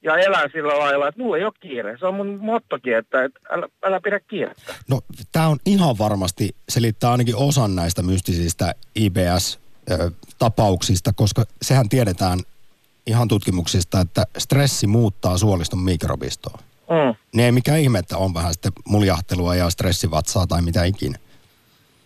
ja 0.06 0.16
elän 0.16 0.50
sillä 0.52 0.78
lailla, 0.78 1.08
että 1.08 1.22
mulla 1.22 1.36
ei 1.36 1.44
ole 1.44 1.52
kiire. 1.60 1.98
Se 1.98 2.06
on 2.06 2.14
mun 2.14 2.38
mottokin, 2.42 2.96
että, 2.96 3.24
että 3.24 3.40
älä, 3.50 3.68
älä 3.82 4.00
pidä 4.00 4.20
kiirettä. 4.20 4.74
No 4.90 5.00
tämä 5.32 5.48
on 5.48 5.58
ihan 5.66 5.98
varmasti, 5.98 6.56
selittää 6.68 7.10
ainakin 7.10 7.36
osan 7.36 7.76
näistä 7.76 8.02
mystisistä 8.02 8.74
IBS-tapauksista, 8.94 11.12
koska 11.12 11.44
sehän 11.62 11.88
tiedetään 11.88 12.38
ihan 13.06 13.28
tutkimuksista, 13.28 14.00
että 14.00 14.24
stressi 14.38 14.86
muuttaa 14.86 15.38
suoliston 15.38 15.80
mikrobistoa. 15.80 16.58
Mm. 16.90 17.14
Ne 17.34 17.44
ei 17.44 17.52
mikään 17.52 17.80
ihme, 17.80 17.98
että 17.98 18.16
on 18.16 18.34
vähän 18.34 18.52
sitten 18.52 18.72
muljahtelua 18.84 19.54
ja 19.54 19.70
stressivatsaa 19.70 20.46
tai 20.46 20.62
mitä 20.62 20.84
ikinä. 20.84 21.18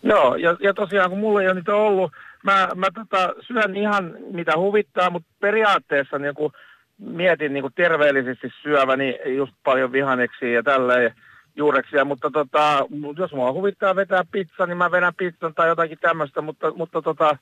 Joo, 0.02 0.36
ja, 0.36 0.56
ja 0.60 0.74
tosiaan 0.74 1.10
kun 1.10 1.18
mulla 1.18 1.42
ei 1.42 1.48
ole 1.48 1.54
niitä 1.54 1.74
ollut, 1.74 2.12
mä, 2.42 2.68
mä 2.74 2.86
tota, 2.94 3.34
syön 3.46 3.76
ihan 3.76 4.14
mitä 4.32 4.52
huvittaa, 4.56 5.10
mutta 5.10 5.28
periaatteessa 5.40 6.18
niin 6.18 6.34
kun 6.34 6.52
mietin 7.00 7.52
niin 7.52 7.62
kun 7.62 7.72
terveellisesti 7.74 8.48
syöväni 8.62 9.18
just 9.36 9.52
paljon 9.64 9.92
vihanneksia 9.92 10.52
ja 10.52 10.62
tälleen 10.62 11.14
juureksia, 11.56 12.04
mutta 12.04 12.30
tota, 12.30 12.86
jos 13.18 13.32
mua 13.32 13.52
huvittaa 13.52 13.96
vetää 13.96 14.24
pizza, 14.32 14.66
niin 14.66 14.76
mä 14.76 14.90
vedän 14.90 15.14
pizzan 15.14 15.54
tai 15.54 15.68
jotakin 15.68 15.98
tämmöistä, 16.00 16.40
mutta, 16.40 16.72
mutta 16.72 17.02
tota, 17.02 17.36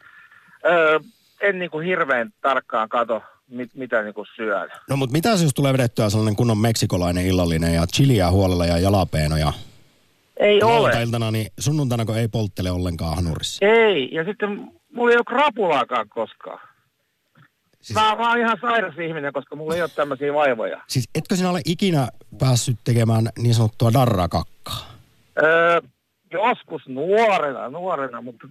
ö, 0.64 1.00
en 1.40 1.58
niin 1.58 1.70
kuin 1.70 1.86
hirveän 1.86 2.30
tarkkaan 2.40 2.88
kato, 2.88 3.22
mit, 3.48 3.70
mitä 3.74 4.02
niin 4.02 4.14
kuin 4.14 4.26
syön. 4.36 4.70
No 4.90 4.96
mutta 4.96 5.12
mitä 5.12 5.28
jos 5.28 5.54
tulee 5.54 5.72
vedettyä 5.72 6.10
sellainen 6.10 6.36
kunnon 6.36 6.58
meksikolainen 6.58 7.26
illallinen 7.26 7.74
ja 7.74 7.86
chiliä 7.86 8.30
huolella 8.30 8.66
ja 8.66 8.78
jalapeenoja? 8.78 9.52
Ei 10.36 10.62
ole. 10.62 10.72
Lauantai-iltana, 10.72 11.30
niin 11.30 11.46
sunnuntaina 11.58 12.04
kun 12.04 12.16
ei 12.16 12.28
polttele 12.28 12.70
ollenkaan 12.70 13.16
hanurissa. 13.16 13.66
Ei, 13.66 14.08
ja 14.12 14.24
sitten 14.24 14.70
mulla 14.92 15.10
ei 15.10 15.16
ole 15.16 15.24
krapulaakaan 15.24 16.08
koskaan. 16.08 16.67
Siis... 17.82 17.94
Mä, 17.94 18.16
mä 18.16 18.28
oon 18.28 18.38
ihan 18.38 18.58
sairas 18.60 18.98
ihminen, 18.98 19.32
koska 19.32 19.56
mulla 19.56 19.74
ei 19.74 19.82
ole 19.82 19.90
tämmöisiä 19.96 20.34
vaivoja. 20.34 20.82
Siis 20.86 21.08
etkö 21.14 21.36
sinä 21.36 21.50
ole 21.50 21.60
ikinä 21.64 22.08
päässyt 22.38 22.78
tekemään 22.84 23.28
niin 23.38 23.54
sanottua 23.54 23.92
darrakakkaa? 23.92 24.92
Öö, 25.42 25.80
joskus 26.32 26.88
nuorena, 26.88 27.68
nuorena, 27.68 28.22
mutta 28.22 28.46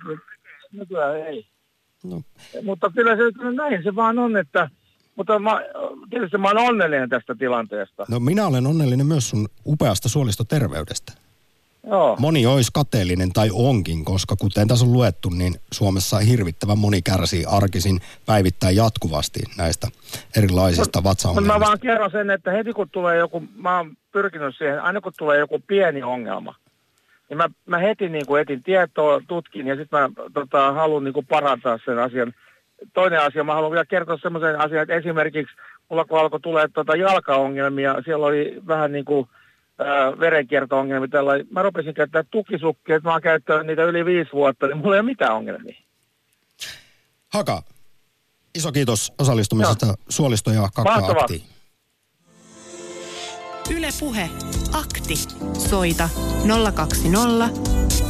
nykyään 0.72 1.18
ei. 1.28 1.48
No. 2.04 2.22
Mutta 2.64 2.92
kyllä 2.96 3.16
se 3.16 3.22
kyllä 3.40 3.52
näin 3.52 3.84
se 3.84 3.96
vaan 3.96 4.20
on, 4.20 4.38
että 4.38 4.70
mutta 5.16 5.40
mä, 5.40 5.62
tietysti 6.10 6.38
mä 6.38 6.48
oon 6.48 6.58
onnellinen 6.58 7.10
tästä 7.10 7.36
tilanteesta. 7.36 8.06
No 8.10 8.20
minä 8.20 8.48
olen 8.48 8.68
onnellinen 8.68 9.06
myös 9.06 9.30
sun 9.30 9.48
upeasta 9.66 10.10
suolistoterveydestä. 10.10 11.14
Joo. 11.90 12.16
Moni 12.20 12.46
olisi 12.46 12.72
kateellinen 12.74 13.34
tai 13.34 13.50
onkin, 13.54 14.06
koska 14.06 14.36
kuten 14.36 14.68
tässä 14.68 14.86
on 14.86 14.94
luettu, 14.94 15.30
niin 15.30 15.54
Suomessa 15.72 16.18
hirvittävän 16.18 16.78
moni 16.78 17.02
kärsii 17.02 17.46
arkisin 17.46 18.00
päivittäin 18.26 18.76
jatkuvasti 18.76 19.40
näistä 19.58 19.88
erilaisista 20.38 20.84
Mutta 20.84 21.02
mä 21.02 21.10
vatsaongelmista. 21.10 21.60
vaan 21.60 21.80
kerron 21.80 22.12
sen, 22.12 22.30
että 22.30 22.52
heti 22.52 22.74
kun 22.74 22.90
tulee 22.90 23.18
joku, 23.18 23.44
mä 23.56 23.78
oon 23.78 23.98
pyrkinyt 24.12 24.56
siihen, 24.58 24.82
aina 24.82 25.02
kun 25.02 25.14
tulee 25.18 25.40
joku 25.40 25.60
pieni 25.68 26.04
ongelma, 26.04 26.56
niin 27.30 27.38
mä, 27.38 27.50
mä 27.66 27.78
heti 27.78 28.10
niin 28.10 28.26
kuin 28.26 28.42
etin 28.42 28.64
tietoa, 28.64 29.22
tutkin 29.28 29.68
ja 29.68 29.76
sitten 29.76 30.00
mä 30.00 30.10
tota, 30.34 30.72
haluan 30.74 31.04
niin 31.04 31.14
kuin 31.14 31.26
parantaa 31.26 31.80
sen 31.86 32.00
asian. 32.00 32.34
Toinen 32.94 33.22
asia, 33.22 33.44
mä 33.44 33.54
haluan 33.54 33.72
vielä 33.72 33.86
kertoa 33.86 34.18
semmoisen 34.22 34.60
asian, 34.60 34.82
että 34.82 34.96
esimerkiksi 34.96 35.56
mulla 35.90 36.06
kun 36.06 36.20
alkoi 36.20 36.40
tulee 36.40 36.68
tota 36.74 36.96
jalkaongelmia, 36.96 37.96
siellä 38.06 38.26
oli 38.26 38.62
vähän 38.68 38.92
niin 38.92 39.06
kuin 39.06 39.28
ää, 39.80 40.20
verenkierto-ongelmia. 40.20 41.08
Tällainen. 41.08 41.48
Mä 41.52 41.64
rupesin 41.64 41.94
käyttää 41.94 42.24
tukisukkia, 42.32 42.96
että 42.96 43.10
mä 43.10 43.14
oon 43.14 43.22
käyttänyt 43.22 43.68
niitä 43.68 43.84
yli 43.84 44.06
viisi 44.06 44.32
vuotta, 44.34 44.68
niin 44.68 44.78
mulla 44.78 44.96
ei 44.96 45.00
ole 45.00 45.06
mitään 45.06 45.36
ongelmia. 45.36 45.76
Haka, 47.28 47.64
iso 48.56 48.72
kiitos 48.72 49.14
osallistumisesta 49.20 49.94
suolisto- 50.10 50.52
ja 50.52 50.70
kakka-aktiin. 50.74 51.42
Yle 53.76 53.90
Puhe. 54.00 54.30
Akti. 54.74 55.16
Soita 55.70 56.10
020 56.74 57.50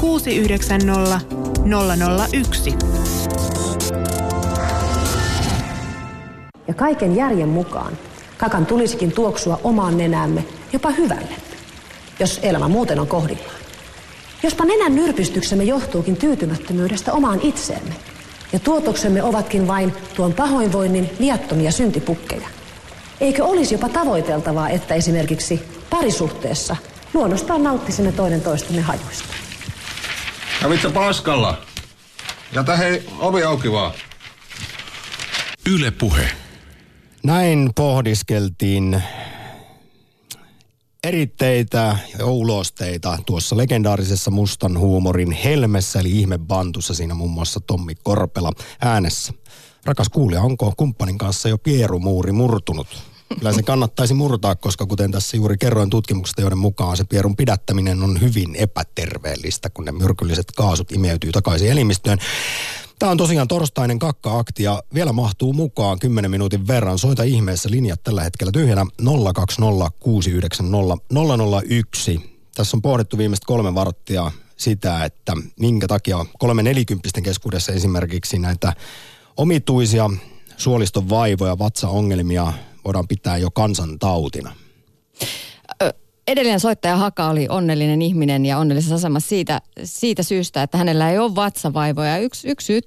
690 0.02 1.22
001. 2.34 2.76
Ja 6.68 6.74
kaiken 6.74 7.16
järjen 7.16 7.50
mukaan 7.50 7.94
kakan 8.38 8.66
tulisikin 8.66 9.12
tuoksua 9.12 9.60
omaan 9.64 9.98
nenäämme 9.98 10.46
jopa 10.74 10.90
hyvälle, 10.92 11.36
jos 12.20 12.40
elämä 12.44 12.68
muuten 12.68 13.00
on 13.00 13.08
kohdillaan. 13.08 13.58
Jospa 14.44 14.66
nenän 14.66 14.96
nyrpistyksemme 14.96 15.64
johtuukin 15.64 16.18
tyytymättömyydestä 16.18 17.14
omaan 17.14 17.40
itseemme. 17.44 17.96
Ja 18.54 18.60
tuotoksemme 18.60 19.24
ovatkin 19.24 19.68
vain 19.68 19.94
tuon 20.16 20.34
pahoinvoinnin 20.34 21.10
viattomia 21.20 21.72
syntipukkeja. 21.72 22.48
Eikö 23.22 23.46
olisi 23.46 23.76
jopa 23.76 23.90
tavoiteltavaa, 23.90 24.70
että 24.70 24.96
esimerkiksi 24.96 25.64
parisuhteessa 25.90 26.76
luonnostaan 27.14 27.64
nauttisimme 27.64 28.12
toinen 28.12 28.42
toistemme 28.42 28.82
hajuista? 28.82 29.34
Kävitsä 30.62 30.90
paskalla? 30.90 31.62
Jätä 32.56 32.76
hei 32.78 33.04
ovi 33.20 33.44
auki 33.44 33.72
vaan. 33.72 33.92
Yle 35.70 35.92
Puhe. 35.92 36.30
Näin 37.24 37.70
pohdiskeltiin 37.76 39.04
eritteitä 41.08 41.98
ja 42.20 42.26
ulosteita 42.26 43.18
tuossa 43.26 43.58
legendaarisessa 43.58 44.32
mustan 44.32 44.80
huumorin 44.80 45.32
helmessä, 45.32 46.00
eli 46.00 46.20
ihmebantussa 46.20 46.94
siinä 46.94 47.14
muun 47.14 47.32
muassa 47.32 47.60
Tommi 47.60 47.96
Korpela 47.96 48.52
äänessä. 48.82 49.34
Rakas 49.86 50.10
kuulija, 50.10 50.42
onko 50.42 50.74
kumppanin 50.78 51.18
kanssa 51.18 51.50
jo 51.50 51.58
pierumuuri 51.58 52.32
murtunut? 52.32 52.88
Kyllä 53.40 53.54
se 53.54 53.64
kannattaisi 53.64 54.14
murtaa, 54.14 54.56
koska 54.56 54.86
kuten 54.86 55.12
tässä 55.12 55.38
juuri 55.38 55.58
kerroin 55.58 55.90
tutkimuksesta, 55.90 56.42
joiden 56.42 56.58
mukaan 56.58 56.98
se 56.98 57.04
pierun 57.04 57.36
pidättäminen 57.36 58.04
on 58.04 58.22
hyvin 58.22 58.56
epäterveellistä, 58.56 59.70
kun 59.70 59.86
ne 59.86 59.92
myrkylliset 59.92 60.52
kaasut 60.52 60.92
imeytyy 60.92 61.32
takaisin 61.32 61.72
elimistöön. 61.72 62.18
Tämä 63.00 63.12
on 63.12 63.18
tosiaan 63.18 63.48
torstainen 63.48 64.00
kakka-akti 64.00 64.64
ja 64.64 64.84
vielä 64.94 65.14
mahtuu 65.14 65.54
mukaan 65.54 66.00
10 66.00 66.32
minuutin 66.32 66.68
verran. 66.68 67.00
Soita 67.00 67.24
ihmeessä 67.24 67.72
linjat 67.72 68.04
tällä 68.04 68.24
hetkellä 68.24 68.52
tyhjänä 68.52 68.86
020690001. 69.02 69.08
Tässä 72.56 72.78
on 72.78 72.82
pohdittu 72.82 73.18
viimeiset 73.18 73.46
kolme 73.46 73.76
varttia 73.76 74.32
sitä, 74.58 75.06
että 75.06 75.34
minkä 75.60 75.88
takia 75.88 76.26
kolme 76.40 76.64
nelikymppisten 76.64 77.24
keskuudessa 77.24 77.72
esimerkiksi 77.72 78.40
näitä 78.40 78.74
omituisia 79.38 80.10
suoliston 80.58 81.10
vaivoja, 81.10 81.60
vatsaongelmia 81.60 82.54
voidaan 82.86 83.08
pitää 83.08 83.38
jo 83.38 83.52
kansantautina. 83.52 84.56
Edellinen 86.28 86.60
soittaja 86.60 86.98
Haka 86.98 87.30
oli 87.30 87.48
onnellinen 87.50 88.02
ihminen 88.02 88.46
ja 88.46 88.58
onnellisessa 88.58 88.96
asemassa 88.96 89.30
siitä, 89.30 89.62
siitä 89.84 90.24
syystä, 90.24 90.64
että 90.64 90.78
hänellä 90.78 91.12
ei 91.12 91.18
ole 91.18 91.36
vatsavaivoja. 91.36 92.18
Yksi, 92.18 92.50
yksi 92.50 92.66
syy 92.66 92.80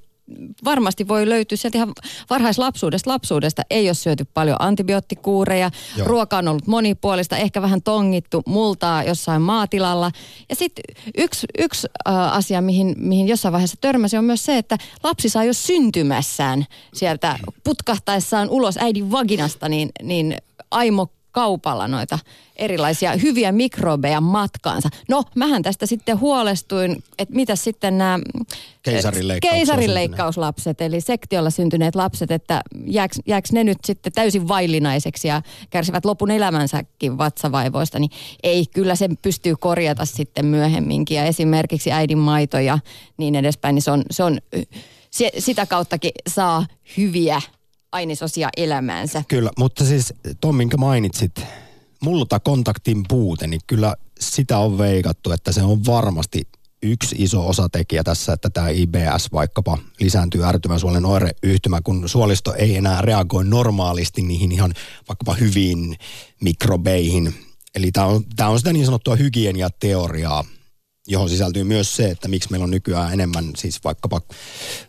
varmasti 0.65 1.09
voi 1.09 1.29
löytyä 1.29 1.57
sieltä 1.57 1.79
ihan 1.79 1.93
varhaislapsuudesta. 2.31 3.11
Lapsuudesta 3.11 3.63
ei 3.71 3.89
ole 3.89 3.95
syöty 3.95 4.27
paljon 4.35 4.57
antibioottikuureja, 4.59 5.71
Joo. 5.97 6.07
ruoka 6.09 6.39
on 6.39 6.49
ollut 6.49 6.67
monipuolista, 6.67 7.37
ehkä 7.37 7.63
vähän 7.63 7.83
tongittu 7.83 8.43
multaa 8.47 9.03
jossain 9.03 9.43
maatilalla. 9.43 10.11
Ja 10.49 10.57
sitten 10.57 10.85
yksi, 11.19 11.47
yksi 11.59 11.87
äh, 12.09 12.37
asia, 12.37 12.61
mihin, 12.61 12.95
mihin 12.99 13.29
jossain 13.29 13.53
vaiheessa 13.53 13.77
törmäsi, 13.81 14.17
on 14.17 14.25
myös 14.25 14.45
se, 14.45 14.59
että 14.59 14.79
lapsi 15.03 15.29
saa 15.29 15.45
jo 15.45 15.53
syntymässään 15.53 16.67
sieltä 16.95 17.39
putkahtaessaan 17.65 18.51
ulos 18.51 18.77
äidin 18.77 19.11
vaginasta, 19.11 19.69
niin, 19.69 19.89
niin 20.03 20.37
aimo 20.71 21.09
kaupalla 21.33 21.89
noita 21.89 22.19
erilaisia 22.57 23.13
hyviä 23.17 23.53
mikrobeja 23.53 24.21
matkaansa. 24.21 24.89
No, 25.09 25.25
mähän 25.35 25.63
tästä 25.63 25.87
sitten 25.87 26.21
huolestuin, 26.21 27.03
että 27.19 27.35
mitä 27.35 27.57
sitten 27.57 27.99
nämä 27.99 28.19
keisarileikkauslapset, 29.43 30.81
eli 30.81 31.01
sektiolla 31.01 31.51
syntyneet 31.51 31.95
lapset, 31.95 32.31
että 32.31 32.63
jääks, 32.87 33.19
jääks 33.27 33.53
ne 33.53 33.65
nyt 33.65 33.79
sitten 33.85 34.13
täysin 34.13 34.49
vaillinaiseksi 34.49 35.29
ja 35.29 35.43
kärsivät 35.71 36.05
lopun 36.05 36.31
elämänsäkin 36.31 37.19
vatsavaivoista, 37.19 37.99
niin 37.99 38.11
ei, 38.43 38.67
kyllä 38.75 38.95
sen 38.95 39.17
pystyy 39.17 39.57
korjata 39.57 40.05
sitten 40.05 40.47
myöhemminkin. 40.47 41.17
Ja 41.17 41.25
esimerkiksi 41.25 41.93
äidin 41.93 42.19
maito 42.19 42.59
ja 42.59 42.79
niin 43.17 43.35
edespäin, 43.35 43.75
niin 43.75 43.83
se 43.83 43.91
on, 43.91 44.03
se 44.11 44.25
on 44.25 44.39
se, 45.11 45.31
sitä 45.39 45.67
kauttakin 45.67 46.13
saa 46.29 46.67
hyviä 46.97 47.43
ainesosia 47.93 48.49
elämäänsä. 48.57 49.23
Kyllä, 49.29 49.51
mutta 49.59 49.85
siis 49.85 50.15
Tom, 50.41 50.57
minkä 50.57 50.77
mainitsit, 50.77 51.33
multa 52.01 52.41
kontaktin 52.41 53.05
puute, 53.09 53.47
niin 53.47 53.61
kyllä 53.67 53.95
sitä 54.21 54.59
on 54.59 54.79
veikattu, 54.79 55.33
että 55.33 55.53
se 55.53 55.63
on 55.63 55.87
varmasti 55.87 56.43
yksi 56.83 57.17
iso 57.19 57.49
osatekijä 57.49 58.05
tässä, 58.05 58.33
että 58.33 58.51
tämä 58.51 58.69
IBS 58.69 59.33
vaikkapa 59.33 59.79
lisääntyy 60.01 60.45
ärtymän 60.45 60.81
suolen 60.81 61.05
oireyhtymä, 61.05 61.81
kun 61.85 62.09
suolisto 62.09 62.55
ei 62.55 62.77
enää 62.77 63.03
reagoi 63.03 63.45
normaalisti 63.45 64.23
niihin 64.23 64.53
ihan 64.53 64.75
vaikkapa 65.09 65.35
hyviin 65.35 65.97
mikrobeihin. 66.41 67.35
Eli 67.75 67.93
tämä 67.93 68.07
on, 68.07 68.25
tämä 68.37 68.51
on 68.51 68.59
sitä 68.59 68.73
niin 68.73 68.85
sanottua 68.85 69.17
hygieniateoriaa, 69.17 70.45
johon 71.07 71.29
sisältyy 71.29 71.65
myös 71.65 71.97
se, 71.97 72.11
että 72.11 72.29
miksi 72.29 72.51
meillä 72.51 72.65
on 72.65 72.71
nykyään 72.71 73.13
enemmän 73.13 73.45
siis 73.57 73.85
vaikkapa 73.85 74.21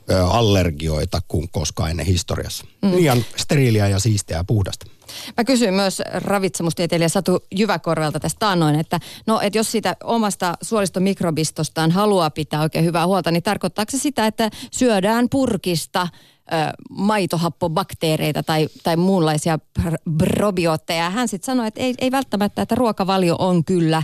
ö, 0.10 0.26
allergioita 0.26 1.20
kuin 1.28 1.50
koskaan 1.52 1.90
ennen 1.90 2.06
historiassa. 2.06 2.66
Mm. 2.82 2.92
Liian 2.92 3.26
steriiliä 3.36 3.88
ja 3.88 4.00
siistiä 4.00 4.38
ja 4.38 4.44
puhdasta. 4.44 4.86
Mä 5.38 5.44
kysyin 5.44 5.74
myös 5.74 6.02
ravitsemustieteilijä 6.14 7.10
Satu 7.10 7.40
Jyväkorvelta 7.56 8.20
tästä 8.20 8.40
taannoin, 8.40 8.76
että 8.76 9.00
no, 9.28 9.42
että 9.42 9.60
jos 9.60 9.72
siitä 9.72 9.96
omasta 10.04 10.58
suolistomikrobistostaan 10.62 11.92
haluaa 11.92 12.30
pitää 12.30 12.62
oikein 12.62 12.86
hyvää 12.86 13.08
huolta, 13.08 13.32
niin 13.32 13.44
tarkoittaako 13.44 13.92
se 13.92 13.98
sitä, 13.98 14.28
että 14.28 14.50
syödään 14.72 15.30
purkista 15.30 16.08
maitohappobakteereita 16.90 18.44
tai, 18.44 18.70
tai 18.84 18.96
muunlaisia 18.96 19.60
probiootteja. 20.18 21.10
Hän 21.10 21.28
sitten 21.28 21.46
sanoi, 21.46 21.68
että 21.68 21.82
ei, 21.82 21.94
ei 21.98 22.12
välttämättä, 22.12 22.62
että 22.62 22.76
ruokavalio 22.76 23.36
on 23.40 23.66
kyllä 23.66 24.04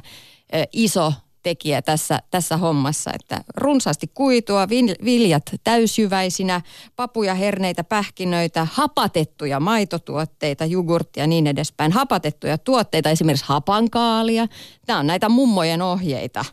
iso 0.71 1.13
tekijä 1.47 1.81
tässä, 1.81 2.19
tässä 2.31 2.57
hommassa, 2.57 3.11
että 3.13 3.43
runsaasti 3.57 4.11
kuitua, 4.13 4.69
viljat 5.05 5.43
täysjyväisinä, 5.63 6.61
papuja, 6.95 7.33
herneitä, 7.33 7.83
pähkinöitä, 7.83 8.67
hapatettuja 8.71 9.59
maitotuotteita, 9.59 10.65
jogurttia 10.65 11.23
ja 11.23 11.27
niin 11.27 11.47
edespäin. 11.47 11.91
Hapatettuja 11.91 12.57
tuotteita, 12.57 13.09
esimerkiksi 13.09 13.45
hapankaalia. 13.47 14.47
Tämä 14.85 14.99
on 14.99 15.07
näitä 15.07 15.29
mummojen 15.29 15.81
ohjeita. 15.81 16.45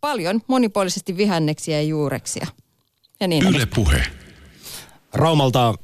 Paljon 0.00 0.40
monipuolisesti 0.46 1.16
vihanneksia 1.16 1.76
ja 1.76 1.82
juureksia. 1.82 2.46
Ja 3.20 3.28
niin 3.28 3.46
Yle 3.46 3.66
Puhe. 3.74 4.02
Raumalta 5.14 5.74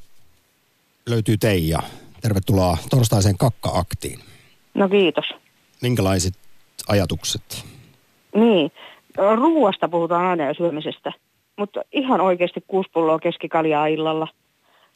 löytyy 1.09 1.37
Teija. 1.37 1.79
Tervetuloa 2.21 2.77
torstaiseen 2.89 3.37
kakka-aktiin. 3.37 4.19
No 4.73 4.89
kiitos. 4.89 5.25
Minkälaiset 5.81 6.33
ajatukset 6.87 7.76
niin, 8.35 8.71
ruuasta 9.35 9.89
puhutaan 9.89 10.25
aina 10.25 10.43
ja 10.43 10.53
syömisestä, 10.53 11.11
mutta 11.57 11.81
ihan 11.91 12.21
oikeasti 12.21 12.63
kuusi 12.67 12.89
pulloa 12.93 13.19
keskikaljaa 13.19 13.87
illalla 13.87 14.27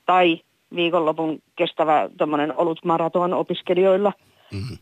tai 0.05 0.41
viikonlopun 0.75 1.39
kestävä 1.55 2.09
tuommoinen 2.17 2.57
olutmaraton 2.57 3.33
opiskelijoilla. 3.33 4.13
Mm-hmm. 4.53 4.77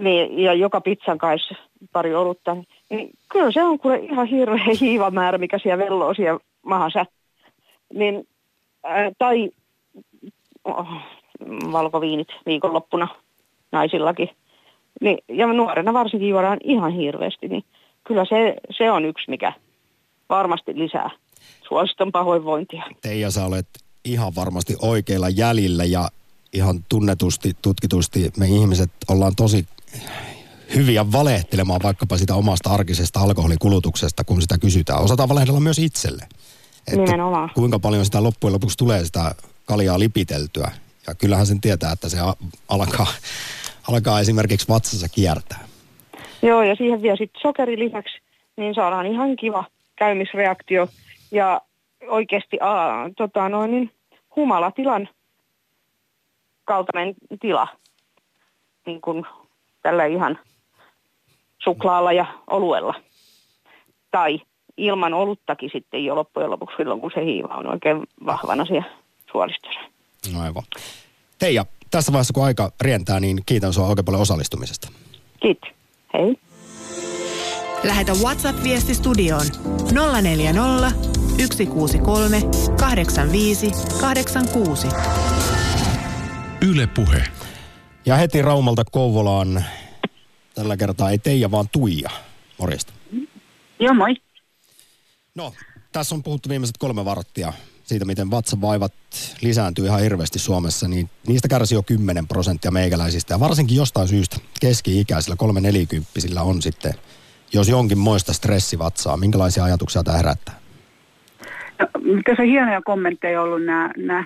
Niin, 0.00 0.38
ja 0.38 0.54
joka 0.54 0.80
pizzan 0.80 1.18
kanssa 1.18 1.54
pari 1.92 2.14
olutta. 2.14 2.56
Niin 2.90 3.10
kyllä 3.28 3.52
se 3.52 3.62
on 3.62 3.78
kuule 3.78 3.96
ihan 3.96 4.26
hirveä 4.26 4.64
hiivamäärä, 4.80 5.38
mikä 5.38 5.58
siellä 5.58 5.84
velloo 5.84 6.14
siellä 6.14 6.40
mahassa. 6.62 7.06
Niin, 7.94 8.28
ää, 8.84 9.12
tai 9.18 9.50
oh, 10.64 10.88
valkoviinit 11.72 12.28
viikonloppuna 12.46 13.08
naisillakin. 13.72 14.30
Niin, 15.00 15.18
ja 15.28 15.46
nuorena 15.46 15.92
varsinkin 15.92 16.28
juodaan 16.28 16.58
ihan 16.64 16.92
hirveästi. 16.92 17.48
Niin 17.48 17.64
kyllä 18.06 18.24
se, 18.24 18.56
se 18.78 18.90
on 18.90 19.04
yksi, 19.04 19.30
mikä 19.30 19.52
varmasti 20.28 20.78
lisää 20.78 21.10
suosiston 21.68 22.12
pahoinvointia. 22.12 22.82
Teija, 23.02 23.30
sä 23.30 23.44
olet 23.44 23.68
ihan 24.04 24.34
varmasti 24.34 24.76
oikeilla 24.78 25.28
jäljillä 25.28 25.84
ja 25.84 26.08
ihan 26.52 26.84
tunnetusti, 26.88 27.56
tutkitusti 27.62 28.32
me 28.36 28.46
ihmiset 28.46 28.90
ollaan 29.08 29.36
tosi 29.36 29.66
hyviä 30.74 31.12
valehtelemaan 31.12 31.80
vaikkapa 31.82 32.18
sitä 32.18 32.34
omasta 32.34 32.70
arkisesta 32.70 33.20
alkoholikulutuksesta, 33.20 34.24
kun 34.24 34.42
sitä 34.42 34.58
kysytään. 34.58 35.02
Osataan 35.02 35.28
valehdella 35.28 35.60
myös 35.60 35.78
itselle. 35.78 36.22
Että 36.86 37.00
Nimenomaan. 37.00 37.50
Kuinka 37.54 37.78
paljon 37.78 38.04
sitä 38.04 38.22
loppujen 38.22 38.52
lopuksi 38.52 38.78
tulee 38.78 39.04
sitä 39.04 39.34
kaljaa 39.64 39.98
lipiteltyä. 39.98 40.70
Ja 41.06 41.14
kyllähän 41.14 41.46
sen 41.46 41.60
tietää, 41.60 41.92
että 41.92 42.08
se 42.08 42.16
alkaa, 42.68 43.06
alkaa 43.88 44.20
esimerkiksi 44.20 44.68
vatsassa 44.68 45.08
kiertää. 45.08 45.68
Joo, 46.44 46.62
ja 46.62 46.74
siihen 46.74 47.02
vielä 47.02 47.16
sitten 47.16 47.42
sokeri 47.42 47.78
lisäksi, 47.78 48.18
niin 48.56 48.74
saadaan 48.74 49.06
ihan 49.06 49.36
kiva 49.36 49.64
käymisreaktio. 49.96 50.88
Ja 51.30 51.60
oikeasti 52.08 52.58
aa, 52.60 53.10
tota 53.16 53.48
noin, 53.48 53.70
niin 53.70 53.90
humalatilan 54.36 55.08
kaltainen 56.64 57.14
tila, 57.40 57.68
niin 58.86 59.00
kuin 59.00 59.26
tällä 59.82 60.04
ihan 60.04 60.38
suklaalla 61.58 62.12
ja 62.12 62.26
oluella. 62.50 62.94
Tai 64.10 64.40
ilman 64.76 65.14
oluttakin 65.14 65.70
sitten 65.72 66.04
jo 66.04 66.14
loppujen 66.14 66.50
lopuksi 66.50 66.76
silloin, 66.76 67.00
kun 67.00 67.10
se 67.14 67.24
hiiva 67.24 67.54
on 67.54 67.66
oikein 67.66 68.02
vahvana 68.26 68.64
siellä 68.64 68.90
suolistossa. 69.32 69.80
No 70.34 70.42
aivan. 70.42 70.62
Teija, 71.38 71.64
tässä 71.90 72.12
vaiheessa 72.12 72.34
kun 72.34 72.44
aika 72.44 72.70
rientää, 72.80 73.20
niin 73.20 73.42
kiitän 73.46 73.72
sinua 73.72 73.88
oikein 73.88 74.04
paljon 74.04 74.22
osallistumisesta. 74.22 74.88
Kiitos. 75.40 75.83
Hei. 76.14 76.36
Lähetä 77.84 78.12
WhatsApp-viesti 78.12 78.94
studioon 78.94 79.46
040 80.22 80.90
163 81.38 82.42
85 82.80 83.70
86. 84.00 84.88
Yle 86.68 86.86
Puhe. 86.86 87.24
Ja 88.06 88.16
heti 88.16 88.42
Raumalta 88.42 88.82
Kouvolaan 88.92 89.64
tällä 90.54 90.76
kertaa 90.76 91.10
ei 91.10 91.18
Teija, 91.18 91.50
vaan 91.50 91.68
Tuija. 91.72 92.10
Morjesta. 92.58 92.92
Joo, 93.80 93.94
moi. 93.94 94.14
No, 95.34 95.52
tässä 95.92 96.14
on 96.14 96.22
puhuttu 96.22 96.48
viimeiset 96.48 96.78
kolme 96.78 97.04
varttia 97.04 97.52
siitä, 97.84 98.04
miten 98.04 98.30
vatsavaivat 98.30 98.92
lisääntyy 99.42 99.84
ihan 99.84 100.00
hirveästi 100.00 100.38
Suomessa, 100.38 100.88
niin 100.88 101.10
niistä 101.26 101.48
kärsii 101.48 101.76
jo 101.76 101.82
10 101.82 102.26
prosenttia 102.26 102.70
meikäläisistä. 102.70 103.34
Ja 103.34 103.40
varsinkin 103.40 103.76
jostain 103.76 104.08
syystä 104.08 104.36
keski-ikäisillä, 104.60 105.36
kolme 105.36 105.60
nelikymppisillä 105.60 106.42
on 106.42 106.62
sitten, 106.62 106.92
jos 107.52 107.68
jonkin 107.68 107.98
moista 107.98 108.32
stressivatsaa. 108.32 109.16
Minkälaisia 109.16 109.64
ajatuksia 109.64 110.02
tämä 110.02 110.16
herättää? 110.16 110.54
No, 111.78 111.86
tässä 112.24 112.42
on 112.42 112.48
hienoja 112.48 112.82
kommentteja 112.82 113.42
ollut 113.42 113.64
nämä, 113.64 113.90
nämä 113.96 114.24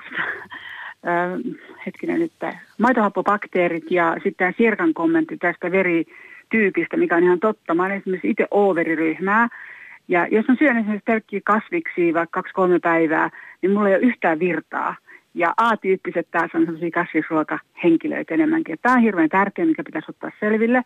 hetkinen 1.87 2.21
nyt, 2.21 2.33
maitohappobakteerit 2.79 3.91
ja 3.91 4.13
sitten 4.15 4.35
tämä 4.37 4.53
Sirkan 4.57 4.95
kommentti 4.95 5.37
tästä 5.37 5.71
verityypistä, 5.71 6.97
mikä 6.97 7.17
on 7.17 7.25
ihan 7.25 7.41
totta. 7.41 7.75
Mä 7.75 7.85
olen 7.85 7.97
esimerkiksi 7.97 8.31
itse 8.31 8.47
O-veriryhmää, 8.51 9.49
ja 10.09 10.27
jos 10.31 10.45
on 10.49 10.57
syön 10.59 10.77
esimerkiksi 10.77 11.05
pelkkiä 11.05 11.41
kasviksi 11.45 12.15
vaikka 12.15 12.43
kaksi-kolme 12.43 12.79
päivää, 12.79 13.31
niin 13.63 13.73
mulla 13.73 13.89
ei 13.89 13.95
ole 13.95 14.05
yhtään 14.05 14.39
virtaa. 14.39 14.97
Ja 15.35 15.55
A-tyyppiset 15.57 16.29
taas 16.31 16.51
on 16.55 16.65
sellaisia 16.65 16.91
kasvisruokahenkilöitä 16.91 18.35
enemmänkin. 18.35 18.79
Tämä 18.83 18.95
on 18.95 19.01
hirveän 19.01 19.29
tärkeä, 19.29 19.65
mikä 19.65 19.85
pitäisi 19.85 20.11
ottaa 20.11 20.31
selville 20.41 20.83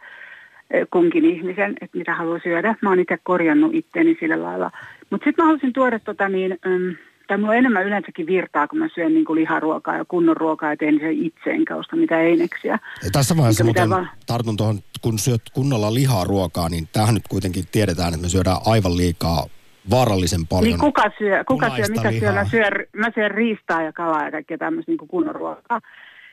kunkin 0.91 1.25
ihmisen, 1.25 1.75
että 1.81 1.99
mitä 1.99 2.15
haluaa 2.15 2.39
syödä. 2.39 2.75
Mä 2.81 2.89
oon 2.89 3.01
itse 3.01 3.19
korjannut 3.23 3.75
itteeni 3.75 4.17
sillä 4.21 4.43
lailla. 4.43 4.71
Mutta 5.11 5.25
sitten 5.25 5.43
mä 5.43 5.47
haluaisin 5.47 5.73
tuoda 5.73 5.99
tota 5.99 6.29
niin, 6.29 6.59
um, 6.67 6.97
tai 7.27 7.39
mulla 7.39 7.51
on 7.51 7.59
enemmän 7.59 7.87
yleensäkin 7.87 8.27
virtaa, 8.27 8.69
kun 8.69 8.79
mä 8.79 8.89
syön 8.95 9.15
niin 9.15 9.25
kuin 9.25 9.41
liharuokaa 9.41 9.97
ja 9.97 10.05
kunnon 10.05 10.37
ruokaa 10.37 10.71
ja 10.71 10.77
teen 10.77 10.99
sen 11.01 11.13
itse, 11.13 11.51
enkä 11.51 11.77
osta 11.77 11.97
mitään 11.97 12.23
eineksiä. 12.23 12.79
Ja 13.05 13.11
tässä 13.13 13.37
vaiheessa 13.37 13.65
muuten 13.65 13.91
vaan- 13.91 14.11
tartun 14.27 14.57
tuohon, 14.57 14.79
kun 15.03 15.19
syöt 15.19 15.43
kunnolla 15.55 15.95
lihaa 15.95 16.25
ruokaa, 16.25 16.69
niin 16.69 16.89
tämähän 16.93 17.15
nyt 17.15 17.29
kuitenkin 17.29 17.65
tiedetään, 17.73 18.15
että 18.15 18.23
me 18.23 18.29
syödään 18.29 18.59
aivan 18.67 18.97
liikaa 18.97 19.47
vaarallisen 19.91 20.47
paljon. 20.47 20.65
Niin 20.65 20.79
kuka 20.79 21.11
syö, 21.19 21.45
kuka 21.45 21.77
syö 21.77 21.85
mitä 21.89 22.03
syö? 22.03 22.11
lihaa. 22.11 22.35
Mä 22.35 22.45
syön, 22.45 22.73
mä 22.97 23.11
syön 23.15 23.31
riistaa 23.31 23.83
ja 23.83 23.93
kalaa 23.93 24.25
ja 24.25 24.31
kaikkea 24.31 24.59
tämmöistä 24.59 24.93
niin 24.93 25.09
kunnon 25.09 25.35
ruokaa. 25.35 25.81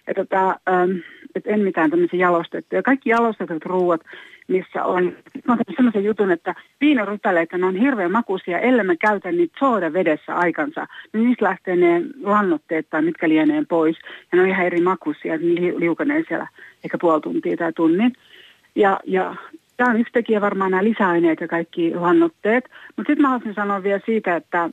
Ja 0.08 0.14
tota, 0.14 0.48
ähm, 0.50 0.92
et 1.36 1.48
en 1.48 1.60
mitään 1.60 1.90
tämmöisiä 1.90 2.20
jalostettuja. 2.20 2.84
Kaikki 2.84 3.10
jalostetut 3.10 3.66
ruuat, 3.66 4.02
missä 4.50 4.84
on, 4.84 5.16
tehnyt 5.34 5.76
semmoisen 5.76 6.04
jutun, 6.04 6.32
että 6.32 6.56
viinarutaleita, 6.82 7.58
ne 7.58 7.66
on 7.66 7.76
hirveän 7.76 8.12
makuisia, 8.12 8.60
ellei 8.60 8.86
mä 8.86 8.96
käytä 8.96 9.32
niitä 9.32 9.58
sooda 9.60 9.94
vedessä 9.94 10.36
aikansa, 10.36 10.88
niin 11.14 11.26
niistä 11.26 11.46
lähtee 11.46 11.76
ne 11.76 12.02
lannotteet 12.24 12.90
tai 12.90 13.02
mitkä 13.02 13.30
lienee 13.30 13.64
pois. 13.70 13.98
Ja 14.32 14.36
ne 14.36 14.42
on 14.42 14.50
ihan 14.50 14.66
eri 14.66 14.82
makuisia, 14.82 15.34
että 15.34 15.48
li- 15.48 15.80
liukenee 15.80 16.24
siellä 16.28 16.48
ehkä 16.84 16.98
puoli 16.98 17.22
tuntia 17.22 17.58
tai 17.58 17.74
tunnin. 17.74 18.14
Ja, 18.76 19.00
ja 19.04 19.36
tämä 19.78 19.90
on 19.90 20.00
yksi 20.00 20.14
tekijä 20.14 20.42
varmaan 20.42 20.72
nämä 20.72 20.84
lisäaineet 20.84 21.42
ja 21.42 21.48
kaikki 21.48 21.96
lannotteet. 21.96 22.70
Mutta 22.98 23.10
sitten 23.10 23.22
mä 23.22 23.28
haluaisin 23.28 23.54
sanoa 23.54 23.84
vielä 23.84 24.02
siitä, 24.06 24.36
että 24.36 24.70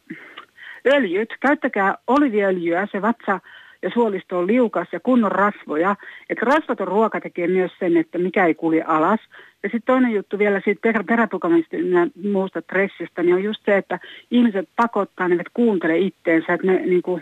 öljyt, 0.86 1.34
käyttäkää 1.40 1.94
oliviöljyä, 2.06 2.88
se 2.92 3.02
vatsa 3.02 3.40
ja 3.82 3.90
suolisto 3.90 4.38
on 4.38 4.46
liukas 4.46 4.88
ja 4.92 5.00
kunnon 5.00 5.32
rasvoja. 5.32 5.96
Että 6.30 6.46
rasvaton 6.46 6.88
ruoka 6.88 7.20
tekee 7.20 7.46
myös 7.46 7.72
sen, 7.78 7.96
että 7.96 8.18
mikä 8.18 8.46
ei 8.46 8.54
kulje 8.54 8.82
alas. 8.82 9.20
Ja 9.66 9.70
sitten 9.70 9.94
toinen 9.94 10.12
juttu 10.12 10.38
vielä 10.38 10.60
siitä 10.64 10.80
per- 10.82 11.04
peräpukamista 11.04 11.76
ja 11.76 12.06
muusta 12.32 12.60
stressistä, 12.60 13.22
niin 13.22 13.34
on 13.34 13.42
just 13.42 13.60
se, 13.64 13.76
että 13.76 13.98
ihmiset 14.30 14.68
pakottaa, 14.76 15.28
ne 15.28 15.34
eivät 15.34 15.46
kuuntele 15.54 15.98
itteensä, 15.98 16.54
että 16.54 16.66
ne 16.66 16.86
niinku 16.86 17.20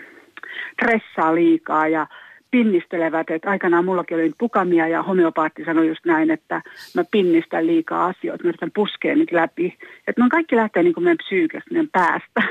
stressaa 0.73 1.35
liikaa 1.35 1.89
ja 1.89 2.07
pinnistelevät, 2.51 3.31
että 3.31 3.51
aikanaan 3.51 3.85
mullakin 3.85 4.17
oli 4.17 4.33
pukamia 4.39 4.89
ja 4.89 5.03
homeopaatti 5.03 5.65
sanoi 5.65 5.89
just 5.89 6.05
näin, 6.05 6.31
että 6.31 6.63
mä 6.95 7.05
pinnistän 7.11 7.67
liikaa 7.67 8.07
asioita, 8.07 8.45
mä 8.45 8.49
yritän 8.49 8.71
puskea 8.75 9.15
niitä 9.15 9.37
läpi. 9.37 9.79
Että 10.09 10.23
kaikki 10.31 10.57
lähtee 10.57 10.83
niin 10.83 10.95
kuin 10.95 11.05
meidän 11.05 11.25
psyykestä, 11.25 11.71
meidän 11.71 11.91
päästä, 11.93 12.43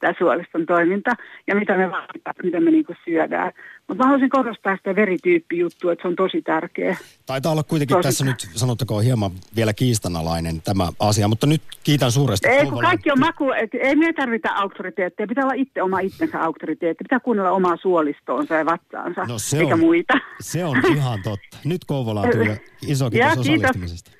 tämä 0.00 0.12
suoliston 0.18 0.66
toiminta 0.66 1.10
ja 1.46 1.54
mitä 1.54 1.76
me 1.76 1.90
vaaditaan, 1.90 2.34
mitä 2.42 2.60
me 2.60 2.70
niin 2.70 2.84
kuin 2.84 2.96
syödään. 3.04 3.52
Mutta 3.88 4.02
mä 4.02 4.04
haluaisin 4.04 4.30
korostaa 4.30 4.76
sitä 4.76 4.94
verityyppijuttua, 4.96 5.92
että 5.92 6.02
se 6.02 6.08
on 6.08 6.16
tosi 6.16 6.42
tärkeä. 6.42 6.96
Taitaa 7.26 7.52
olla 7.52 7.62
kuitenkin 7.62 7.96
Tosi- 7.96 8.08
tässä 8.08 8.24
nyt, 8.24 8.48
sanottakoon 8.54 9.04
hieman 9.04 9.30
vielä 9.56 9.72
kiistanalainen 9.74 10.62
tämä 10.62 10.88
asia, 11.00 11.28
mutta 11.28 11.46
nyt 11.46 11.62
kiitän 11.84 12.10
suuresti. 12.12 12.48
Ei, 12.48 12.66
kun 12.66 12.82
kaikki 12.82 13.10
on 13.10 13.20
maku, 13.20 13.50
et 13.52 13.70
ei 13.80 13.96
me 13.96 14.12
tarvita 14.12 14.48
auktoriteetteja, 14.52 15.26
pitää 15.26 15.44
olla 15.44 15.54
itse 15.54 15.82
oma 15.82 16.00
itsensä 16.00 16.42
auktoriteetti, 16.42 17.04
pitää 17.04 17.20
kuunnella 17.20 17.50
omaa 17.50 17.76
suolistoonsa 17.82 18.54
ja 18.54 18.66
vatsaansa, 18.66 19.24
No 19.28 19.38
se 19.38 19.58
eikä 19.58 19.74
on- 19.74 19.80
muita. 19.80 20.14
Se 20.40 20.64
on 20.64 20.82
ihan 20.96 21.22
totta. 21.22 21.56
Nyt 21.64 21.84
Kouvolaan 21.84 22.30
Tuija. 22.30 22.56
Iso 22.86 23.04
Ja, 23.12 23.26
kiitos 23.26 23.46
kiitos. 23.46 23.70
osallistumisesta. 23.70 24.10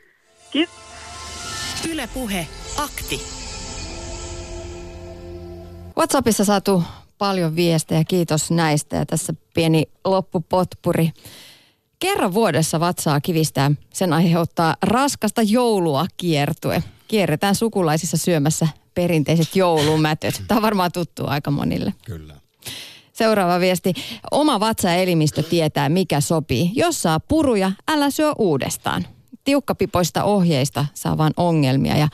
Yle 1.92 2.08
Puhe. 2.14 2.46
Akti. 2.78 3.45
WhatsAppissa 5.98 6.44
saatu 6.44 6.82
paljon 7.18 7.56
viestejä, 7.56 8.04
kiitos 8.04 8.50
näistä. 8.50 8.96
Ja 8.96 9.06
tässä 9.06 9.34
pieni 9.54 9.82
loppupotpuri. 10.04 11.10
Kerran 11.98 12.34
vuodessa 12.34 12.80
vatsaa 12.80 13.20
kivistää. 13.20 13.70
Sen 13.92 14.12
aiheuttaa 14.12 14.76
raskasta 14.82 15.42
joulua 15.42 16.06
kiertue. 16.16 16.82
Kierretään 17.08 17.54
sukulaisissa 17.54 18.16
syömässä 18.16 18.68
perinteiset 18.94 19.56
joulumätöt. 19.56 20.42
Tämä 20.48 20.58
on 20.58 20.62
varmaan 20.62 20.92
tuttu 20.92 21.26
aika 21.26 21.50
monille. 21.50 21.94
Kyllä. 22.04 22.34
Seuraava 23.12 23.60
viesti. 23.60 23.94
Oma 24.30 24.60
vatsaelimistö 24.60 25.42
tietää, 25.42 25.88
mikä 25.88 26.20
sopii. 26.20 26.70
Jos 26.74 27.02
saa 27.02 27.20
puruja, 27.20 27.72
älä 27.88 28.10
syö 28.10 28.32
uudestaan. 28.38 29.06
Tiukkapipoista 29.44 30.24
ohjeista 30.24 30.86
saa 30.94 31.18
vaan 31.18 31.32
ongelmia 31.36 31.96
ja 31.96 32.08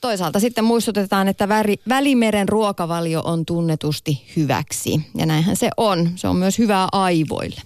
toisaalta 0.00 0.40
sitten 0.40 0.64
muistutetaan, 0.64 1.28
että 1.28 1.48
väri, 1.48 1.76
Välimeren 1.88 2.48
ruokavalio 2.48 3.22
on 3.24 3.46
tunnetusti 3.46 4.24
hyväksi. 4.36 5.00
Ja 5.14 5.26
näinhän 5.26 5.56
se 5.56 5.70
on. 5.76 6.10
Se 6.16 6.28
on 6.28 6.36
myös 6.36 6.58
hyvää 6.58 6.88
aivoille. 6.92 7.62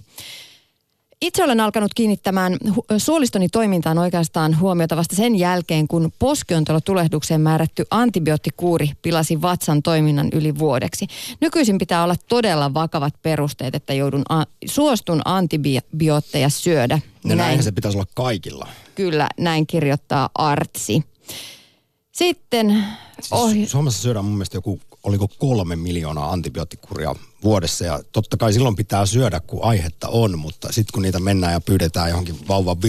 Itse 1.22 1.44
olen 1.44 1.60
alkanut 1.60 1.94
kiinnittämään 1.94 2.56
suolistoni 2.98 3.48
toimintaan 3.48 3.98
oikeastaan 3.98 4.60
huomiota 4.60 4.96
vasta 4.96 5.16
sen 5.16 5.36
jälkeen, 5.36 5.88
kun 5.88 6.12
poskiontelotulehdukseen 6.18 7.40
määrätty 7.40 7.84
antibioottikuuri 7.90 8.90
pilasi 9.02 9.42
vatsan 9.42 9.82
toiminnan 9.82 10.28
yli 10.32 10.58
vuodeksi. 10.58 11.06
Nykyisin 11.40 11.78
pitää 11.78 12.04
olla 12.04 12.14
todella 12.28 12.74
vakavat 12.74 13.14
perusteet, 13.22 13.74
että 13.74 13.94
joudun 13.94 14.22
a- 14.28 14.44
suostun 14.66 15.22
antibiootteja 15.24 16.48
syödä. 16.48 16.98
Ja 17.24 17.36
näinhän 17.36 17.64
se 17.64 17.72
pitäisi 17.72 17.98
olla 17.98 18.06
kaikilla. 18.14 18.68
Kyllä, 18.94 19.28
näin 19.40 19.66
kirjoittaa 19.66 20.30
Artsi. 20.34 21.02
Sitten 22.12 22.84
Siis 23.20 23.66
Su- 23.66 23.70
Suomessa 23.70 24.02
syödään 24.02 24.24
mun 24.24 24.34
mielestä 24.34 24.56
joku, 24.56 24.80
oliko 25.02 25.28
kolme 25.38 25.76
miljoonaa 25.76 26.32
antibioottikuria 26.32 27.14
vuodessa. 27.44 27.84
Ja 27.84 28.00
totta 28.12 28.36
kai 28.36 28.52
silloin 28.52 28.76
pitää 28.76 29.06
syödä, 29.06 29.40
kun 29.40 29.64
aihetta 29.64 30.08
on, 30.08 30.38
mutta 30.38 30.72
sitten 30.72 30.92
kun 30.92 31.02
niitä 31.02 31.20
mennään 31.20 31.52
ja 31.52 31.60
pyydetään 31.60 32.08
johonkin 32.08 32.48
vauvan 32.48 32.82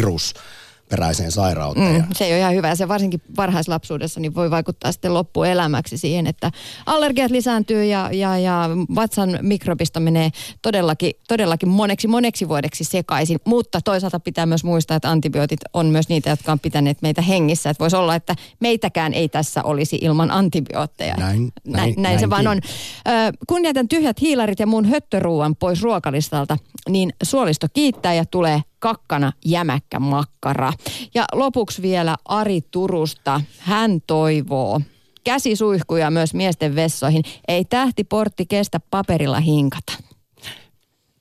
virusperäiseen 0.94 1.32
sairauteen. 1.32 1.96
Mm, 1.96 2.14
se 2.14 2.26
ei 2.26 2.32
ole 2.32 2.39
ihan 2.39 2.56
hyvä. 2.56 2.68
Ja 2.68 2.76
se 2.76 2.88
varsinkin 2.88 3.22
varhaislapsuudessa 3.38 4.20
niin 4.20 4.36
voi 4.36 4.52
vaikuttaa 4.52 4.91
sitten 4.91 5.14
loppuelämäksi 5.14 5.98
siihen, 5.98 6.28
että 6.28 6.52
allergiat 6.86 7.32
lisääntyy 7.32 7.84
ja, 7.84 8.10
ja, 8.12 8.38
ja 8.38 8.70
vatsan 8.96 9.39
mikrobisto 9.41 10.00
menee 10.00 10.30
todellakin, 10.62 11.12
todellakin 11.28 11.70
moneksi 11.70 12.08
moneksi 12.08 12.48
vuodeksi 12.50 12.84
sekaisin. 12.84 13.39
Mutta 13.46 13.82
toisaalta 13.82 14.20
pitää 14.20 14.46
myös 14.46 14.64
muistaa, 14.64 14.98
että 14.98 15.12
antibiootit 15.12 15.60
on 15.74 15.86
myös 15.86 16.10
niitä, 16.10 16.30
jotka 16.30 16.52
on 16.52 16.60
pitäneet 16.60 17.02
meitä 17.02 17.22
hengissä. 17.22 17.70
Että 17.70 17.82
voisi 17.82 17.96
olla, 17.96 18.16
että 18.16 18.36
meitäkään 18.60 19.14
ei 19.14 19.30
tässä 19.30 19.64
olisi 19.64 19.98
ilman 20.02 20.32
antibiootteja. 20.32 21.16
Näin, 21.16 21.38
näin, 21.38 21.54
näin, 21.66 21.94
näin 21.98 22.20
se 22.20 22.30
vaan 22.30 22.48
on. 22.48 22.58
Ö, 22.58 23.12
kun 23.48 23.64
jätän 23.66 23.88
tyhjät 23.88 24.22
hiilarit 24.22 24.60
ja 24.60 24.68
muun 24.68 24.86
höttöruuan 24.86 25.56
pois 25.56 25.82
ruokalistalta, 25.82 26.58
niin 26.89 27.14
suolisto 27.24 27.68
kiittää 27.74 28.14
ja 28.14 28.26
tulee 28.26 28.62
kakkana 28.84 29.34
jämäkkä 29.46 30.00
makkara. 30.00 30.74
Ja 31.14 31.26
lopuksi 31.34 31.82
vielä 31.82 32.16
Ari 32.26 32.62
Turusta. 32.62 33.42
Hän 33.60 34.02
toivoo 34.08 34.82
käsisuihkuja 35.24 36.12
myös 36.12 36.34
miesten 36.34 36.76
vessoihin. 36.76 37.24
Ei 37.48 37.66
tähtiportti 37.66 38.46
kestä 38.46 38.80
paperilla 38.80 39.40
hinkata. 39.40 39.94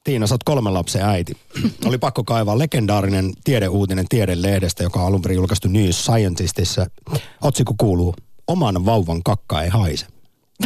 Tiina, 0.04 0.26
sä 0.26 0.34
oot 0.34 0.44
kolmen 0.44 0.74
lapsen 0.74 1.02
äiti. 1.02 1.32
Oli 1.88 1.98
pakko 1.98 2.24
kaivaa 2.24 2.58
legendaarinen 2.58 3.32
tiedeuutinen 3.44 4.06
Tiedelehdestä, 4.08 4.82
joka 4.82 5.00
on 5.00 5.06
alun 5.06 5.22
perin 5.22 5.36
julkaistu 5.36 5.68
New 5.68 5.90
Scientistissa. 5.90 6.86
Otsikko 7.42 7.74
kuuluu, 7.78 8.14
oman 8.46 8.84
vauvan 8.84 9.22
kakka 9.22 9.62
ei 9.62 9.68
haise. 9.68 10.06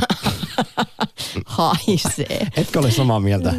Haisee. 1.47 2.49
Etkö 2.57 2.79
ole 2.79 2.91
samaa 2.91 3.21
mieltä? 3.21 3.55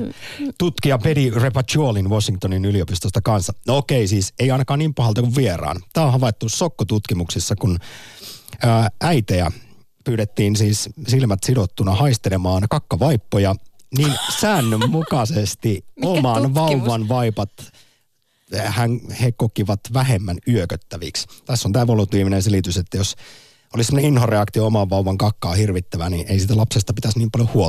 Tutkija 0.57 0.97
Pedi 0.97 1.29
Repacciolin 1.29 2.09
Washingtonin 2.09 2.65
yliopistosta 2.65 3.21
kanssa. 3.21 3.53
No 3.67 3.77
okei, 3.77 4.07
siis 4.07 4.33
ei 4.39 4.51
ainakaan 4.51 4.79
niin 4.79 4.93
pahalta 4.93 5.21
kuin 5.21 5.35
vieraan. 5.35 5.81
Tämä 5.93 6.05
on 6.05 6.11
havaittu 6.11 6.49
sokkotutkimuksissa, 6.49 7.55
kun 7.55 7.79
ää, 8.63 8.89
äitejä 9.01 9.51
pyydettiin 10.03 10.55
siis 10.55 10.89
silmät 11.07 11.43
sidottuna 11.43 11.95
haistelemaan 11.95 12.63
kakkavaippoja, 12.69 13.55
niin 13.97 14.13
säännönmukaisesti 14.41 15.85
oman 16.03 16.43
tutkimus? 16.43 16.55
vauvan 16.55 17.09
vaipat 17.09 17.51
hän, 18.55 18.99
he 19.21 19.31
kokivat 19.31 19.79
vähemmän 19.93 20.37
yököttäviksi. 20.47 21.27
Tässä 21.45 21.67
on 21.67 21.73
tämä 21.73 21.83
evolutiivinen 21.83 22.43
selitys, 22.43 22.77
että 22.77 22.97
jos 22.97 23.15
olisi 23.75 23.87
sellainen 23.87 24.13
inhoreaktio 24.13 24.65
oman 24.65 24.89
vauvan 24.89 25.17
kakkaa 25.17 25.53
hirvittävä, 25.53 26.09
niin 26.09 26.27
ei 26.31 26.39
sitä 26.39 26.57
lapsesta 26.57 26.93
pitäisi 26.93 27.19
niin 27.19 27.31
paljon 27.31 27.49
huolta 27.53 27.57